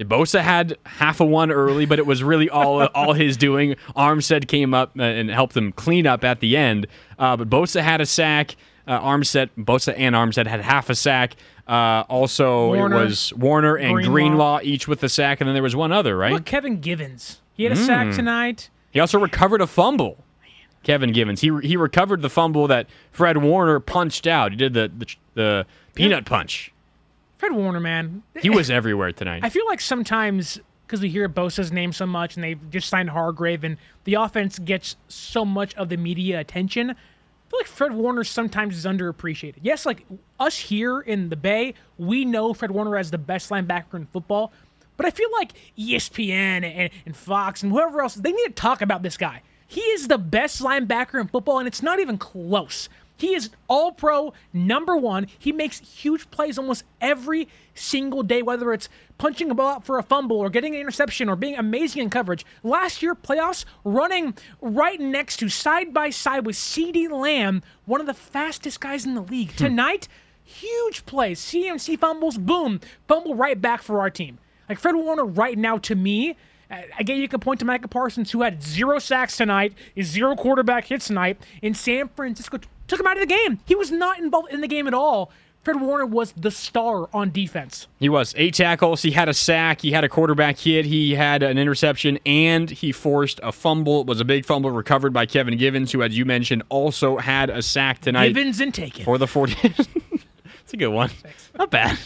Bosa 0.00 0.40
had 0.40 0.76
half 0.84 1.20
a 1.20 1.24
one 1.24 1.52
early, 1.52 1.86
but 1.86 2.00
it 2.00 2.06
was 2.06 2.24
really 2.24 2.50
all 2.50 2.82
all 2.94 3.12
his 3.12 3.36
doing. 3.36 3.76
Armstead 3.94 4.48
came 4.48 4.74
up 4.74 4.90
uh, 4.98 5.02
and 5.02 5.30
helped 5.30 5.54
them 5.54 5.70
clean 5.70 6.08
up 6.08 6.24
at 6.24 6.40
the 6.40 6.56
end. 6.56 6.88
Uh, 7.18 7.36
but 7.36 7.48
Bosa 7.48 7.82
had 7.82 8.00
a 8.00 8.06
sack. 8.06 8.56
Uh, 8.88 8.98
Armstead, 8.98 9.50
Bosa 9.56 9.94
and 9.96 10.16
Armstead 10.16 10.48
had 10.48 10.60
half 10.60 10.90
a 10.90 10.96
sack. 10.96 11.36
Uh, 11.68 12.02
also, 12.08 12.74
Warner, 12.74 12.96
it 13.00 13.04
was 13.04 13.32
Warner 13.34 13.76
and 13.76 13.94
Greenlaw. 13.94 14.10
Greenlaw. 14.10 14.60
each 14.64 14.88
with 14.88 15.04
a 15.04 15.08
sack, 15.08 15.40
and 15.40 15.46
then 15.46 15.54
there 15.54 15.62
was 15.62 15.76
one 15.76 15.92
other, 15.92 16.16
right? 16.16 16.32
Look, 16.32 16.46
Kevin 16.46 16.80
Givens. 16.80 17.40
He 17.54 17.62
had 17.62 17.72
a 17.72 17.76
sack 17.76 18.08
Mm. 18.08 18.16
tonight. 18.16 18.70
He 18.90 18.98
also 18.98 19.20
recovered 19.20 19.60
a 19.60 19.68
fumble. 19.68 20.24
Kevin 20.82 21.12
Givens. 21.12 21.40
He 21.40 21.50
he 21.62 21.76
recovered 21.76 22.22
the 22.22 22.30
fumble 22.30 22.66
that 22.68 22.86
Fred 23.10 23.38
Warner 23.38 23.80
punched 23.80 24.26
out. 24.26 24.52
He 24.52 24.56
did 24.56 24.74
the 24.74 24.90
the, 24.96 25.16
the 25.34 25.66
peanut 25.94 26.24
punch. 26.24 26.72
Fred 27.38 27.52
Warner, 27.52 27.80
man. 27.80 28.22
He 28.40 28.50
was 28.50 28.70
everywhere 28.70 29.12
tonight. 29.12 29.44
I 29.44 29.48
feel 29.48 29.66
like 29.66 29.80
sometimes 29.80 30.60
because 30.86 31.00
we 31.00 31.08
hear 31.08 31.28
Bosa's 31.28 31.72
name 31.72 31.92
so 31.92 32.06
much 32.06 32.36
and 32.36 32.44
they 32.44 32.54
just 32.70 32.88
signed 32.88 33.10
Hargrave 33.10 33.64
and 33.64 33.78
the 34.04 34.14
offense 34.14 34.58
gets 34.58 34.96
so 35.08 35.44
much 35.44 35.74
of 35.74 35.88
the 35.88 35.96
media 35.96 36.38
attention. 36.38 36.90
I 36.90 36.94
feel 37.50 37.60
like 37.60 37.66
Fred 37.66 37.92
Warner 37.94 38.24
sometimes 38.24 38.76
is 38.76 38.84
underappreciated. 38.84 39.56
Yes, 39.62 39.86
like 39.86 40.04
us 40.38 40.58
here 40.58 41.00
in 41.00 41.30
the 41.30 41.36
Bay, 41.36 41.74
we 41.96 42.24
know 42.24 42.52
Fred 42.52 42.70
Warner 42.70 42.98
as 42.98 43.10
the 43.10 43.18
best 43.18 43.48
linebacker 43.50 43.94
in 43.94 44.06
football, 44.06 44.52
but 44.96 45.06
I 45.06 45.10
feel 45.10 45.30
like 45.32 45.52
ESPN 45.78 46.62
and, 46.62 46.90
and 47.06 47.16
Fox 47.16 47.62
and 47.62 47.72
whoever 47.72 48.02
else, 48.02 48.14
they 48.14 48.30
need 48.30 48.44
to 48.48 48.52
talk 48.52 48.82
about 48.82 49.02
this 49.02 49.16
guy. 49.16 49.42
He 49.72 49.80
is 49.80 50.08
the 50.08 50.18
best 50.18 50.60
linebacker 50.60 51.18
in 51.18 51.28
football, 51.28 51.58
and 51.58 51.66
it's 51.66 51.82
not 51.82 51.98
even 51.98 52.18
close. 52.18 52.90
He 53.16 53.34
is 53.34 53.48
all 53.68 53.92
pro, 53.92 54.34
number 54.52 54.98
one. 54.98 55.28
He 55.38 55.50
makes 55.50 55.78
huge 55.78 56.30
plays 56.30 56.58
almost 56.58 56.84
every 57.00 57.48
single 57.72 58.22
day, 58.22 58.42
whether 58.42 58.74
it's 58.74 58.90
punching 59.16 59.50
a 59.50 59.54
ball 59.54 59.76
out 59.76 59.86
for 59.86 59.98
a 59.98 60.02
fumble 60.02 60.36
or 60.36 60.50
getting 60.50 60.74
an 60.74 60.80
interception 60.82 61.30
or 61.30 61.36
being 61.36 61.56
amazing 61.56 62.02
in 62.02 62.10
coverage. 62.10 62.44
Last 62.62 63.00
year, 63.00 63.14
playoffs, 63.14 63.64
running 63.82 64.34
right 64.60 65.00
next 65.00 65.38
to 65.38 65.48
side 65.48 65.94
by 65.94 66.10
side 66.10 66.44
with 66.44 66.56
CeeDee 66.56 67.10
Lamb, 67.10 67.62
one 67.86 68.02
of 68.02 68.06
the 68.06 68.12
fastest 68.12 68.78
guys 68.78 69.06
in 69.06 69.14
the 69.14 69.22
league. 69.22 69.52
Hmm. 69.52 69.56
Tonight, 69.56 70.06
huge 70.44 71.06
plays, 71.06 71.40
CMC 71.40 71.98
fumbles, 71.98 72.36
boom, 72.36 72.78
fumble 73.08 73.34
right 73.34 73.58
back 73.58 73.80
for 73.80 74.00
our 74.00 74.10
team. 74.10 74.38
Like 74.68 74.78
Fred 74.78 74.96
Warner, 74.96 75.24
right 75.24 75.56
now, 75.56 75.78
to 75.78 75.94
me, 75.94 76.36
Again, 76.98 77.18
you 77.18 77.28
can 77.28 77.40
point 77.40 77.60
to 77.60 77.66
Micah 77.66 77.88
Parsons, 77.88 78.30
who 78.30 78.42
had 78.42 78.62
zero 78.62 78.98
sacks 78.98 79.36
tonight, 79.36 79.74
is 79.94 80.06
zero 80.08 80.34
quarterback 80.34 80.86
hits 80.86 81.06
tonight. 81.08 81.38
In 81.60 81.74
San 81.74 82.08
Francisco, 82.08 82.58
took 82.88 83.00
him 83.00 83.06
out 83.06 83.16
of 83.16 83.20
the 83.20 83.26
game. 83.26 83.60
He 83.66 83.74
was 83.74 83.90
not 83.90 84.18
involved 84.18 84.52
in 84.52 84.60
the 84.60 84.68
game 84.68 84.86
at 84.86 84.94
all. 84.94 85.30
Fred 85.62 85.80
Warner 85.80 86.06
was 86.06 86.32
the 86.32 86.50
star 86.50 87.08
on 87.14 87.30
defense. 87.30 87.86
He 88.00 88.08
was 88.08 88.34
eight 88.36 88.54
tackles. 88.54 89.02
He 89.02 89.12
had 89.12 89.28
a 89.28 89.34
sack. 89.34 89.80
He 89.82 89.92
had 89.92 90.02
a 90.02 90.08
quarterback 90.08 90.58
hit. 90.58 90.86
He 90.86 91.14
had 91.14 91.44
an 91.44 91.56
interception, 91.56 92.18
and 92.26 92.68
he 92.68 92.90
forced 92.90 93.38
a 93.44 93.52
fumble. 93.52 94.00
It 94.00 94.08
was 94.08 94.20
a 94.20 94.24
big 94.24 94.44
fumble 94.44 94.72
recovered 94.72 95.12
by 95.12 95.24
Kevin 95.26 95.56
Givens, 95.56 95.92
who, 95.92 96.02
as 96.02 96.18
you 96.18 96.24
mentioned, 96.24 96.64
also 96.68 97.18
had 97.18 97.48
a 97.48 97.62
sack 97.62 98.00
tonight 98.00 98.34
Givens 98.34 98.60
and 98.60 98.74
taken. 98.74 99.04
for 99.04 99.18
the 99.18 99.26
40. 99.28 99.74
It's 100.72 100.74
a 100.74 100.76
good 100.78 100.88
one. 100.88 101.10
Not 101.58 101.70
bad. 101.70 101.98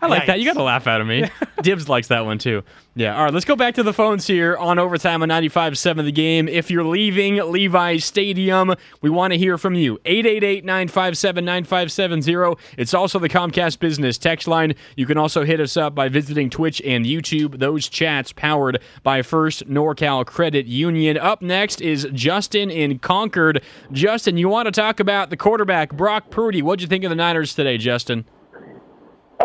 I 0.00 0.06
like 0.06 0.26
that. 0.28 0.38
You 0.38 0.44
got 0.46 0.52
to 0.52 0.62
laugh 0.62 0.86
out 0.86 1.00
of 1.00 1.06
me. 1.08 1.28
Dibs 1.62 1.88
likes 1.88 2.08
that 2.08 2.24
one 2.24 2.38
too. 2.38 2.62
Yeah. 2.96 3.16
All 3.16 3.24
right. 3.24 3.34
Let's 3.34 3.44
go 3.44 3.56
back 3.56 3.74
to 3.74 3.82
the 3.82 3.92
phones 3.92 4.24
here 4.24 4.56
on 4.56 4.78
overtime 4.78 5.20
on 5.22 5.28
95.7 5.28 6.04
the 6.04 6.12
game. 6.12 6.46
If 6.46 6.70
you're 6.70 6.84
leaving 6.84 7.38
Levi's 7.38 8.04
Stadium, 8.04 8.72
we 9.00 9.10
want 9.10 9.32
to 9.32 9.38
hear 9.38 9.58
from 9.58 9.74
you. 9.74 9.98
888-957-9570. 10.04 12.56
It's 12.78 12.94
also 12.94 13.18
the 13.18 13.28
Comcast 13.28 13.80
Business 13.80 14.16
text 14.16 14.46
line. 14.46 14.76
You 14.96 15.06
can 15.06 15.18
also 15.18 15.44
hit 15.44 15.58
us 15.58 15.76
up 15.76 15.96
by 15.96 16.08
visiting 16.08 16.50
Twitch 16.50 16.80
and 16.82 17.04
YouTube. 17.04 17.58
Those 17.58 17.88
chats 17.88 18.30
powered 18.30 18.80
by 19.02 19.22
First 19.22 19.68
NorCal 19.68 20.24
Credit 20.24 20.66
Union. 20.66 21.18
Up 21.18 21.42
next 21.42 21.80
is 21.80 22.06
Justin 22.12 22.70
in 22.70 23.00
Concord. 23.00 23.60
Justin, 23.90 24.36
you 24.36 24.48
want 24.48 24.66
to 24.66 24.72
talk 24.72 25.00
about 25.00 25.30
the 25.30 25.36
quarterback 25.36 25.92
Brock 25.92 26.30
Purdy? 26.30 26.62
What'd 26.62 26.80
you 26.80 26.86
think 26.86 27.02
of 27.02 27.10
the 27.10 27.16
Niners 27.16 27.56
today, 27.56 27.76
Justin? 27.76 28.24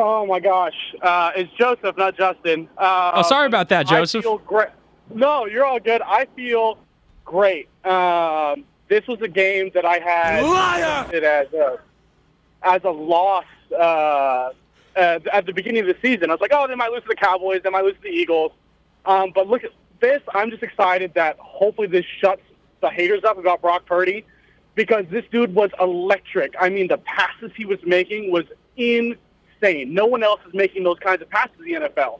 Oh 0.01 0.25
my 0.25 0.39
gosh, 0.39 0.95
uh, 1.01 1.31
it's 1.35 1.51
Joseph, 1.57 1.97
not 1.97 2.15
Justin. 2.15 2.69
Uh, 2.77 3.11
Oh, 3.15 3.21
sorry 3.23 3.47
about 3.47 3.67
that, 3.67 3.85
Joseph. 3.85 4.19
I 4.19 4.23
feel 4.23 4.37
great. 4.37 4.69
No, 5.13 5.45
you're 5.45 5.65
all 5.65 5.79
good. 5.81 6.01
I 6.01 6.25
feel 6.37 6.77
great. 7.25 7.67
Um, 7.85 8.63
this 8.87 9.05
was 9.07 9.19
a 9.21 9.27
game 9.27 9.71
that 9.73 9.83
I 9.85 9.99
had 9.99 10.43
it 11.13 11.23
as 11.25 11.51
a 11.53 11.79
as 12.63 12.81
a 12.85 12.89
loss 12.89 13.43
uh, 13.77 14.51
at, 14.95 15.27
at 15.27 15.45
the 15.45 15.51
beginning 15.51 15.81
of 15.81 15.87
the 15.87 15.97
season. 16.01 16.29
I 16.29 16.33
was 16.33 16.39
like, 16.41 16.51
oh, 16.53 16.65
they 16.65 16.75
might 16.75 16.91
lose 16.91 17.01
to 17.03 17.09
the 17.09 17.15
Cowboys, 17.15 17.59
they 17.63 17.69
might 17.69 17.83
lose 17.83 17.95
to 17.95 18.01
the 18.03 18.07
Eagles. 18.09 18.53
Um, 19.05 19.31
but 19.35 19.47
look 19.47 19.65
at 19.65 19.71
this. 19.99 20.21
I'm 20.33 20.49
just 20.49 20.63
excited 20.63 21.13
that 21.15 21.37
hopefully 21.39 21.87
this 21.87 22.05
shuts 22.21 22.41
the 22.81 22.89
haters 22.89 23.25
up 23.25 23.37
about 23.37 23.59
Brock 23.61 23.85
Purdy 23.85 24.25
because 24.75 25.03
this 25.11 25.25
dude 25.29 25.53
was 25.53 25.71
electric. 25.77 26.53
I 26.57 26.69
mean, 26.69 26.87
the 26.87 26.99
passes 26.99 27.51
he 27.57 27.65
was 27.65 27.79
making 27.85 28.31
was 28.31 28.45
insane. 29.61 29.93
No 29.93 30.05
one 30.05 30.23
else 30.23 30.39
is 30.47 30.53
making 30.53 30.83
those 30.83 30.99
kinds 30.99 31.21
of 31.21 31.29
passes 31.29 31.55
in 31.65 31.81
the 31.81 31.89
NFL 31.89 32.19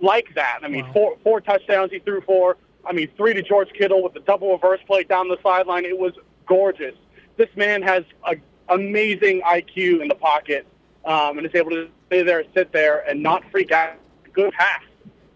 like 0.00 0.34
that. 0.34 0.60
I 0.62 0.68
mean, 0.68 0.86
four 0.92 1.16
four 1.22 1.40
touchdowns 1.40 1.90
he 1.90 1.98
threw 1.98 2.20
for. 2.22 2.56
I 2.84 2.92
mean, 2.92 3.08
three 3.16 3.34
to 3.34 3.42
George 3.42 3.72
Kittle 3.72 4.02
with 4.02 4.14
the 4.14 4.20
double 4.20 4.52
reverse 4.52 4.80
play 4.86 5.02
down 5.02 5.28
the 5.28 5.38
sideline. 5.42 5.84
It 5.84 5.98
was 5.98 6.12
gorgeous. 6.46 6.94
This 7.36 7.48
man 7.56 7.82
has 7.82 8.04
a 8.24 8.36
amazing 8.68 9.42
IQ 9.42 10.02
in 10.02 10.08
the 10.08 10.14
pocket 10.14 10.66
um, 11.04 11.38
and 11.38 11.46
is 11.46 11.54
able 11.54 11.70
to 11.70 11.88
stay 12.06 12.22
there, 12.22 12.44
sit 12.54 12.72
there, 12.72 13.08
and 13.08 13.22
not 13.22 13.44
freak 13.50 13.72
out. 13.72 13.94
Good 14.32 14.52
pass, 14.52 14.82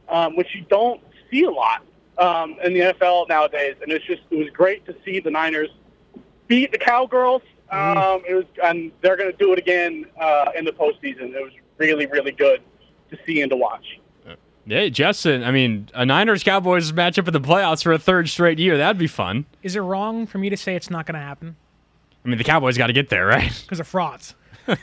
um, 0.09 0.37
which 0.37 0.49
you 0.55 0.65
don't 0.69 1.01
see 1.31 1.45
a 1.45 1.51
lot 1.51 1.83
um, 2.19 2.57
in 2.63 2.75
the 2.75 2.81
NFL 2.81 3.29
nowadays. 3.29 3.77
And 3.83 3.91
it's 3.91 4.05
just 4.05 4.23
it 4.31 4.37
was 4.37 4.51
great 4.51 4.85
to 4.87 4.95
see 5.05 5.21
the 5.21 5.31
Niners 5.31 5.71
beat 6.49 6.73
the 6.73 6.79
Cowgirls. 6.79 7.43
Um, 7.71 8.23
it 8.29 8.35
was, 8.35 8.45
and 8.63 8.91
they're 9.01 9.17
going 9.17 9.31
to 9.31 9.37
do 9.37 9.53
it 9.53 9.59
again 9.59 10.07
uh, 10.21 10.47
in 10.57 10.65
the 10.65 10.73
postseason. 10.73 11.35
It 11.35 11.43
was 11.43 11.53
really, 11.79 12.07
really 12.07 12.33
good 12.33 12.61
to 13.11 13.19
see 13.27 13.41
and 13.43 13.51
to 13.51 13.57
watch. 13.57 13.99
Hey, 14.67 14.91
Justin, 14.91 15.43
I 15.43 15.51
mean, 15.51 15.89
a 15.95 16.05
Niners 16.05 16.45
Cowboys 16.45 16.93
matchup 16.93 17.27
in 17.27 17.33
the 17.33 17.41
playoffs 17.41 17.83
for 17.83 17.93
a 17.93 17.99
third 17.99 18.29
straight 18.29 18.59
year. 18.59 18.77
That'd 18.77 18.99
be 18.99 19.07
fun. 19.09 19.47
Is 19.63 19.75
it 19.75 19.81
wrong 19.81 20.27
for 20.27 20.39
me 20.39 20.51
to 20.51 20.57
say 20.57 20.77
it's 20.77 20.91
not 20.91 21.07
going 21.07 21.15
to 21.15 21.21
happen 21.21 21.57
I 22.25 22.29
mean, 22.29 22.39
the 22.39 22.45
Cowboys 22.45 22.77
got 22.77 22.89
to 22.89 22.93
get 22.93 23.09
there, 23.09 23.27
right? 23.27 23.51
because 23.63 23.81
of 23.81 23.87
frauds? 23.87 24.35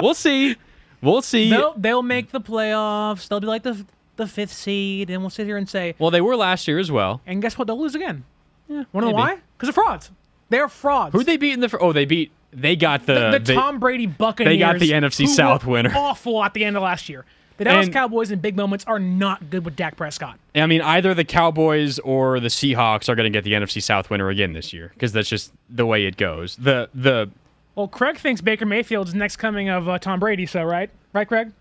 We'll 0.00 0.14
see. 0.14 0.56
We'll 1.00 1.22
see. 1.22 1.50
They'll, 1.50 1.74
they'll 1.76 2.02
make 2.02 2.32
the 2.32 2.40
playoffs. 2.40 3.28
They'll 3.28 3.38
be 3.38 3.46
like 3.46 3.62
the 3.62 3.86
the 4.16 4.26
fifth 4.26 4.52
seed, 4.52 5.10
and 5.10 5.22
we'll 5.22 5.30
sit 5.30 5.46
here 5.46 5.56
and 5.56 5.68
say, 5.68 5.94
Well, 5.98 6.10
they 6.10 6.20
were 6.20 6.34
last 6.36 6.66
year 6.66 6.78
as 6.80 6.90
well. 6.90 7.20
and 7.24 7.40
guess 7.40 7.56
what? 7.56 7.66
They'll 7.66 7.80
lose 7.80 7.94
again. 7.94 8.24
Yeah, 8.68 8.84
Want 8.92 9.06
to 9.06 9.10
know 9.10 9.16
why? 9.16 9.38
Because 9.56 9.68
of 9.68 9.74
frauds. 9.76 10.10
They're 10.52 10.68
frauds. 10.68 11.12
Who 11.14 11.24
they 11.24 11.36
beat 11.36 11.54
in 11.54 11.60
the? 11.60 11.78
Oh, 11.78 11.92
they 11.92 12.04
beat. 12.04 12.30
They 12.52 12.76
got 12.76 13.06
the. 13.06 13.14
the, 13.14 13.30
the 13.32 13.38
they- 13.40 13.54
Tom 13.54 13.78
Brady 13.80 14.06
Buccaneers. 14.06 14.52
they 14.54 14.58
got 14.58 14.78
the 14.78 14.90
NFC 14.92 15.26
South 15.26 15.64
winner. 15.66 15.90
Awful 15.94 16.44
at 16.44 16.54
the 16.54 16.64
end 16.64 16.76
of 16.76 16.82
last 16.82 17.08
year. 17.08 17.24
The 17.58 17.64
Dallas 17.64 17.86
And- 17.86 17.92
Cowboys 17.94 18.30
in 18.30 18.38
big 18.40 18.56
moments 18.56 18.84
are 18.86 18.98
not 18.98 19.50
good 19.50 19.64
with 19.64 19.76
Dak 19.76 19.96
Prescott. 19.96 20.38
I 20.54 20.66
mean, 20.66 20.80
either 20.82 21.14
the 21.14 21.24
Cowboys 21.24 21.98
or 22.00 22.40
the 22.40 22.48
Seahawks 22.48 23.08
are 23.08 23.14
going 23.14 23.30
to 23.30 23.36
get 23.36 23.44
the 23.44 23.52
NFC 23.52 23.82
South 23.82 24.10
winner 24.10 24.28
again 24.30 24.52
this 24.52 24.72
year 24.72 24.90
because 24.94 25.12
that's 25.12 25.28
just 25.28 25.52
the 25.70 25.86
way 25.86 26.04
it 26.06 26.16
goes. 26.16 26.56
The 26.56 26.88
the 26.94 27.30
Well, 27.74 27.88
Craig 27.88 28.18
thinks 28.18 28.40
Baker 28.40 28.66
Mayfield's 28.66 29.14
next 29.14 29.36
coming 29.36 29.68
of 29.68 29.88
uh, 29.88 29.98
Tom 29.98 30.20
Brady. 30.20 30.44
So 30.46 30.62
right, 30.64 30.90
right, 31.12 31.26
Craig? 31.28 31.52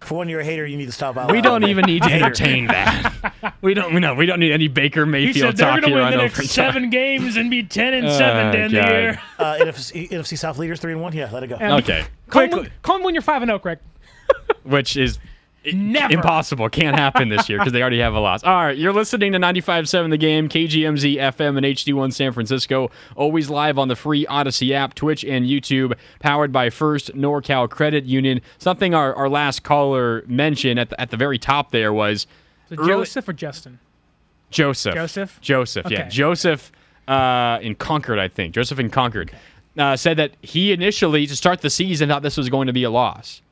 For 0.00 0.18
when 0.18 0.28
you're 0.28 0.40
a 0.40 0.44
hater, 0.44 0.64
you 0.66 0.76
need 0.76 0.86
to 0.86 0.92
stop 0.92 1.16
out. 1.16 1.30
we 1.32 1.38
loud. 1.38 1.42
don't 1.60 1.64
even 1.70 1.84
need 1.86 2.02
to 2.02 2.12
entertain 2.12 2.66
that. 2.68 3.54
we 3.62 3.72
don't. 3.74 3.94
We 3.94 4.00
know. 4.00 4.14
We 4.14 4.26
don't 4.26 4.38
need 4.38 4.52
any 4.52 4.68
Baker 4.68 5.04
He 5.06 5.10
Mayfield 5.10 5.36
said 5.36 5.56
they're 5.56 5.70
talk 5.80 5.84
here 5.84 5.94
win 5.96 6.04
on 6.04 6.10
the 6.12 6.16
next 6.18 6.38
overtime. 6.38 6.48
seven 6.48 6.90
games 6.90 7.36
and 7.36 7.50
be 7.50 7.62
ten 7.62 7.94
and 7.94 8.10
seven 8.12 8.52
to 8.52 8.58
end 8.58 8.72
the 8.74 8.76
year. 8.76 9.20
Uh, 9.38 9.56
NFC, 9.58 10.08
NFC 10.10 10.36
South 10.38 10.58
leaders 10.58 10.80
three 10.80 10.92
and 10.92 11.00
one. 11.00 11.12
Yeah, 11.14 11.30
let 11.32 11.42
it 11.42 11.46
go. 11.48 11.56
And 11.56 11.72
Okay, 11.82 12.04
Call 12.28 12.42
him, 12.42 12.50
quickly, 12.50 12.60
when- 12.68 12.72
call 12.82 12.96
him 12.96 13.02
when 13.04 13.14
you're 13.14 13.22
five 13.22 13.42
and 13.42 13.48
zero, 13.48 13.58
Craig. 13.58 13.78
which 14.64 14.96
is 14.96 15.18
Never. 15.74 16.14
Impossible. 16.14 16.68
Can't 16.68 16.96
happen 16.96 17.28
this 17.28 17.48
year 17.48 17.58
because 17.58 17.72
they 17.72 17.80
already 17.80 17.98
have 18.00 18.14
a 18.14 18.20
loss. 18.20 18.44
All 18.44 18.54
right, 18.54 18.76
you're 18.76 18.92
listening 18.92 19.32
to 19.32 19.38
95.7 19.38 20.10
The 20.10 20.16
Game, 20.16 20.48
KGMZ 20.48 21.16
FM 21.16 21.56
and 21.56 21.66
HD1 21.66 22.12
San 22.12 22.32
Francisco. 22.32 22.90
Always 23.16 23.50
live 23.50 23.78
on 23.78 23.88
the 23.88 23.96
free 23.96 24.26
Odyssey 24.26 24.72
app, 24.74 24.94
Twitch, 24.94 25.24
and 25.24 25.44
YouTube. 25.46 25.94
Powered 26.20 26.52
by 26.52 26.70
First 26.70 27.14
NorCal 27.16 27.68
Credit 27.68 28.04
Union. 28.04 28.40
Something 28.58 28.94
our, 28.94 29.14
our 29.14 29.28
last 29.28 29.62
caller 29.62 30.22
mentioned 30.26 30.78
at 30.78 30.90
the, 30.90 31.00
at 31.00 31.10
the 31.10 31.16
very 31.16 31.38
top 31.38 31.70
there 31.72 31.92
was 31.92 32.26
So 32.68 32.76
early- 32.76 32.88
Joseph 32.88 33.28
or 33.28 33.32
Justin? 33.32 33.78
Joseph. 34.50 34.94
Joseph? 34.94 35.40
Joseph, 35.40 35.90
yeah. 35.90 36.08
Joseph 36.08 36.70
uh, 37.08 37.58
in 37.60 37.74
Concord, 37.74 38.18
I 38.20 38.28
think. 38.28 38.54
Joseph 38.54 38.78
in 38.78 38.90
Concord. 38.90 39.32
Uh, 39.76 39.96
said 39.96 40.16
that 40.16 40.30
he 40.40 40.72
initially, 40.72 41.26
to 41.26 41.36
start 41.36 41.60
the 41.60 41.68
season, 41.70 42.08
thought 42.08 42.22
this 42.22 42.36
was 42.36 42.48
going 42.48 42.66
to 42.68 42.72
be 42.72 42.84
a 42.84 42.90
loss. 42.90 43.42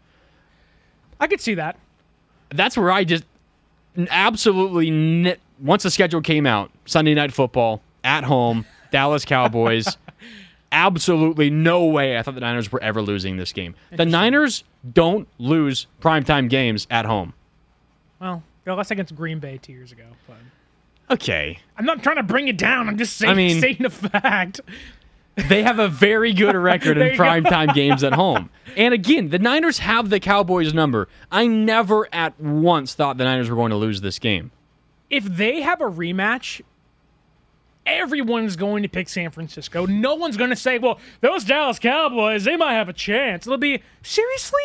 I 1.20 1.26
could 1.26 1.40
see 1.40 1.54
that. 1.54 1.76
That's 2.50 2.76
where 2.76 2.90
I 2.90 3.04
just 3.04 3.24
absolutely, 4.10 4.90
ne- 4.90 5.36
once 5.60 5.82
the 5.84 5.90
schedule 5.90 6.20
came 6.20 6.46
out, 6.46 6.70
Sunday 6.86 7.14
Night 7.14 7.32
Football, 7.32 7.80
at 8.02 8.24
home, 8.24 8.64
Dallas 8.90 9.24
Cowboys, 9.24 9.96
absolutely 10.72 11.50
no 11.50 11.84
way 11.84 12.18
I 12.18 12.22
thought 12.22 12.34
the 12.34 12.40
Niners 12.40 12.70
were 12.72 12.82
ever 12.82 13.00
losing 13.02 13.36
this 13.36 13.52
game. 13.52 13.74
The 13.92 14.04
Niners 14.04 14.64
don't 14.92 15.28
lose 15.38 15.86
primetime 16.00 16.48
games 16.50 16.86
at 16.90 17.04
home. 17.04 17.32
Well, 18.20 18.42
they 18.64 18.72
lost 18.72 18.90
against 18.90 19.14
Green 19.14 19.38
Bay 19.38 19.58
two 19.62 19.72
years 19.72 19.92
ago. 19.92 20.04
But 20.26 20.36
Okay. 21.10 21.58
I'm 21.76 21.84
not 21.84 22.02
trying 22.02 22.16
to 22.16 22.22
bring 22.22 22.48
it 22.48 22.56
down. 22.56 22.88
I'm 22.88 22.96
just 22.98 23.16
saying, 23.16 23.30
I 23.30 23.34
mean- 23.36 23.58
stating 23.58 23.82
the 23.84 23.90
fact. 23.90 24.60
They 25.36 25.62
have 25.62 25.78
a 25.78 25.88
very 25.88 26.32
good 26.32 26.54
record 26.54 26.96
in 26.96 27.16
primetime 27.16 27.74
games 27.74 28.04
at 28.04 28.12
home. 28.12 28.50
And 28.76 28.94
again, 28.94 29.30
the 29.30 29.38
Niners 29.38 29.78
have 29.78 30.10
the 30.10 30.20
Cowboys 30.20 30.72
number. 30.72 31.08
I 31.30 31.46
never 31.46 32.08
at 32.12 32.38
once 32.40 32.94
thought 32.94 33.18
the 33.18 33.24
Niners 33.24 33.50
were 33.50 33.56
going 33.56 33.70
to 33.70 33.76
lose 33.76 34.00
this 34.00 34.18
game. 34.18 34.52
If 35.10 35.24
they 35.24 35.62
have 35.62 35.80
a 35.80 35.84
rematch, 35.84 36.60
everyone's 37.86 38.56
going 38.56 38.82
to 38.82 38.88
pick 38.88 39.08
San 39.08 39.30
Francisco. 39.30 39.86
No 39.86 40.14
one's 40.14 40.36
going 40.36 40.50
to 40.50 40.56
say, 40.56 40.78
well, 40.78 40.98
those 41.20 41.44
Dallas 41.44 41.78
Cowboys, 41.78 42.44
they 42.44 42.56
might 42.56 42.74
have 42.74 42.88
a 42.88 42.92
chance. 42.94 43.46
It'll 43.46 43.58
be, 43.58 43.82
seriously? 44.02 44.62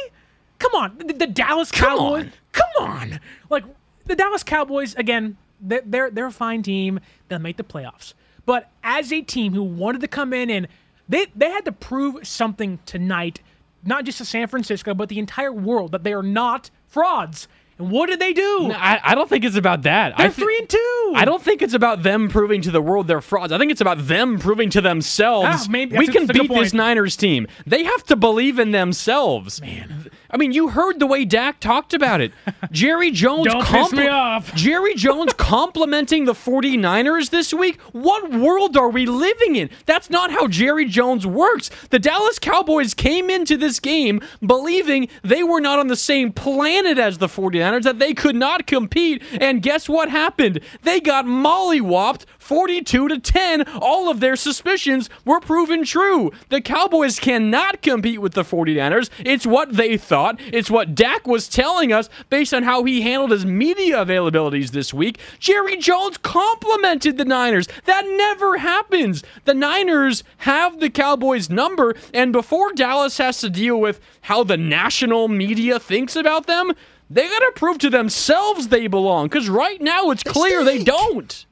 Come 0.60 0.74
on. 0.76 0.98
The, 1.00 1.14
the 1.14 1.28
Dallas 1.28 1.72
Come 1.72 1.98
Cowboys? 1.98 2.24
on. 2.26 2.32
Come 2.52 2.88
on. 2.88 3.20
Like, 3.50 3.64
the 4.06 4.16
Dallas 4.16 4.44
Cowboys, 4.44 4.96
again, 4.96 5.38
they're, 5.62 5.82
they're, 5.86 6.10
they're 6.12 6.28
a 6.28 6.32
fine 6.32 6.64
team. 6.64 7.00
They'll 7.28 7.40
make 7.40 7.58
the 7.58 7.64
playoffs. 7.64 8.14
But 8.50 8.68
as 8.84 9.14
a 9.14 9.22
team 9.22 9.54
who 9.54 9.62
wanted 9.62 10.02
to 10.02 10.08
come 10.08 10.34
in 10.34 10.50
and 10.50 10.68
they, 11.08 11.28
they 11.36 11.52
had 11.52 11.66
to 11.66 11.72
prove 11.72 12.28
something 12.28 12.80
tonight, 12.88 13.42
not 13.86 14.06
just 14.06 14.18
to 14.18 14.26
San 14.26 14.48
Francisco, 14.48 14.96
but 14.96 15.08
the 15.08 15.20
entire 15.20 15.54
world, 15.54 15.92
that 15.92 16.04
they 16.04 16.14
are 16.14 16.24
not 16.24 16.72
frauds. 16.88 17.48
And 17.78 17.92
what 17.92 18.10
did 18.10 18.20
they 18.20 18.34
do? 18.34 18.72
I, 18.74 19.00
I 19.04 19.14
don't 19.14 19.30
think 19.30 19.46
it's 19.46 19.56
about 19.56 19.84
that. 19.84 20.18
They're 20.18 20.26
I 20.26 20.30
thi- 20.32 20.42
three 20.42 20.58
and 20.58 20.68
two. 20.68 21.14
I 21.16 21.26
don't 21.26 21.44
think 21.44 21.62
it's 21.62 21.76
about 21.76 22.02
them 22.02 22.28
proving 22.28 22.64
to 22.64 22.72
the 22.72 22.82
world 22.82 23.08
they're 23.08 23.22
frauds. 23.22 23.54
I 23.54 23.60
think 23.60 23.70
it's 23.72 23.82
about 23.82 24.08
them 24.08 24.40
proving 24.40 24.72
to 24.72 24.82
themselves 24.82 25.48
Ah, 25.48 25.66
maybe- 25.70 25.96
we 25.96 26.08
can 26.08 26.26
that's 26.26 26.32
a 26.32 26.42
good 26.42 26.50
beat 26.50 26.60
this. 26.60 26.74
Niners 26.74 27.16
team. 27.16 27.46
They 27.68 27.84
have 27.84 28.04
to 28.06 28.16
believe 28.16 28.58
in 28.58 28.72
themselves. 28.72 29.62
Man. 29.62 29.99
I 30.32 30.38
mean, 30.38 30.52
you 30.52 30.70
heard 30.70 31.00
the 31.00 31.08
way 31.08 31.26
Dak 31.26 31.60
talked 31.60 31.94
about 31.94 32.22
it. 32.22 32.32
Jerry 32.72 33.12
Jones 33.12 33.48
Don't 33.48 33.66
piss 33.66 33.92
me 33.92 34.08
off. 34.08 34.54
Jerry 34.56 34.94
Jones 34.96 35.34
complimenting 35.34 36.26
the 36.26 36.34
49ers 36.34 37.30
this 37.32 37.54
week? 37.54 37.80
What 37.92 38.32
world 38.32 38.78
are 38.78 38.90
we 38.90 39.06
living 39.06 39.56
in? 39.56 39.70
That's 39.86 40.10
not 40.10 40.32
how 40.32 40.48
Jerry 40.48 40.86
Jones 40.86 41.26
works. 41.26 41.70
The 41.90 42.00
Dallas 42.00 42.38
Cowboys 42.38 42.94
came 42.94 43.30
into 43.30 43.58
this 43.58 43.80
game 43.80 44.22
believing 44.46 45.10
they 45.24 45.44
were 45.44 45.62
not 45.62 45.80
on 45.80 45.88
the 45.88 45.96
same 45.96 46.32
planet 46.32 47.00
as 47.00 47.18
the 47.18 47.28
49ers, 47.28 47.84
that 47.84 48.00
they 48.00 48.14
could 48.14 48.36
not 48.36 48.68
compete. 48.68 49.24
And 49.40 49.62
guess 49.62 49.90
what 49.90 50.10
happened? 50.10 50.60
They 50.84 51.00
got 51.00 51.26
mollywopped 51.26 52.26
42 52.50 53.10
to 53.10 53.20
10. 53.20 53.68
All 53.80 54.10
of 54.10 54.22
their 54.22 54.36
suspicions 54.36 55.08
were 55.24 55.40
proven 55.40 55.84
true. 55.84 56.32
The 56.50 56.62
Cowboys 56.62 57.20
cannot 57.20 57.84
compete 57.84 58.20
with 58.20 58.34
the 58.34 58.42
49ers. 58.42 59.12
It's 59.20 59.46
what 59.46 59.74
they 59.74 59.98
thought. 59.98 60.40
It's 60.52 60.72
what 60.72 60.96
Dak 60.96 61.28
was 61.28 61.48
telling 61.48 61.94
us 61.94 62.10
based 62.32 62.52
on 62.52 62.64
how 62.64 62.84
he 62.86 63.02
handled 63.02 63.30
his 63.30 63.46
media 63.46 64.04
availabilities 64.04 64.72
this 64.72 64.92
week. 64.92 65.20
Jerry 65.38 65.78
Jones 65.78 66.18
complimented 66.18 67.20
the 67.20 67.26
Niners. 67.26 67.68
That 67.86 68.06
never 68.08 68.58
happens. 68.58 69.24
The 69.46 69.54
Niners 69.54 70.24
have 70.38 70.80
the 70.80 70.90
Cowboys 70.90 71.52
number, 71.52 71.94
and 72.16 72.34
before 72.34 72.74
Dallas 72.74 73.20
has 73.20 73.42
to 73.42 73.52
deal 73.52 73.80
with 73.80 74.02
how 74.22 74.44
the 74.44 74.58
national 74.58 75.28
media 75.28 75.80
thinks 75.80 76.16
about 76.16 76.48
them, 76.48 76.74
they 77.12 77.28
got 77.28 77.40
to 77.42 77.52
prove 77.56 77.78
to 77.78 77.92
themselves 77.92 78.70
they 78.70 78.88
belong 78.88 79.28
because 79.28 79.50
right 79.50 79.80
now 79.80 80.10
it's 80.10 80.24
clear 80.24 80.64
they 80.64 80.84
don't. 80.84 81.46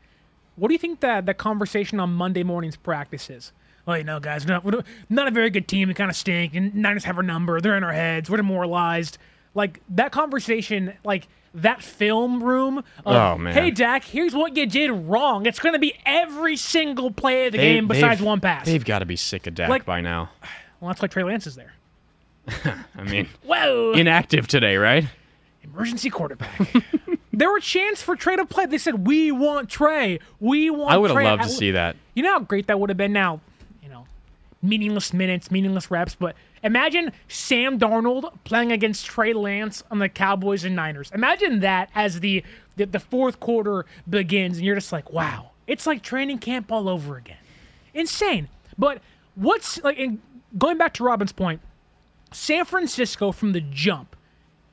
What 0.57 0.67
do 0.67 0.73
you 0.73 0.77
think 0.79 0.99
that 0.99 1.25
that 1.25 1.37
conversation 1.37 1.99
on 1.99 2.11
Monday 2.13 2.43
morning's 2.43 2.75
practice 2.75 3.29
is? 3.29 3.53
Well, 3.85 3.97
you 3.97 4.03
know, 4.03 4.19
guys, 4.19 4.45
not, 4.45 4.65
not 5.09 5.27
a 5.27 5.31
very 5.31 5.49
good 5.49 5.67
team. 5.69 5.87
We 5.87 5.93
kind 5.93 6.09
of 6.09 6.17
stink, 6.17 6.53
and 6.55 6.75
Niners 6.75 7.05
have 7.05 7.15
our 7.15 7.23
number. 7.23 7.61
They're 7.61 7.77
in 7.77 7.83
our 7.85 7.93
heads. 7.93 8.29
We're 8.29 8.35
demoralized. 8.37 9.17
Like 9.55 9.79
that 9.89 10.11
conversation, 10.11 10.93
like 11.05 11.27
that 11.53 11.81
film 11.81 12.43
room. 12.43 12.79
Of, 12.79 12.83
Oh, 13.05 13.37
man. 13.37 13.53
Hey, 13.53 13.71
Dak, 13.71 14.03
here's 14.03 14.35
what 14.35 14.57
you 14.57 14.65
did 14.65 14.91
wrong. 14.91 15.45
It's 15.45 15.59
going 15.59 15.73
to 15.73 15.79
be 15.79 15.93
every 16.05 16.57
single 16.57 17.11
play 17.11 17.45
of 17.47 17.53
the 17.53 17.57
They- 17.59 17.75
game 17.75 17.87
besides 17.87 18.21
one 18.21 18.41
pass. 18.41 18.65
They've 18.65 18.83
got 18.83 18.99
to 18.99 19.05
be 19.05 19.15
sick 19.15 19.47
of 19.47 19.55
Dak 19.55 19.69
Like- 19.69 19.85
by 19.85 20.01
now. 20.01 20.29
Well, 20.79 20.89
that's 20.89 21.01
why 21.01 21.07
Trey 21.07 21.23
Lance 21.23 21.47
is 21.47 21.55
there. 21.55 21.73
I 22.95 23.03
mean, 23.03 23.27
Whoa! 23.43 23.93
inactive 23.93 24.47
today, 24.47 24.75
right? 24.77 25.05
Emergency 25.63 26.11
quarterback. 26.11 26.55
there 27.37 27.51
were 27.51 27.59
chants 27.59 28.01
for 28.01 28.15
Trey 28.15 28.35
to 28.35 28.45
play. 28.45 28.65
They 28.65 28.79
said, 28.79 29.05
"We 29.05 29.31
want 29.31 29.69
Trey. 29.69 30.19
We 30.39 30.71
want." 30.71 30.91
I 30.91 30.97
would 30.97 31.11
have 31.11 31.15
Trey." 31.15 31.23
loved 31.25 31.43
I 31.43 31.45
to 31.45 31.51
see 31.51 31.71
that. 31.71 31.95
You 32.15 32.23
know 32.23 32.33
how 32.33 32.39
great 32.39 32.65
that 32.67 32.79
would 32.79 32.89
have 32.89 32.97
been. 32.97 33.13
Now, 33.13 33.41
you 33.83 33.89
know, 33.89 34.05
meaningless 34.63 35.13
minutes, 35.13 35.51
meaningless 35.51 35.91
reps. 35.91 36.15
But 36.15 36.35
imagine 36.63 37.11
Sam 37.27 37.77
Darnold 37.77 38.33
playing 38.43 38.71
against 38.71 39.05
Trey 39.05 39.33
Lance 39.33 39.83
on 39.91 39.99
the 39.99 40.09
Cowboys 40.09 40.63
and 40.63 40.75
Niners. 40.75 41.11
Imagine 41.13 41.59
that 41.59 41.91
as 41.93 42.21
the 42.21 42.43
the, 42.75 42.85
the 42.85 42.99
fourth 42.99 43.39
quarter 43.39 43.85
begins, 44.09 44.57
and 44.57 44.65
you're 44.65 44.75
just 44.75 44.91
like, 44.91 45.13
"Wow, 45.13 45.51
it's 45.67 45.85
like 45.85 46.01
training 46.01 46.39
camp 46.39 46.71
all 46.71 46.89
over 46.89 47.17
again." 47.17 47.37
Insane. 47.93 48.49
But 48.79 48.99
what's 49.35 49.81
like? 49.83 49.99
And 49.99 50.19
going 50.57 50.79
back 50.79 50.95
to 50.95 51.03
Robin's 51.03 51.33
point, 51.33 51.61
San 52.31 52.65
Francisco 52.65 53.31
from 53.31 53.51
the 53.51 53.61
jump 53.61 54.15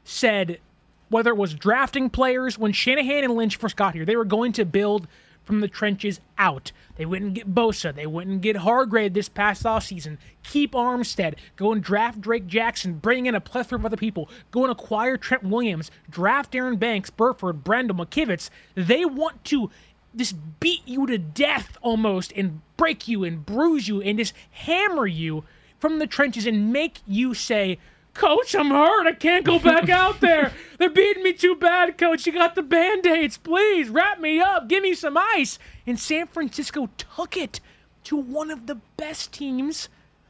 said 0.03 0.61
whether 1.09 1.31
it 1.31 1.37
was 1.37 1.55
drafting 1.55 2.11
players 2.11 2.59
when 2.59 2.73
Shanahan 2.73 3.25
and 3.25 3.35
Lynch 3.35 3.57
first 3.57 3.77
got 3.77 3.95
here, 3.95 4.05
they 4.05 4.17
were 4.17 4.25
going 4.25 4.53
to 4.53 4.65
build 4.65 5.07
from 5.45 5.61
the 5.61 5.69
trenches 5.69 6.21
out. 6.39 6.73
They 6.97 7.05
wouldn't 7.05 7.35
get 7.35 7.55
Bosa. 7.55 7.95
They 7.95 8.07
wouldn't 8.07 8.41
get 8.41 8.57
Hargrave 8.57 9.13
this 9.13 9.29
past 9.29 9.65
offseason. 9.65 10.17
Keep 10.43 10.73
Armstead. 10.73 11.35
Go 11.57 11.73
and 11.73 11.83
draft 11.83 12.21
Drake 12.21 12.47
Jackson. 12.47 12.95
Bring 12.95 13.27
in 13.27 13.35
a 13.35 13.41
plethora 13.41 13.79
of 13.79 13.85
other 13.85 13.97
people. 13.97 14.29
Go 14.51 14.63
and 14.63 14.73
acquire 14.73 15.17
Trent 15.17 15.45
Williams. 15.45 15.91
Draft 16.09 16.55
Aaron 16.55 16.77
Banks, 16.77 17.11
Burford, 17.11 17.63
Brandon 17.63 17.97
McKivitz. 17.97 18.49
They 18.75 19.05
want 19.05 19.45
to 19.45 19.71
just 20.17 20.37
beat 20.61 20.83
you 20.87 21.07
to 21.07 21.19
death 21.19 21.77
almost 21.83 22.33
and 22.37 22.61
break 22.77 23.09
you 23.09 23.25
and 23.25 23.45
bruise 23.45 23.89
you 23.89 24.01
and 24.01 24.19
just 24.19 24.33
hammer 24.51 25.07
you 25.07 25.45
from 25.79 25.99
the 25.99 26.07
trenches 26.07 26.47
and 26.47 26.73
make 26.73 27.01
you 27.07 27.35
say, 27.35 27.79
Coach, 28.15 28.55
I'm 28.55 28.71
hurt. 28.71 29.07
I 29.07 29.13
can't 29.13 29.45
go 29.45 29.59
back 29.59 29.89
out 29.91 30.21
there. 30.21 30.53
They're 30.79 30.89
beating 30.91 31.23
me 31.23 31.33
too 31.33 31.57
bad, 31.57 31.99
Coach. 31.99 32.27
You 32.27 32.33
got 32.33 32.55
the 32.55 32.63
band 32.63 33.07
aids. 33.07 33.37
Please 33.37 33.89
wrap 33.89 34.21
me 34.21 34.41
up. 34.41 34.69
Give 34.69 34.83
me 34.83 34.95
some 34.95 35.17
ice. 35.17 35.59
And 35.87 35.99
San 35.99 36.27
Francisco 36.29 36.89
took 36.97 37.37
it 37.37 37.61
to 38.05 38.17
one 38.17 38.51
of 38.51 38.67
the 38.67 38.77
best 38.97 39.33
teams 39.33 39.89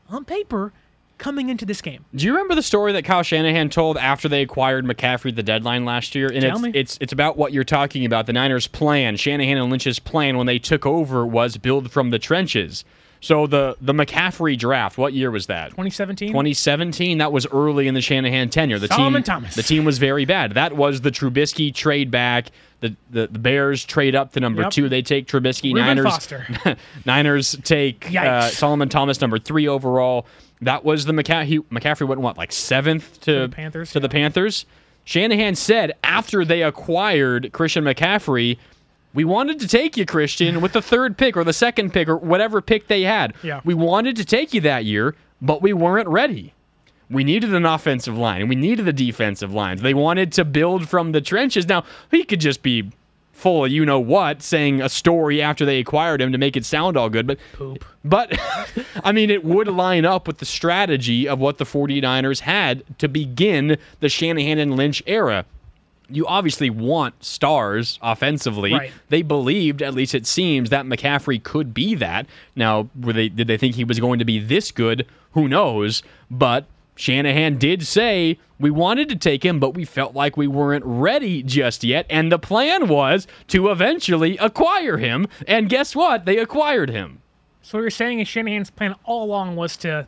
on 0.08 0.24
paper 0.24 0.72
coming 1.18 1.48
into 1.48 1.64
this 1.64 1.80
game. 1.80 2.04
Do 2.14 2.24
you 2.24 2.32
remember 2.32 2.54
the 2.54 2.62
story 2.62 2.92
that 2.92 3.04
Kyle 3.04 3.22
Shanahan 3.22 3.68
told 3.70 3.96
after 3.96 4.28
they 4.28 4.42
acquired 4.42 4.84
McCaffrey 4.84 5.30
at 5.30 5.36
the 5.36 5.42
deadline 5.42 5.84
last 5.84 6.14
year? 6.14 6.28
And 6.30 6.42
Tell 6.42 6.56
it's, 6.56 6.62
me. 6.62 6.70
it's 6.74 6.98
it's 7.00 7.12
about 7.12 7.36
what 7.36 7.52
you're 7.52 7.64
talking 7.64 8.04
about. 8.04 8.26
The 8.26 8.32
Niners' 8.32 8.66
plan, 8.66 9.16
Shanahan 9.16 9.58
and 9.58 9.70
Lynch's 9.70 9.98
plan 9.98 10.36
when 10.36 10.46
they 10.46 10.58
took 10.58 10.84
over 10.86 11.24
was 11.24 11.56
build 11.56 11.90
from 11.92 12.10
the 12.10 12.18
trenches. 12.18 12.84
So 13.24 13.46
the 13.46 13.74
the 13.80 13.94
McCaffrey 13.94 14.58
draft, 14.58 14.98
what 14.98 15.14
year 15.14 15.30
was 15.30 15.46
that? 15.46 15.70
2017? 15.70 16.28
2017. 16.28 17.16
That 17.18 17.32
was 17.32 17.46
early 17.46 17.88
in 17.88 17.94
the 17.94 18.02
Shanahan 18.02 18.50
tenure. 18.50 18.78
The 18.78 18.88
Solomon 18.88 19.22
team, 19.22 19.34
Thomas. 19.34 19.54
The 19.54 19.62
team 19.62 19.86
was 19.86 19.96
very 19.96 20.26
bad. 20.26 20.52
That 20.52 20.76
was 20.76 21.00
the 21.00 21.10
Trubisky 21.10 21.74
trade 21.74 22.10
back. 22.10 22.48
The 22.80 22.94
the, 23.10 23.26
the 23.28 23.38
Bears 23.38 23.82
trade 23.82 24.14
up 24.14 24.32
to 24.32 24.40
number 24.40 24.60
Yep. 24.62 24.70
two. 24.72 24.88
They 24.90 25.00
take 25.00 25.26
Trubisky. 25.26 25.72
Reuben 25.72 25.86
Niners 25.86 26.04
Foster. 26.04 26.76
Niners 27.06 27.56
take 27.64 28.14
uh, 28.14 28.50
Solomon 28.50 28.90
Thomas 28.90 29.18
number 29.22 29.38
three 29.38 29.68
overall. 29.68 30.26
That 30.60 30.84
was 30.84 31.06
the 31.06 31.12
McCaffrey. 31.14 31.60
McCaffrey 31.70 32.06
went 32.06 32.20
what 32.20 32.36
like 32.36 32.52
seventh 32.52 33.22
to, 33.22 33.40
the 33.40 33.48
Panthers, 33.48 33.92
To 33.92 34.00
the 34.00 34.10
Panthers. 34.10 34.66
Shanahan 35.04 35.54
said 35.54 35.92
after 36.04 36.44
they 36.44 36.62
acquired 36.62 37.52
Christian 37.52 37.84
McCaffrey, 37.84 38.58
we 39.14 39.24
wanted 39.24 39.60
to 39.60 39.68
take 39.68 39.96
you, 39.96 40.04
Christian, 40.04 40.60
with 40.60 40.72
the 40.72 40.82
third 40.82 41.16
pick 41.16 41.36
or 41.36 41.44
the 41.44 41.52
second 41.52 41.92
pick 41.92 42.08
or 42.08 42.16
whatever 42.16 42.60
pick 42.60 42.88
they 42.88 43.02
had. 43.02 43.34
Yeah. 43.42 43.60
We 43.64 43.74
wanted 43.74 44.16
to 44.16 44.24
take 44.24 44.52
you 44.52 44.60
that 44.62 44.84
year, 44.84 45.14
but 45.40 45.62
we 45.62 45.72
weren't 45.72 46.08
ready. 46.08 46.52
we 47.10 47.22
needed 47.22 47.54
an 47.54 47.64
offensive 47.66 48.16
line 48.18 48.40
and 48.40 48.48
we 48.48 48.56
needed 48.56 48.88
a 48.88 48.92
defensive 48.92 49.52
line. 49.52 49.78
They 49.78 49.94
wanted 49.94 50.32
to 50.32 50.44
build 50.44 50.88
from 50.88 51.12
the 51.12 51.20
trenches. 51.20 51.68
Now, 51.68 51.84
he 52.10 52.24
could 52.24 52.40
just 52.40 52.62
be 52.62 52.90
full 53.32 53.64
of 53.64 53.70
you 53.70 53.84
know 53.84 53.98
what 53.98 54.40
saying 54.42 54.80
a 54.80 54.88
story 54.88 55.42
after 55.42 55.64
they 55.66 55.80
acquired 55.80 56.20
him 56.22 56.30
to 56.30 56.38
make 56.38 56.56
it 56.56 56.64
sound 56.64 56.96
all 56.96 57.10
good, 57.10 57.26
but 57.26 57.36
Poop. 57.52 57.84
but 58.04 58.32
I 59.04 59.10
mean 59.12 59.28
it 59.28 59.44
would 59.44 59.66
line 59.66 60.04
up 60.04 60.26
with 60.28 60.38
the 60.38 60.44
strategy 60.44 61.28
of 61.28 61.40
what 61.40 61.58
the 61.58 61.64
49ers 61.64 62.40
had 62.40 62.84
to 62.98 63.08
begin 63.08 63.76
the 63.98 64.08
Shanahan 64.08 64.58
and 64.58 64.76
Lynch 64.76 65.02
era. 65.06 65.44
You 66.08 66.26
obviously 66.26 66.70
want 66.70 67.24
stars 67.24 67.98
offensively. 68.02 68.72
Right. 68.72 68.92
They 69.08 69.22
believed, 69.22 69.82
at 69.82 69.94
least 69.94 70.14
it 70.14 70.26
seems, 70.26 70.70
that 70.70 70.84
McCaffrey 70.84 71.42
could 71.42 71.72
be 71.72 71.94
that. 71.94 72.26
Now, 72.54 72.88
were 73.00 73.12
they 73.12 73.28
did 73.28 73.46
they 73.46 73.56
think 73.56 73.74
he 73.74 73.84
was 73.84 73.98
going 74.00 74.18
to 74.18 74.24
be 74.24 74.38
this 74.38 74.70
good? 74.70 75.06
Who 75.32 75.48
knows? 75.48 76.02
But 76.30 76.66
Shanahan 76.96 77.58
did 77.58 77.86
say 77.86 78.38
we 78.58 78.70
wanted 78.70 79.08
to 79.08 79.16
take 79.16 79.44
him, 79.44 79.58
but 79.58 79.74
we 79.74 79.84
felt 79.84 80.14
like 80.14 80.36
we 80.36 80.46
weren't 80.46 80.84
ready 80.84 81.42
just 81.42 81.82
yet. 81.82 82.06
And 82.08 82.30
the 82.30 82.38
plan 82.38 82.88
was 82.88 83.26
to 83.48 83.70
eventually 83.70 84.36
acquire 84.38 84.98
him. 84.98 85.26
And 85.48 85.68
guess 85.68 85.96
what? 85.96 86.24
They 86.24 86.38
acquired 86.38 86.90
him. 86.90 87.20
So 87.62 87.78
what 87.78 87.82
you're 87.82 87.90
saying 87.90 88.20
is 88.20 88.28
Shanahan's 88.28 88.70
plan 88.70 88.94
all 89.04 89.24
along 89.24 89.56
was 89.56 89.76
to 89.78 90.06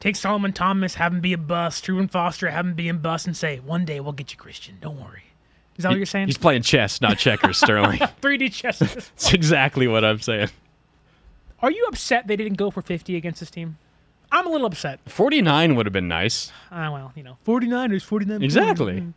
take 0.00 0.16
Solomon 0.16 0.52
Thomas, 0.52 0.96
have 0.96 1.12
him 1.12 1.20
be 1.20 1.32
a 1.32 1.38
bust, 1.38 1.84
Truman 1.84 2.08
Foster, 2.08 2.50
have 2.50 2.66
him 2.66 2.74
be 2.74 2.88
a 2.88 2.94
bust, 2.94 3.26
and 3.26 3.36
say, 3.36 3.60
one 3.60 3.84
day 3.84 4.00
we'll 4.00 4.12
get 4.12 4.32
you 4.32 4.36
Christian. 4.36 4.76
Don't 4.80 5.00
worry. 5.00 5.22
Is 5.76 5.82
that 5.82 5.90
what 5.90 5.96
you're 5.96 6.06
saying? 6.06 6.26
He's 6.26 6.38
playing 6.38 6.62
chess, 6.62 7.00
not 7.00 7.18
checkers, 7.18 7.58
Sterling. 7.58 7.98
3D 8.22 8.52
chess. 8.52 8.78
That's 8.78 9.32
exactly 9.32 9.86
what 9.88 10.04
I'm 10.04 10.20
saying. 10.20 10.48
Are 11.60 11.70
you 11.70 11.86
upset 11.88 12.26
they 12.26 12.36
didn't 12.36 12.56
go 12.58 12.70
for 12.70 12.82
50 12.82 13.16
against 13.16 13.40
this 13.40 13.50
team? 13.50 13.78
I'm 14.30 14.46
a 14.46 14.50
little 14.50 14.66
upset. 14.66 15.00
49 15.06 15.76
would 15.76 15.86
have 15.86 15.92
been 15.92 16.08
nice. 16.08 16.52
Ah, 16.70 16.90
well, 16.92 17.12
you 17.14 17.22
know, 17.22 17.38
49ers, 17.46 18.02
49. 18.02 18.42
Exactly. 18.42 19.12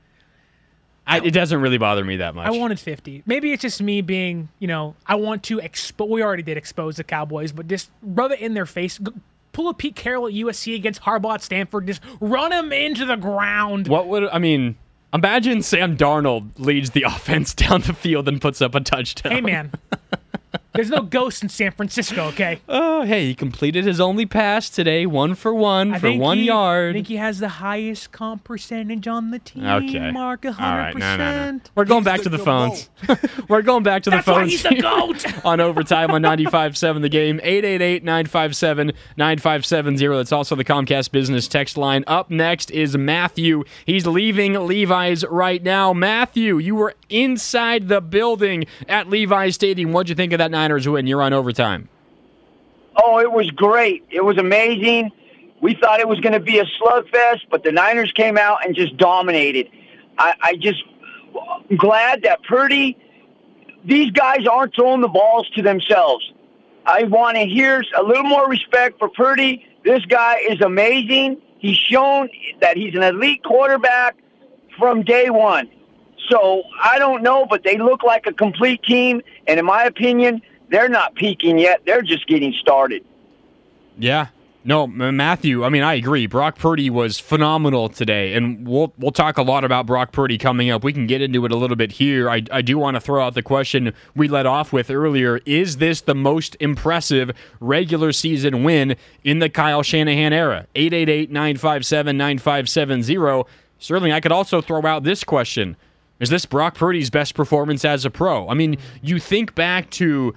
I, 1.08 1.20
it 1.22 1.32
doesn't 1.32 1.60
really 1.60 1.80
bother 1.80 2.06
me 2.06 2.18
that 2.18 2.36
much. 2.36 2.46
I 2.46 2.52
wanted 2.52 2.80
50. 2.80 3.24
Maybe 3.26 3.52
it's 3.52 3.64
just 3.64 3.82
me 3.82 4.02
being, 4.02 4.50
you 4.60 4.68
know, 4.68 4.96
I 5.08 5.16
want 5.16 5.42
to 5.46 5.58
expose. 5.58 6.08
We 6.08 6.22
already 6.22 6.44
did 6.44 6.56
expose 6.56 6.98
the 6.98 7.04
Cowboys, 7.04 7.52
but 7.52 7.68
just 7.68 7.90
rub 8.04 8.32
it 8.32 8.40
in 8.40 8.54
their 8.54 8.68
face. 8.68 9.00
G- 9.00 9.12
pull 9.52 9.70
a 9.70 9.74
Pete 9.74 9.96
Carroll 9.96 10.28
at 10.28 10.34
USC 10.34 10.76
against 10.76 11.02
Harbaugh 11.02 11.34
at 11.34 11.42
Stanford. 11.42 11.88
Just 11.88 12.02
run 12.22 12.52
him 12.52 12.72
into 12.72 13.06
the 13.06 13.16
ground. 13.16 13.88
What 13.88 14.08
would 14.08 14.26
I 14.26 14.38
mean? 14.38 14.78
Imagine 15.14 15.62
Sam 15.62 15.98
Darnold 15.98 16.52
leads 16.58 16.92
the 16.92 17.04
offense 17.08 17.54
down 17.54 17.82
the 17.82 17.94
field 17.94 18.28
and 18.28 18.40
puts 18.42 18.62
up 18.62 18.76
a 18.76 18.80
touchdown. 18.80 19.32
Hey, 19.32 19.42
man. 19.42 19.72
There's 20.74 20.90
no 20.90 21.02
ghosts 21.02 21.42
in 21.42 21.50
San 21.50 21.72
Francisco, 21.72 22.26
okay? 22.28 22.62
Oh, 22.70 23.04
hey, 23.06 23.28
he 23.28 23.34
completed 23.36 23.86
his 23.86 24.00
only 24.02 24.26
pass 24.26 24.70
today, 24.70 25.06
one 25.06 25.34
for 25.34 25.54
one 25.54 25.94
I 25.96 26.00
for 26.00 26.12
one 26.12 26.38
he- 26.38 26.50
I 26.52 26.92
think 26.94 27.08
he 27.08 27.16
has 27.16 27.40
the 27.40 27.48
highest 27.48 28.12
comp 28.12 28.44
percentage 28.44 29.08
on 29.08 29.32
the 29.32 29.40
team. 29.40 29.66
Okay. 29.66 30.12
Mark 30.12 30.42
100%. 30.42 30.60
All 30.60 30.78
right, 30.78 30.96
no, 30.96 31.16
no, 31.18 31.52
no. 31.52 31.60
We're 31.76 31.86
going 31.86 32.04
back 32.04 32.22
to 32.24 32.30
the 32.30 32.38
phones. 32.38 32.90
We're 33.48 33.62
going 33.62 33.84
back 33.84 34.04
to 34.04 34.10
the 34.10 34.18
That's 34.18 34.28
why 34.28 34.34
phones. 34.42 34.52
he's 34.52 34.64
the 34.64 34.76
GOAT. 34.76 35.26
on 35.46 35.62
overtime 35.62 36.12
on 36.12 36.22
95.7 36.22 37.02
the 37.02 37.10
game 37.10 37.40
888-957-9570 39.18 40.18
that's 40.18 40.32
also 40.32 40.56
the 40.56 40.64
comcast 40.66 41.12
business 41.12 41.48
text 41.48 41.78
line 41.78 42.04
up 42.08 42.30
next 42.30 42.72
is 42.72 42.98
matthew 42.98 43.64
he's 43.86 44.06
leaving 44.06 44.54
levi's 44.54 45.26
right 45.26 45.64
now 45.64 45.94
matthew 45.94 46.58
you 46.58 46.76
were 46.76 46.94
inside 47.10 47.88
the 47.88 48.02
building 48.02 48.66
at 48.88 49.10
levi's 49.10 49.56
stadium 49.56 49.92
what'd 49.92 50.10
you 50.10 50.16
think 50.16 50.34
of 50.34 50.40
that 50.40 50.52
niners 50.52 50.88
win 50.88 51.08
you're 51.08 51.22
on 51.22 51.34
overtime 51.34 51.90
Oh, 53.02 53.20
it 53.20 53.32
was 53.32 53.50
great. 53.52 54.04
It 54.10 54.24
was 54.24 54.38
amazing. 54.38 55.12
We 55.62 55.76
thought 55.76 56.00
it 56.00 56.08
was 56.08 56.20
going 56.20 56.34
to 56.34 56.40
be 56.40 56.60
a 56.60 56.66
slugfest, 56.66 57.42
but 57.50 57.64
the 57.64 57.72
Niners 57.72 58.12
came 58.12 58.38
out 58.38 58.66
and 58.66 58.76
just 58.76 58.98
dominated. 58.98 59.70
I, 60.18 60.34
I 60.42 60.56
just 60.56 60.84
I'm 61.70 61.78
glad 61.78 62.24
that 62.24 62.44
Purdy. 62.44 62.98
These 63.86 64.12
guys 64.12 64.46
aren't 64.46 64.76
throwing 64.76 65.00
the 65.00 65.08
balls 65.08 65.50
to 65.52 65.62
themselves. 65.62 66.34
I 66.86 67.04
want 67.04 67.38
to 67.38 67.46
hear 67.46 67.82
a 67.98 68.04
little 68.04 68.24
more 68.24 68.50
respect 68.50 69.00
for 69.00 69.08
Purdy. 69.08 69.66
This 69.86 70.04
guy 70.06 70.40
is 70.50 70.60
amazing. 70.60 71.42
He's 71.60 71.78
shown 71.78 72.30
that 72.60 72.76
he's 72.76 72.96
an 72.96 73.04
elite 73.04 73.44
quarterback 73.44 74.18
from 74.78 75.04
day 75.04 75.30
one. 75.30 75.70
So 76.28 76.64
I 76.82 77.00
don't 77.00 77.24
know, 77.24 77.46
but 77.46 77.64
they 77.64 77.78
look 77.78 78.04
like 78.04 78.28
a 78.28 78.34
complete 78.34 78.84
team. 78.84 79.22
And 79.48 79.58
in 79.60 79.66
my 79.66 79.86
opinion, 79.86 80.42
they're 80.70 80.90
not 80.90 81.16
peaking 81.16 81.60
yet. 81.60 81.82
They're 81.86 82.02
just 82.02 82.28
getting 82.28 82.52
started. 82.54 83.06
Yeah. 83.98 84.28
No, 84.66 84.88
Matthew. 84.88 85.64
I 85.64 85.70
mean, 85.70 85.84
I 85.84 85.94
agree. 85.94 86.28
Brock 86.28 86.60
Purdy 86.60 86.90
was 86.90 87.18
phenomenal 87.18 87.88
today, 87.88 88.34
and 88.34 88.68
we'll 88.68 88.92
we'll 88.98 89.14
talk 89.14 89.38
a 89.38 89.42
lot 89.42 89.64
about 89.64 89.86
Brock 89.86 90.12
Purdy 90.12 90.38
coming 90.38 90.70
up. 90.70 90.84
We 90.84 90.92
can 90.92 91.08
get 91.08 91.22
into 91.22 91.46
it 91.46 91.54
a 91.54 91.56
little 91.56 91.78
bit 91.78 91.94
here. 91.94 92.30
I 92.30 92.44
I 92.52 92.62
do 92.62 92.78
want 92.78 92.96
to 92.96 93.02
throw 93.02 93.26
out 93.26 93.36
the 93.36 93.42
question 93.42 93.94
we 94.16 94.28
let 94.28 94.46
off 94.46 94.74
with 94.74 94.92
earlier: 94.92 95.40
Is 95.46 95.78
this 95.78 96.02
the 96.02 96.14
most 96.14 96.58
impressive 96.60 97.32
regular 97.62 98.12
season 98.12 98.66
win 98.66 98.98
in 99.24 99.40
the 99.40 99.48
Kyle 99.50 99.82
Shanahan 99.82 100.34
era? 100.34 100.68
888-957-9570. 100.76 103.48
Sterling, 103.80 104.12
I 104.12 104.20
could 104.20 104.34
also 104.34 104.62
throw 104.62 104.86
out 104.86 105.04
this 105.04 105.24
question: 105.24 105.78
Is 106.20 106.30
this 106.30 106.46
Brock 106.46 106.76
Purdy's 106.76 107.10
best 107.10 107.34
performance 107.34 107.86
as 107.86 108.06
a 108.06 108.10
pro? 108.10 108.48
I 108.50 108.54
mean, 108.54 108.78
you 109.02 109.20
think 109.20 109.56
back 109.56 109.90
to 109.92 110.36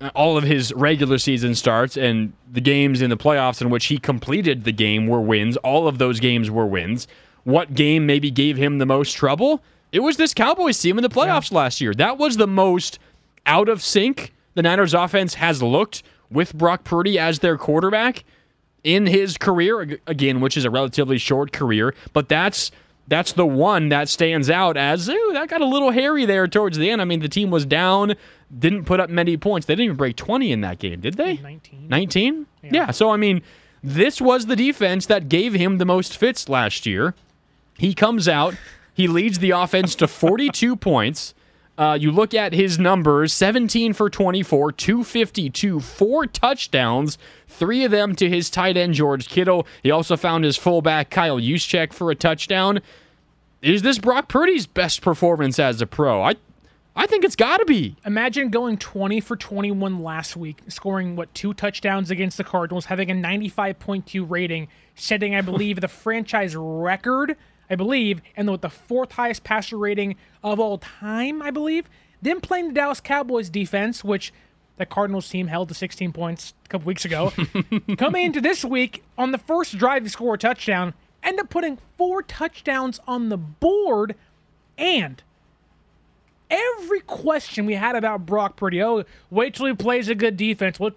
uh, 0.00 0.10
all 0.14 0.36
of 0.36 0.44
his 0.44 0.72
regular 0.74 1.18
season 1.18 1.54
starts 1.54 1.96
and 1.96 2.32
the 2.50 2.60
games 2.60 3.02
in 3.02 3.10
the 3.10 3.16
playoffs 3.16 3.60
in 3.60 3.70
which 3.70 3.86
he 3.86 3.98
completed 3.98 4.64
the 4.64 4.72
game 4.72 5.06
were 5.06 5.20
wins. 5.20 5.56
All 5.58 5.88
of 5.88 5.98
those 5.98 6.20
games 6.20 6.50
were 6.50 6.66
wins. 6.66 7.08
What 7.44 7.74
game 7.74 8.06
maybe 8.06 8.30
gave 8.30 8.56
him 8.56 8.78
the 8.78 8.86
most 8.86 9.14
trouble? 9.14 9.62
It 9.90 10.00
was 10.00 10.16
this 10.16 10.32
Cowboys 10.32 10.80
team 10.80 10.98
in 10.98 11.02
the 11.02 11.08
playoffs 11.08 11.52
last 11.52 11.80
year. 11.80 11.92
That 11.94 12.16
was 12.16 12.36
the 12.36 12.46
most 12.46 12.98
out 13.44 13.68
of 13.68 13.82
sync 13.82 14.32
the 14.54 14.62
Niners 14.62 14.94
offense 14.94 15.34
has 15.34 15.62
looked 15.62 16.02
with 16.30 16.54
Brock 16.54 16.84
Purdy 16.84 17.18
as 17.18 17.40
their 17.40 17.58
quarterback 17.58 18.24
in 18.84 19.06
his 19.06 19.36
career 19.36 20.00
again, 20.06 20.40
which 20.40 20.56
is 20.56 20.64
a 20.64 20.70
relatively 20.70 21.18
short 21.18 21.52
career, 21.52 21.94
but 22.12 22.28
that's 22.28 22.70
that's 23.08 23.32
the 23.32 23.46
one 23.46 23.88
that 23.88 24.08
stands 24.08 24.48
out 24.48 24.76
as 24.76 25.08
ooh, 25.08 25.30
that 25.32 25.48
got 25.48 25.60
a 25.60 25.66
little 25.66 25.90
hairy 25.90 26.24
there 26.24 26.46
towards 26.46 26.78
the 26.78 26.90
end. 26.90 27.00
I 27.02 27.04
mean, 27.04 27.20
the 27.20 27.28
team 27.28 27.50
was 27.50 27.66
down, 27.66 28.14
didn't 28.56 28.84
put 28.84 29.00
up 29.00 29.10
many 29.10 29.36
points. 29.36 29.66
They 29.66 29.74
didn't 29.74 29.84
even 29.86 29.96
break 29.96 30.16
20 30.16 30.52
in 30.52 30.60
that 30.62 30.78
game, 30.78 31.00
did 31.00 31.14
they? 31.14 31.36
19. 31.38 31.88
19? 31.88 32.46
Yeah. 32.62 32.90
So 32.90 33.10
I 33.10 33.16
mean, 33.16 33.42
this 33.82 34.20
was 34.20 34.46
the 34.46 34.56
defense 34.56 35.06
that 35.06 35.28
gave 35.28 35.54
him 35.54 35.78
the 35.78 35.84
most 35.84 36.16
fits 36.16 36.48
last 36.48 36.86
year. 36.86 37.14
He 37.78 37.94
comes 37.94 38.28
out, 38.28 38.54
he 38.94 39.08
leads 39.08 39.40
the 39.40 39.50
offense 39.50 39.94
to 39.96 40.06
42 40.06 40.76
points. 40.76 41.34
Uh, 41.82 41.94
you 41.94 42.12
look 42.12 42.32
at 42.32 42.52
his 42.52 42.78
numbers 42.78 43.32
17 43.32 43.92
for 43.92 44.08
24, 44.08 44.70
252, 44.70 45.80
four 45.80 46.28
touchdowns, 46.28 47.18
three 47.48 47.82
of 47.82 47.90
them 47.90 48.14
to 48.14 48.28
his 48.28 48.48
tight 48.48 48.76
end, 48.76 48.94
George 48.94 49.28
Kittle. 49.28 49.66
He 49.82 49.90
also 49.90 50.16
found 50.16 50.44
his 50.44 50.56
fullback, 50.56 51.10
Kyle 51.10 51.40
Juszczyk, 51.40 51.92
for 51.92 52.12
a 52.12 52.14
touchdown. 52.14 52.78
Is 53.62 53.82
this 53.82 53.98
Brock 53.98 54.28
Purdy's 54.28 54.64
best 54.64 55.02
performance 55.02 55.58
as 55.58 55.82
a 55.82 55.86
pro? 55.88 56.22
I, 56.22 56.36
I 56.94 57.08
think 57.08 57.24
it's 57.24 57.34
got 57.34 57.56
to 57.56 57.64
be. 57.64 57.96
Imagine 58.06 58.50
going 58.50 58.78
20 58.78 59.18
for 59.18 59.36
21 59.36 60.04
last 60.04 60.36
week, 60.36 60.60
scoring, 60.68 61.16
what, 61.16 61.34
two 61.34 61.52
touchdowns 61.52 62.12
against 62.12 62.36
the 62.36 62.44
Cardinals, 62.44 62.84
having 62.84 63.10
a 63.10 63.14
95.2 63.14 64.30
rating, 64.30 64.68
setting, 64.94 65.34
I 65.34 65.40
believe, 65.40 65.80
the 65.80 65.88
franchise 66.04 66.54
record, 66.54 67.36
I 67.70 67.74
believe, 67.74 68.20
and 68.36 68.50
with 68.50 68.60
the 68.60 68.70
fourth 68.70 69.12
highest 69.12 69.44
passer 69.44 69.78
rating 69.78 70.16
of 70.42 70.60
all 70.60 70.78
time, 70.78 71.42
I 71.42 71.50
believe. 71.50 71.88
Then 72.20 72.40
playing 72.40 72.68
the 72.68 72.74
Dallas 72.74 73.00
Cowboys 73.00 73.50
defense, 73.50 74.04
which 74.04 74.32
the 74.76 74.86
Cardinals 74.86 75.28
team 75.28 75.46
held 75.46 75.68
to 75.68 75.74
16 75.74 76.12
points 76.12 76.54
a 76.64 76.68
couple 76.68 76.86
weeks 76.86 77.04
ago. 77.04 77.32
Coming 77.98 78.24
into 78.24 78.40
this 78.40 78.64
week, 78.64 79.02
on 79.16 79.32
the 79.32 79.38
first 79.38 79.76
drive, 79.78 80.04
to 80.04 80.10
score 80.10 80.34
a 80.34 80.38
touchdown, 80.38 80.94
end 81.22 81.40
up 81.40 81.50
putting 81.50 81.78
four 81.96 82.22
touchdowns 82.22 83.00
on 83.06 83.28
the 83.28 83.36
board, 83.36 84.14
and 84.76 85.22
every 86.52 87.00
question 87.00 87.66
we 87.66 87.74
had 87.74 87.96
about 87.96 88.26
Brock 88.26 88.56
Purdy. 88.56 88.82
Oh, 88.82 89.04
wait 89.30 89.54
till 89.54 89.66
he 89.66 89.74
plays 89.74 90.08
a 90.08 90.14
good 90.14 90.36
defense. 90.36 90.78
Wait, 90.78 90.92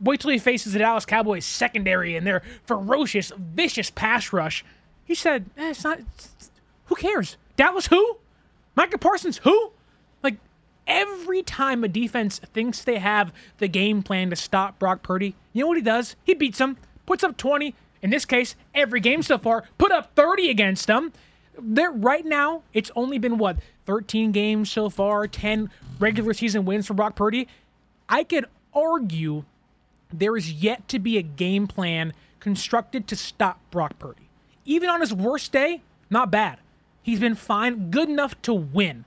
wait 0.00 0.20
till 0.20 0.30
he 0.30 0.38
faces 0.38 0.72
the 0.72 0.78
Dallas 0.78 1.04
Cowboys 1.04 1.44
secondary 1.44 2.16
and 2.16 2.26
their 2.26 2.42
ferocious, 2.66 3.30
vicious 3.36 3.90
pass 3.90 4.32
rush. 4.32 4.64
He 5.04 5.14
said, 5.14 5.46
eh, 5.56 5.70
"It's 5.70 5.84
not. 5.84 5.98
it's- 5.98 6.50
who 6.86 6.94
cares? 6.96 7.36
Dallas 7.56 7.86
who? 7.86 8.18
Micah 8.76 8.98
Parsons 8.98 9.38
who? 9.38 9.72
Like 10.22 10.36
every 10.86 11.42
time 11.42 11.84
a 11.84 11.88
defense 11.88 12.38
thinks 12.52 12.82
they 12.82 12.98
have 12.98 13.32
the 13.58 13.68
game 13.68 14.02
plan 14.02 14.30
to 14.30 14.36
stop 14.36 14.78
Brock 14.78 15.02
Purdy, 15.02 15.34
you 15.52 15.62
know 15.62 15.68
what 15.68 15.76
he 15.76 15.82
does? 15.82 16.16
He 16.24 16.34
beats 16.34 16.58
them, 16.58 16.76
puts 17.06 17.24
up 17.24 17.36
20. 17.36 17.74
In 18.02 18.10
this 18.10 18.26
case, 18.26 18.54
every 18.74 19.00
game 19.00 19.22
so 19.22 19.38
far, 19.38 19.64
put 19.78 19.90
up 19.90 20.14
30 20.14 20.50
against 20.50 20.86
them. 20.86 21.12
There 21.58 21.90
right 21.90 22.24
now, 22.24 22.62
it's 22.74 22.90
only 22.96 23.16
been 23.18 23.38
what 23.38 23.56
13 23.86 24.30
games 24.32 24.70
so 24.70 24.90
far, 24.90 25.26
10 25.26 25.70
regular 25.98 26.34
season 26.34 26.64
wins 26.66 26.86
for 26.86 26.94
Brock 26.94 27.14
Purdy. 27.16 27.48
I 28.08 28.24
could 28.24 28.44
argue 28.74 29.44
there 30.12 30.36
is 30.36 30.52
yet 30.52 30.86
to 30.88 30.98
be 30.98 31.16
a 31.16 31.22
game 31.22 31.66
plan 31.66 32.12
constructed 32.40 33.06
to 33.08 33.16
stop 33.16 33.58
Brock 33.70 33.98
Purdy. 33.98 34.28
Even 34.64 34.88
on 34.88 35.00
his 35.00 35.12
worst 35.12 35.52
day, 35.52 35.82
not 36.10 36.30
bad. 36.30 36.58
He's 37.02 37.20
been 37.20 37.34
fine, 37.34 37.90
good 37.90 38.08
enough 38.08 38.40
to 38.42 38.54
win. 38.54 39.04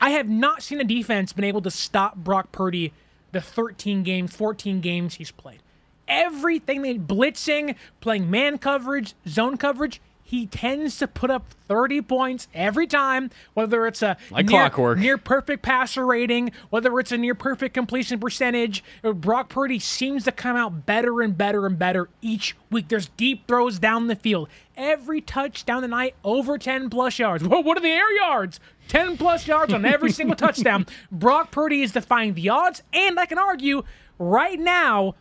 I 0.00 0.10
have 0.10 0.28
not 0.28 0.62
seen 0.62 0.80
a 0.80 0.84
defense 0.84 1.32
been 1.32 1.44
able 1.44 1.62
to 1.62 1.70
stop 1.70 2.16
Brock 2.16 2.52
Purdy 2.52 2.92
the 3.32 3.40
13 3.40 4.02
games, 4.02 4.34
14 4.34 4.80
games 4.80 5.14
he's 5.14 5.30
played. 5.30 5.60
Everything 6.06 6.82
they 6.82 6.98
blitzing, 6.98 7.76
playing 8.00 8.30
man 8.30 8.58
coverage, 8.58 9.14
zone 9.26 9.56
coverage, 9.56 10.00
he 10.32 10.46
tends 10.46 10.96
to 10.96 11.06
put 11.06 11.30
up 11.30 11.44
30 11.68 12.00
points 12.00 12.48
every 12.54 12.86
time, 12.86 13.30
whether 13.52 13.86
it's 13.86 14.00
a 14.00 14.16
Like 14.30 14.46
near, 14.46 14.60
clockwork. 14.62 14.96
near 14.98 15.18
perfect 15.18 15.62
passer 15.62 16.06
rating, 16.06 16.52
whether 16.70 16.98
it's 16.98 17.12
a 17.12 17.18
near 17.18 17.34
perfect 17.34 17.74
completion 17.74 18.18
percentage. 18.18 18.82
Brock 19.02 19.50
Purdy 19.50 19.78
seems 19.78 20.24
to 20.24 20.32
come 20.32 20.56
out 20.56 20.86
better 20.86 21.20
and 21.20 21.36
better 21.36 21.66
and 21.66 21.78
better 21.78 22.08
each 22.22 22.56
week. 22.70 22.88
There's 22.88 23.08
deep 23.08 23.46
throws 23.46 23.78
down 23.78 24.06
the 24.06 24.16
field. 24.16 24.48
Every 24.74 25.20
touchdown 25.20 25.82
tonight, 25.82 26.14
over 26.24 26.56
10 26.56 26.88
plus 26.88 27.18
yards. 27.18 27.44
Whoa, 27.44 27.60
what 27.60 27.76
are 27.76 27.82
the 27.82 27.88
air 27.90 28.10
yards? 28.16 28.58
10 28.88 29.18
plus 29.18 29.46
yards 29.46 29.74
on 29.74 29.84
every 29.84 30.10
single 30.10 30.34
touchdown. 30.46 30.86
Brock 31.10 31.50
Purdy 31.50 31.82
is 31.82 31.92
defying 31.92 32.32
the 32.32 32.48
odds, 32.48 32.82
and 32.94 33.20
I 33.20 33.26
can 33.26 33.36
argue 33.36 33.82
right 34.18 34.58
now, 34.58 35.14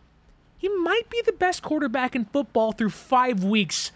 he 0.57 0.69
might 0.69 1.09
be 1.09 1.21
the 1.25 1.33
best 1.33 1.63
quarterback 1.63 2.15
in 2.15 2.23
football 2.23 2.71
through 2.71 2.91
five 2.91 3.43
weeks 3.43 3.91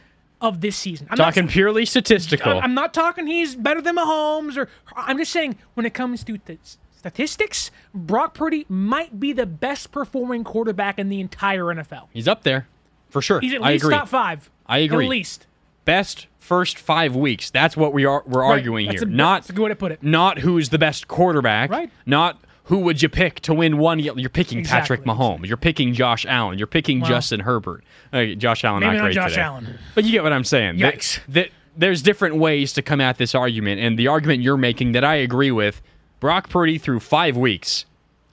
of 0.45 0.61
this 0.61 0.75
season. 0.75 1.07
I'm 1.09 1.17
not 1.17 1.25
Talking 1.33 1.47
purely 1.47 1.85
statistical. 1.85 2.59
I'm 2.59 2.73
not 2.73 2.93
talking 2.93 3.27
he's 3.27 3.55
better 3.55 3.81
than 3.81 3.95
Mahomes, 3.97 4.57
or 4.57 4.69
I'm 4.95 5.17
just 5.17 5.31
saying 5.31 5.57
when 5.73 5.85
it 5.85 5.93
comes 5.93 6.23
to 6.23 6.37
the 6.45 6.57
statistics, 6.95 7.71
Brock 7.93 8.33
Purdy 8.33 8.65
might 8.69 9.19
be 9.19 9.33
the 9.33 9.45
best 9.45 9.91
performing 9.91 10.43
quarterback 10.43 10.97
in 10.99 11.09
the 11.09 11.19
entire 11.19 11.63
NFL. 11.65 12.07
He's 12.13 12.27
up 12.27 12.43
there 12.43 12.67
for 13.09 13.21
sure. 13.21 13.39
He's 13.39 13.53
at 13.53 13.61
I 13.63 13.73
least 13.73 13.83
agree. 13.85 13.95
top 13.95 14.07
five. 14.07 14.49
I 14.65 14.79
agree. 14.79 15.05
At 15.05 15.09
least. 15.09 15.47
Best 15.85 16.27
first 16.39 16.79
five 16.79 17.15
weeks. 17.15 17.49
That's 17.51 17.77
what 17.77 17.93
we 17.93 18.05
are. 18.05 18.23
We're 18.25 18.41
Right. 18.41 18.49
arguing 18.51 18.87
That's 18.87 19.01
here. 19.01 19.07
a- 19.09 19.11
not 19.11 19.41
that's 19.41 19.49
a 19.51 19.53
good 19.53 19.63
way 19.63 19.69
to 19.69 19.75
put 19.75 19.91
it. 19.91 20.01
Not 20.01 20.39
who's 20.39 20.69
the 20.69 20.79
best 20.79 21.07
quarterback. 21.07 21.69
Right. 21.69 21.91
Not 22.05 22.39
who 22.65 22.79
would 22.79 23.01
you 23.01 23.09
pick 23.09 23.39
to 23.41 23.53
win 23.53 23.77
one. 23.77 23.99
You're 23.99 24.29
picking 24.29 24.63
Patrick 24.63 25.03
Mahomes. 25.03 25.47
You're 25.47 25.57
picking 25.57 25.93
Josh 25.93 26.25
Allen. 26.27 26.57
You're 26.57 26.67
picking 26.67 26.99
Well, 26.99 27.09
Justin 27.09 27.39
Herbert. 27.41 27.83
Uh, 28.11 28.25
Josh 28.37 28.63
Allen 28.63 28.79
maybe 28.81 28.93
not 28.93 28.97
not 28.97 29.03
great 29.03 29.15
Josh 29.15 29.31
today. 29.31 29.41
Allen. 29.41 29.79
But 29.93 30.03
you 30.05 30.11
get 30.11 30.23
what 30.23 30.33
I'm 30.33 30.43
saying. 30.43 30.77
Yikes. 30.77 31.19
that- 31.29 31.49
there's 31.77 32.01
different 32.01 32.37
ways 32.37 32.71
to 32.73 32.81
come 32.81 33.01
at 33.01 33.17
this 33.17 33.35
argument, 33.35 33.81
and 33.81 33.99
the 33.99 34.07
argument 34.07 34.41
you're 34.41 34.55
making 34.57 34.93
that 34.93 35.03
I 35.03 35.15
agree 35.15 35.51
with. 35.51 35.81
Brock 36.21 36.49
Purdy 36.49 36.77
through 36.77 37.01
five 37.01 37.35
weeks, 37.35 37.85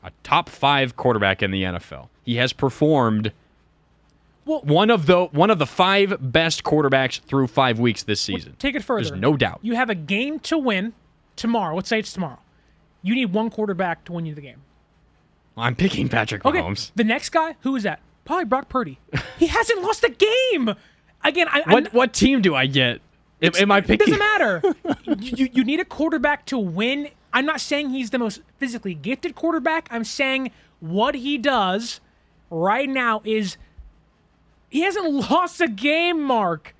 a 0.04 0.12
top 0.22 0.48
five 0.48 0.96
quarterback 0.96 1.42
in 1.42 1.50
the 1.50 1.64
NFL. 1.64 2.08
He 2.22 2.36
has 2.36 2.52
performed 2.52 3.32
one 4.44 4.90
of 4.90 5.06
the 5.06 5.24
one 5.26 5.50
of 5.50 5.58
the 5.58 5.66
five 5.66 6.16
best 6.20 6.62
quarterbacks 6.64 7.20
through 7.20 7.48
five 7.48 7.78
weeks 7.78 8.04
this 8.04 8.20
season. 8.20 8.54
Take 8.58 8.74
it 8.74 8.82
further. 8.84 9.08
There's 9.10 9.20
no 9.20 9.36
doubt. 9.36 9.58
You 9.62 9.74
have 9.74 9.90
a 9.90 9.94
game 9.94 10.38
to 10.40 10.56
win 10.58 10.92
tomorrow. 11.36 11.74
Let's 11.74 11.88
say 11.88 11.98
it's 11.98 12.12
tomorrow. 12.12 12.38
You 13.02 13.14
need 13.14 13.32
one 13.32 13.50
quarterback 13.50 14.04
to 14.04 14.12
win 14.12 14.26
you 14.26 14.34
the 14.34 14.40
game. 14.40 14.62
I'm 15.56 15.74
picking 15.76 16.08
Patrick 16.08 16.44
Okay. 16.44 16.60
Mahomes. 16.60 16.92
The 16.94 17.04
next 17.04 17.28
guy, 17.30 17.56
who 17.60 17.76
is 17.76 17.82
that? 17.82 18.00
Probably 18.24 18.44
Brock 18.46 18.68
Purdy. 18.68 18.98
he 19.38 19.48
hasn't 19.48 19.82
lost 19.82 20.04
a 20.04 20.10
game. 20.10 20.74
Again, 21.24 21.48
I, 21.50 21.60
I'm- 21.60 21.70
What 21.72 21.92
what 21.92 22.12
team 22.14 22.40
do 22.42 22.54
I 22.54 22.66
get? 22.66 23.00
Am, 23.42 23.52
am 23.58 23.72
I 23.72 23.80
picking? 23.80 24.06
doesn't 24.06 24.18
matter. 24.20 24.62
you, 25.18 25.48
you 25.52 25.64
need 25.64 25.80
a 25.80 25.84
quarterback 25.84 26.46
to 26.46 26.58
win. 26.58 27.08
I'm 27.32 27.44
not 27.44 27.60
saying 27.60 27.90
he's 27.90 28.10
the 28.10 28.18
most 28.20 28.40
physically 28.58 28.94
gifted 28.94 29.34
quarterback. 29.34 29.88
I'm 29.90 30.04
saying 30.04 30.52
what 30.78 31.16
he 31.16 31.38
does 31.38 32.00
right 32.50 32.88
now 32.88 33.20
is 33.24 33.56
he 34.70 34.82
hasn't 34.82 35.12
lost 35.30 35.60
a 35.60 35.66
game, 35.68 36.22
Mark. 36.22 36.74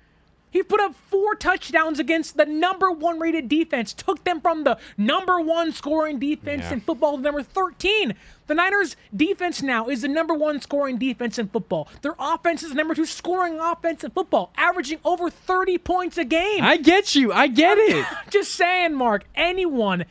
He 0.53 0.61
put 0.61 0.79
up 0.79 0.93
four 1.09 1.33
touchdowns 1.33 1.97
against 1.99 2.37
the 2.37 2.45
number 2.45 2.91
one 2.91 3.19
rated 3.19 3.49
defense, 3.49 3.91
took 3.91 4.23
them 4.23 4.39
from 4.39 4.63
the 4.65 4.77
number 4.97 5.41
one 5.41 5.71
scoring 5.71 6.19
defense 6.19 6.61
Yeah. 6.65 6.73
in 6.73 6.81
football 6.81 7.17
to 7.17 7.23
number 7.23 7.41
13. 7.41 8.13
The 8.45 8.53
Niners' 8.53 8.95
defense 9.15 9.63
now 9.63 9.87
is 9.89 10.03
the 10.03 10.07
number 10.07 10.35
one 10.35 10.61
scoring 10.61 10.99
defense 10.99 11.39
in 11.39 11.47
football. 11.47 11.87
Their 12.03 12.13
offense 12.19 12.61
is 12.61 12.69
the 12.69 12.75
number 12.75 12.93
two 12.93 13.07
scoring 13.07 13.59
offense 13.59 14.03
in 14.03 14.11
football, 14.11 14.51
averaging 14.55 14.99
over 15.03 15.31
30 15.31 15.79
points 15.79 16.19
a 16.19 16.23
game. 16.23 16.63
I 16.63 16.77
get 16.77 17.15
you. 17.15 17.33
I 17.33 17.47
get 17.47 17.79
it. 17.79 18.05
Just 18.29 18.51
saying, 18.53 18.93
Mark. 18.93 19.23
Anyone, 19.33 20.05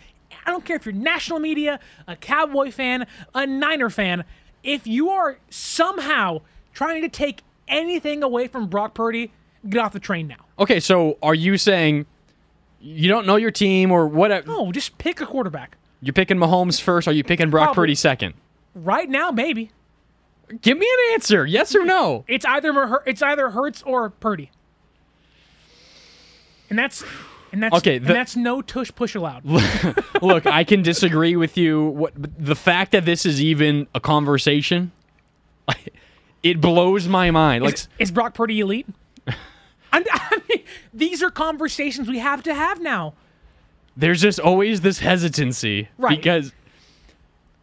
I 0.44 0.50
don't 0.50 0.64
care 0.64 0.74
if 0.74 0.84
you're 0.84 0.92
national 0.92 1.38
media, 1.38 1.78
a 2.08 2.16
Cowboy 2.16 2.72
fan, 2.72 3.06
a 3.32 3.46
Niner 3.46 3.90
fan, 3.90 4.24
if 4.64 4.88
you 4.88 5.08
are 5.10 5.38
somehow 5.50 6.40
trying 6.74 7.02
to 7.02 7.08
take 7.08 7.42
anything 7.68 8.22
away 8.24 8.48
from 8.48 8.66
Brock 8.66 8.94
Purdy, 8.94 9.30
get 9.68 9.80
off 9.80 9.92
the 9.92 10.00
train 10.00 10.26
now. 10.26 10.44
Okay, 10.58 10.80
so 10.80 11.18
are 11.22 11.34
you 11.34 11.58
saying 11.58 12.06
you 12.80 13.08
don't 13.08 13.26
know 13.26 13.36
your 13.36 13.50
team 13.50 13.90
or 13.90 14.06
what? 14.06 14.46
No, 14.46 14.72
just 14.72 14.98
pick 14.98 15.20
a 15.20 15.26
quarterback. 15.26 15.76
You're 16.00 16.12
picking 16.12 16.36
Mahomes 16.36 16.80
first. 16.80 17.06
Are 17.06 17.12
you 17.12 17.22
picking 17.22 17.50
Brock 17.50 17.66
Probably. 17.66 17.82
Purdy 17.82 17.94
second? 17.94 18.34
Right 18.74 19.08
now, 19.08 19.30
maybe. 19.30 19.70
Give 20.60 20.76
me 20.76 20.86
an 20.86 21.14
answer. 21.14 21.46
Yes 21.46 21.74
or 21.74 21.84
no? 21.84 22.24
It's 22.28 22.44
either 22.44 23.02
it's 23.06 23.22
either 23.22 23.50
Hurts 23.50 23.82
or 23.82 24.10
Purdy. 24.10 24.50
And 26.68 26.78
that's 26.78 27.04
and 27.52 27.62
that's 27.62 27.76
Okay, 27.76 27.96
and 27.96 28.06
that's 28.06 28.34
no 28.34 28.62
tush 28.62 28.90
push 28.94 29.14
allowed. 29.14 29.44
Look, 30.22 30.46
I 30.46 30.64
can 30.64 30.82
disagree 30.82 31.36
with 31.36 31.56
you. 31.56 31.84
What 31.84 32.12
the 32.16 32.56
fact 32.56 32.92
that 32.92 33.04
this 33.04 33.24
is 33.24 33.40
even 33.40 33.86
a 33.94 34.00
conversation, 34.00 34.90
it 36.42 36.60
blows 36.60 37.08
my 37.08 37.30
mind. 37.30 37.64
Like 37.64 37.74
is, 37.74 37.88
is 37.98 38.10
Brock 38.10 38.34
Purdy 38.34 38.60
elite? 38.60 38.86
I'm, 39.92 40.04
I 40.10 40.38
mean, 40.48 40.64
these 40.94 41.22
are 41.22 41.30
conversations 41.30 42.08
we 42.08 42.18
have 42.18 42.42
to 42.44 42.54
have 42.54 42.80
now. 42.80 43.14
there's 43.96 44.20
just 44.22 44.40
always 44.40 44.80
this 44.80 44.98
hesitancy 45.00 45.88
Right. 45.98 46.16
because 46.16 46.52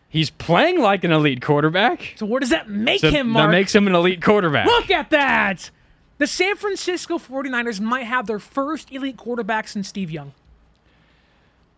he's 0.09 0.29
playing 0.29 0.79
like 0.79 1.03
an 1.03 1.11
elite 1.11 1.41
quarterback. 1.41 2.13
So 2.17 2.25
where 2.25 2.39
does 2.39 2.49
that 2.51 2.69
make 2.69 3.01
So 3.01 3.09
him, 3.09 3.33
that 3.33 3.49
makes 3.49 3.73
him 3.73 3.87
an 3.87 3.95
elite 3.95 4.21
quarterback. 4.21 4.65
Look 4.67 4.89
at 4.91 5.09
that! 5.11 5.71
The 6.19 6.27
San 6.27 6.55
Francisco 6.57 7.17
49ers 7.17 7.79
might 7.79 8.03
have 8.03 8.27
their 8.27 8.39
first 8.39 8.91
elite 8.91 9.15
quarterback 9.17 9.67
since 9.69 9.87
Steve 9.87 10.11
Young. 10.11 10.33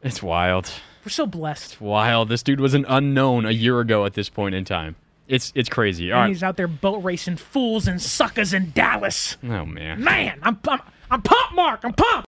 It's 0.03 0.23
wild. 0.23 0.71
We're 1.05 1.09
so 1.11 1.27
blessed. 1.27 1.79
Wild. 1.79 2.27
This 2.29 2.41
dude 2.41 2.59
was 2.59 2.73
an 2.73 2.85
unknown 2.89 3.45
a 3.45 3.51
year 3.51 3.79
ago 3.79 4.05
at 4.05 4.15
this 4.15 4.29
point 4.29 4.55
in 4.55 4.65
time. 4.65 4.95
It's 5.31 5.53
it's 5.55 5.69
crazy. 5.69 6.11
All 6.11 6.17
and 6.17 6.23
right. 6.25 6.27
he's 6.27 6.43
out 6.43 6.57
there 6.57 6.67
boat 6.67 7.01
racing 7.05 7.37
fools 7.37 7.87
and 7.87 8.01
suckers 8.01 8.53
in 8.53 8.71
Dallas. 8.71 9.37
Oh 9.45 9.65
man. 9.65 10.03
Man, 10.03 10.37
I'm, 10.43 10.59
I'm, 10.67 10.81
I'm 11.09 11.21
pumped, 11.21 11.55
Mark. 11.55 11.85
I'm 11.85 11.93
pumped. 11.93 12.27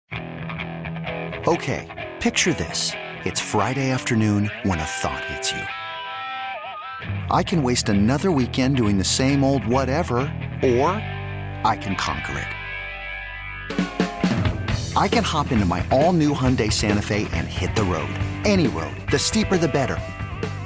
Okay, 1.45 2.15
picture 2.21 2.53
this. 2.53 2.93
It's 3.25 3.41
Friday 3.41 3.91
afternoon 3.91 4.49
when 4.63 4.79
a 4.79 4.85
thought 4.85 5.21
hits 5.25 5.51
you. 5.51 5.59
I 7.29 7.43
can 7.43 7.61
waste 7.61 7.89
another 7.89 8.31
weekend 8.31 8.77
doing 8.77 8.97
the 8.97 9.03
same 9.03 9.43
old 9.43 9.67
whatever, 9.67 10.19
or 10.63 10.91
I 11.65 11.77
can 11.81 11.97
conquer 11.97 12.39
it. 12.39 12.47
I 14.95 15.09
can 15.09 15.25
hop 15.25 15.51
into 15.51 15.65
my 15.65 15.85
all 15.91 16.13
new 16.13 16.33
Hyundai 16.33 16.71
Santa 16.71 17.01
Fe 17.01 17.27
and 17.33 17.47
hit 17.47 17.75
the 17.75 17.83
road. 17.83 18.13
Any 18.45 18.67
road. 18.67 18.95
The 19.11 19.19
steeper, 19.19 19.57
the 19.57 19.67
better. 19.67 19.99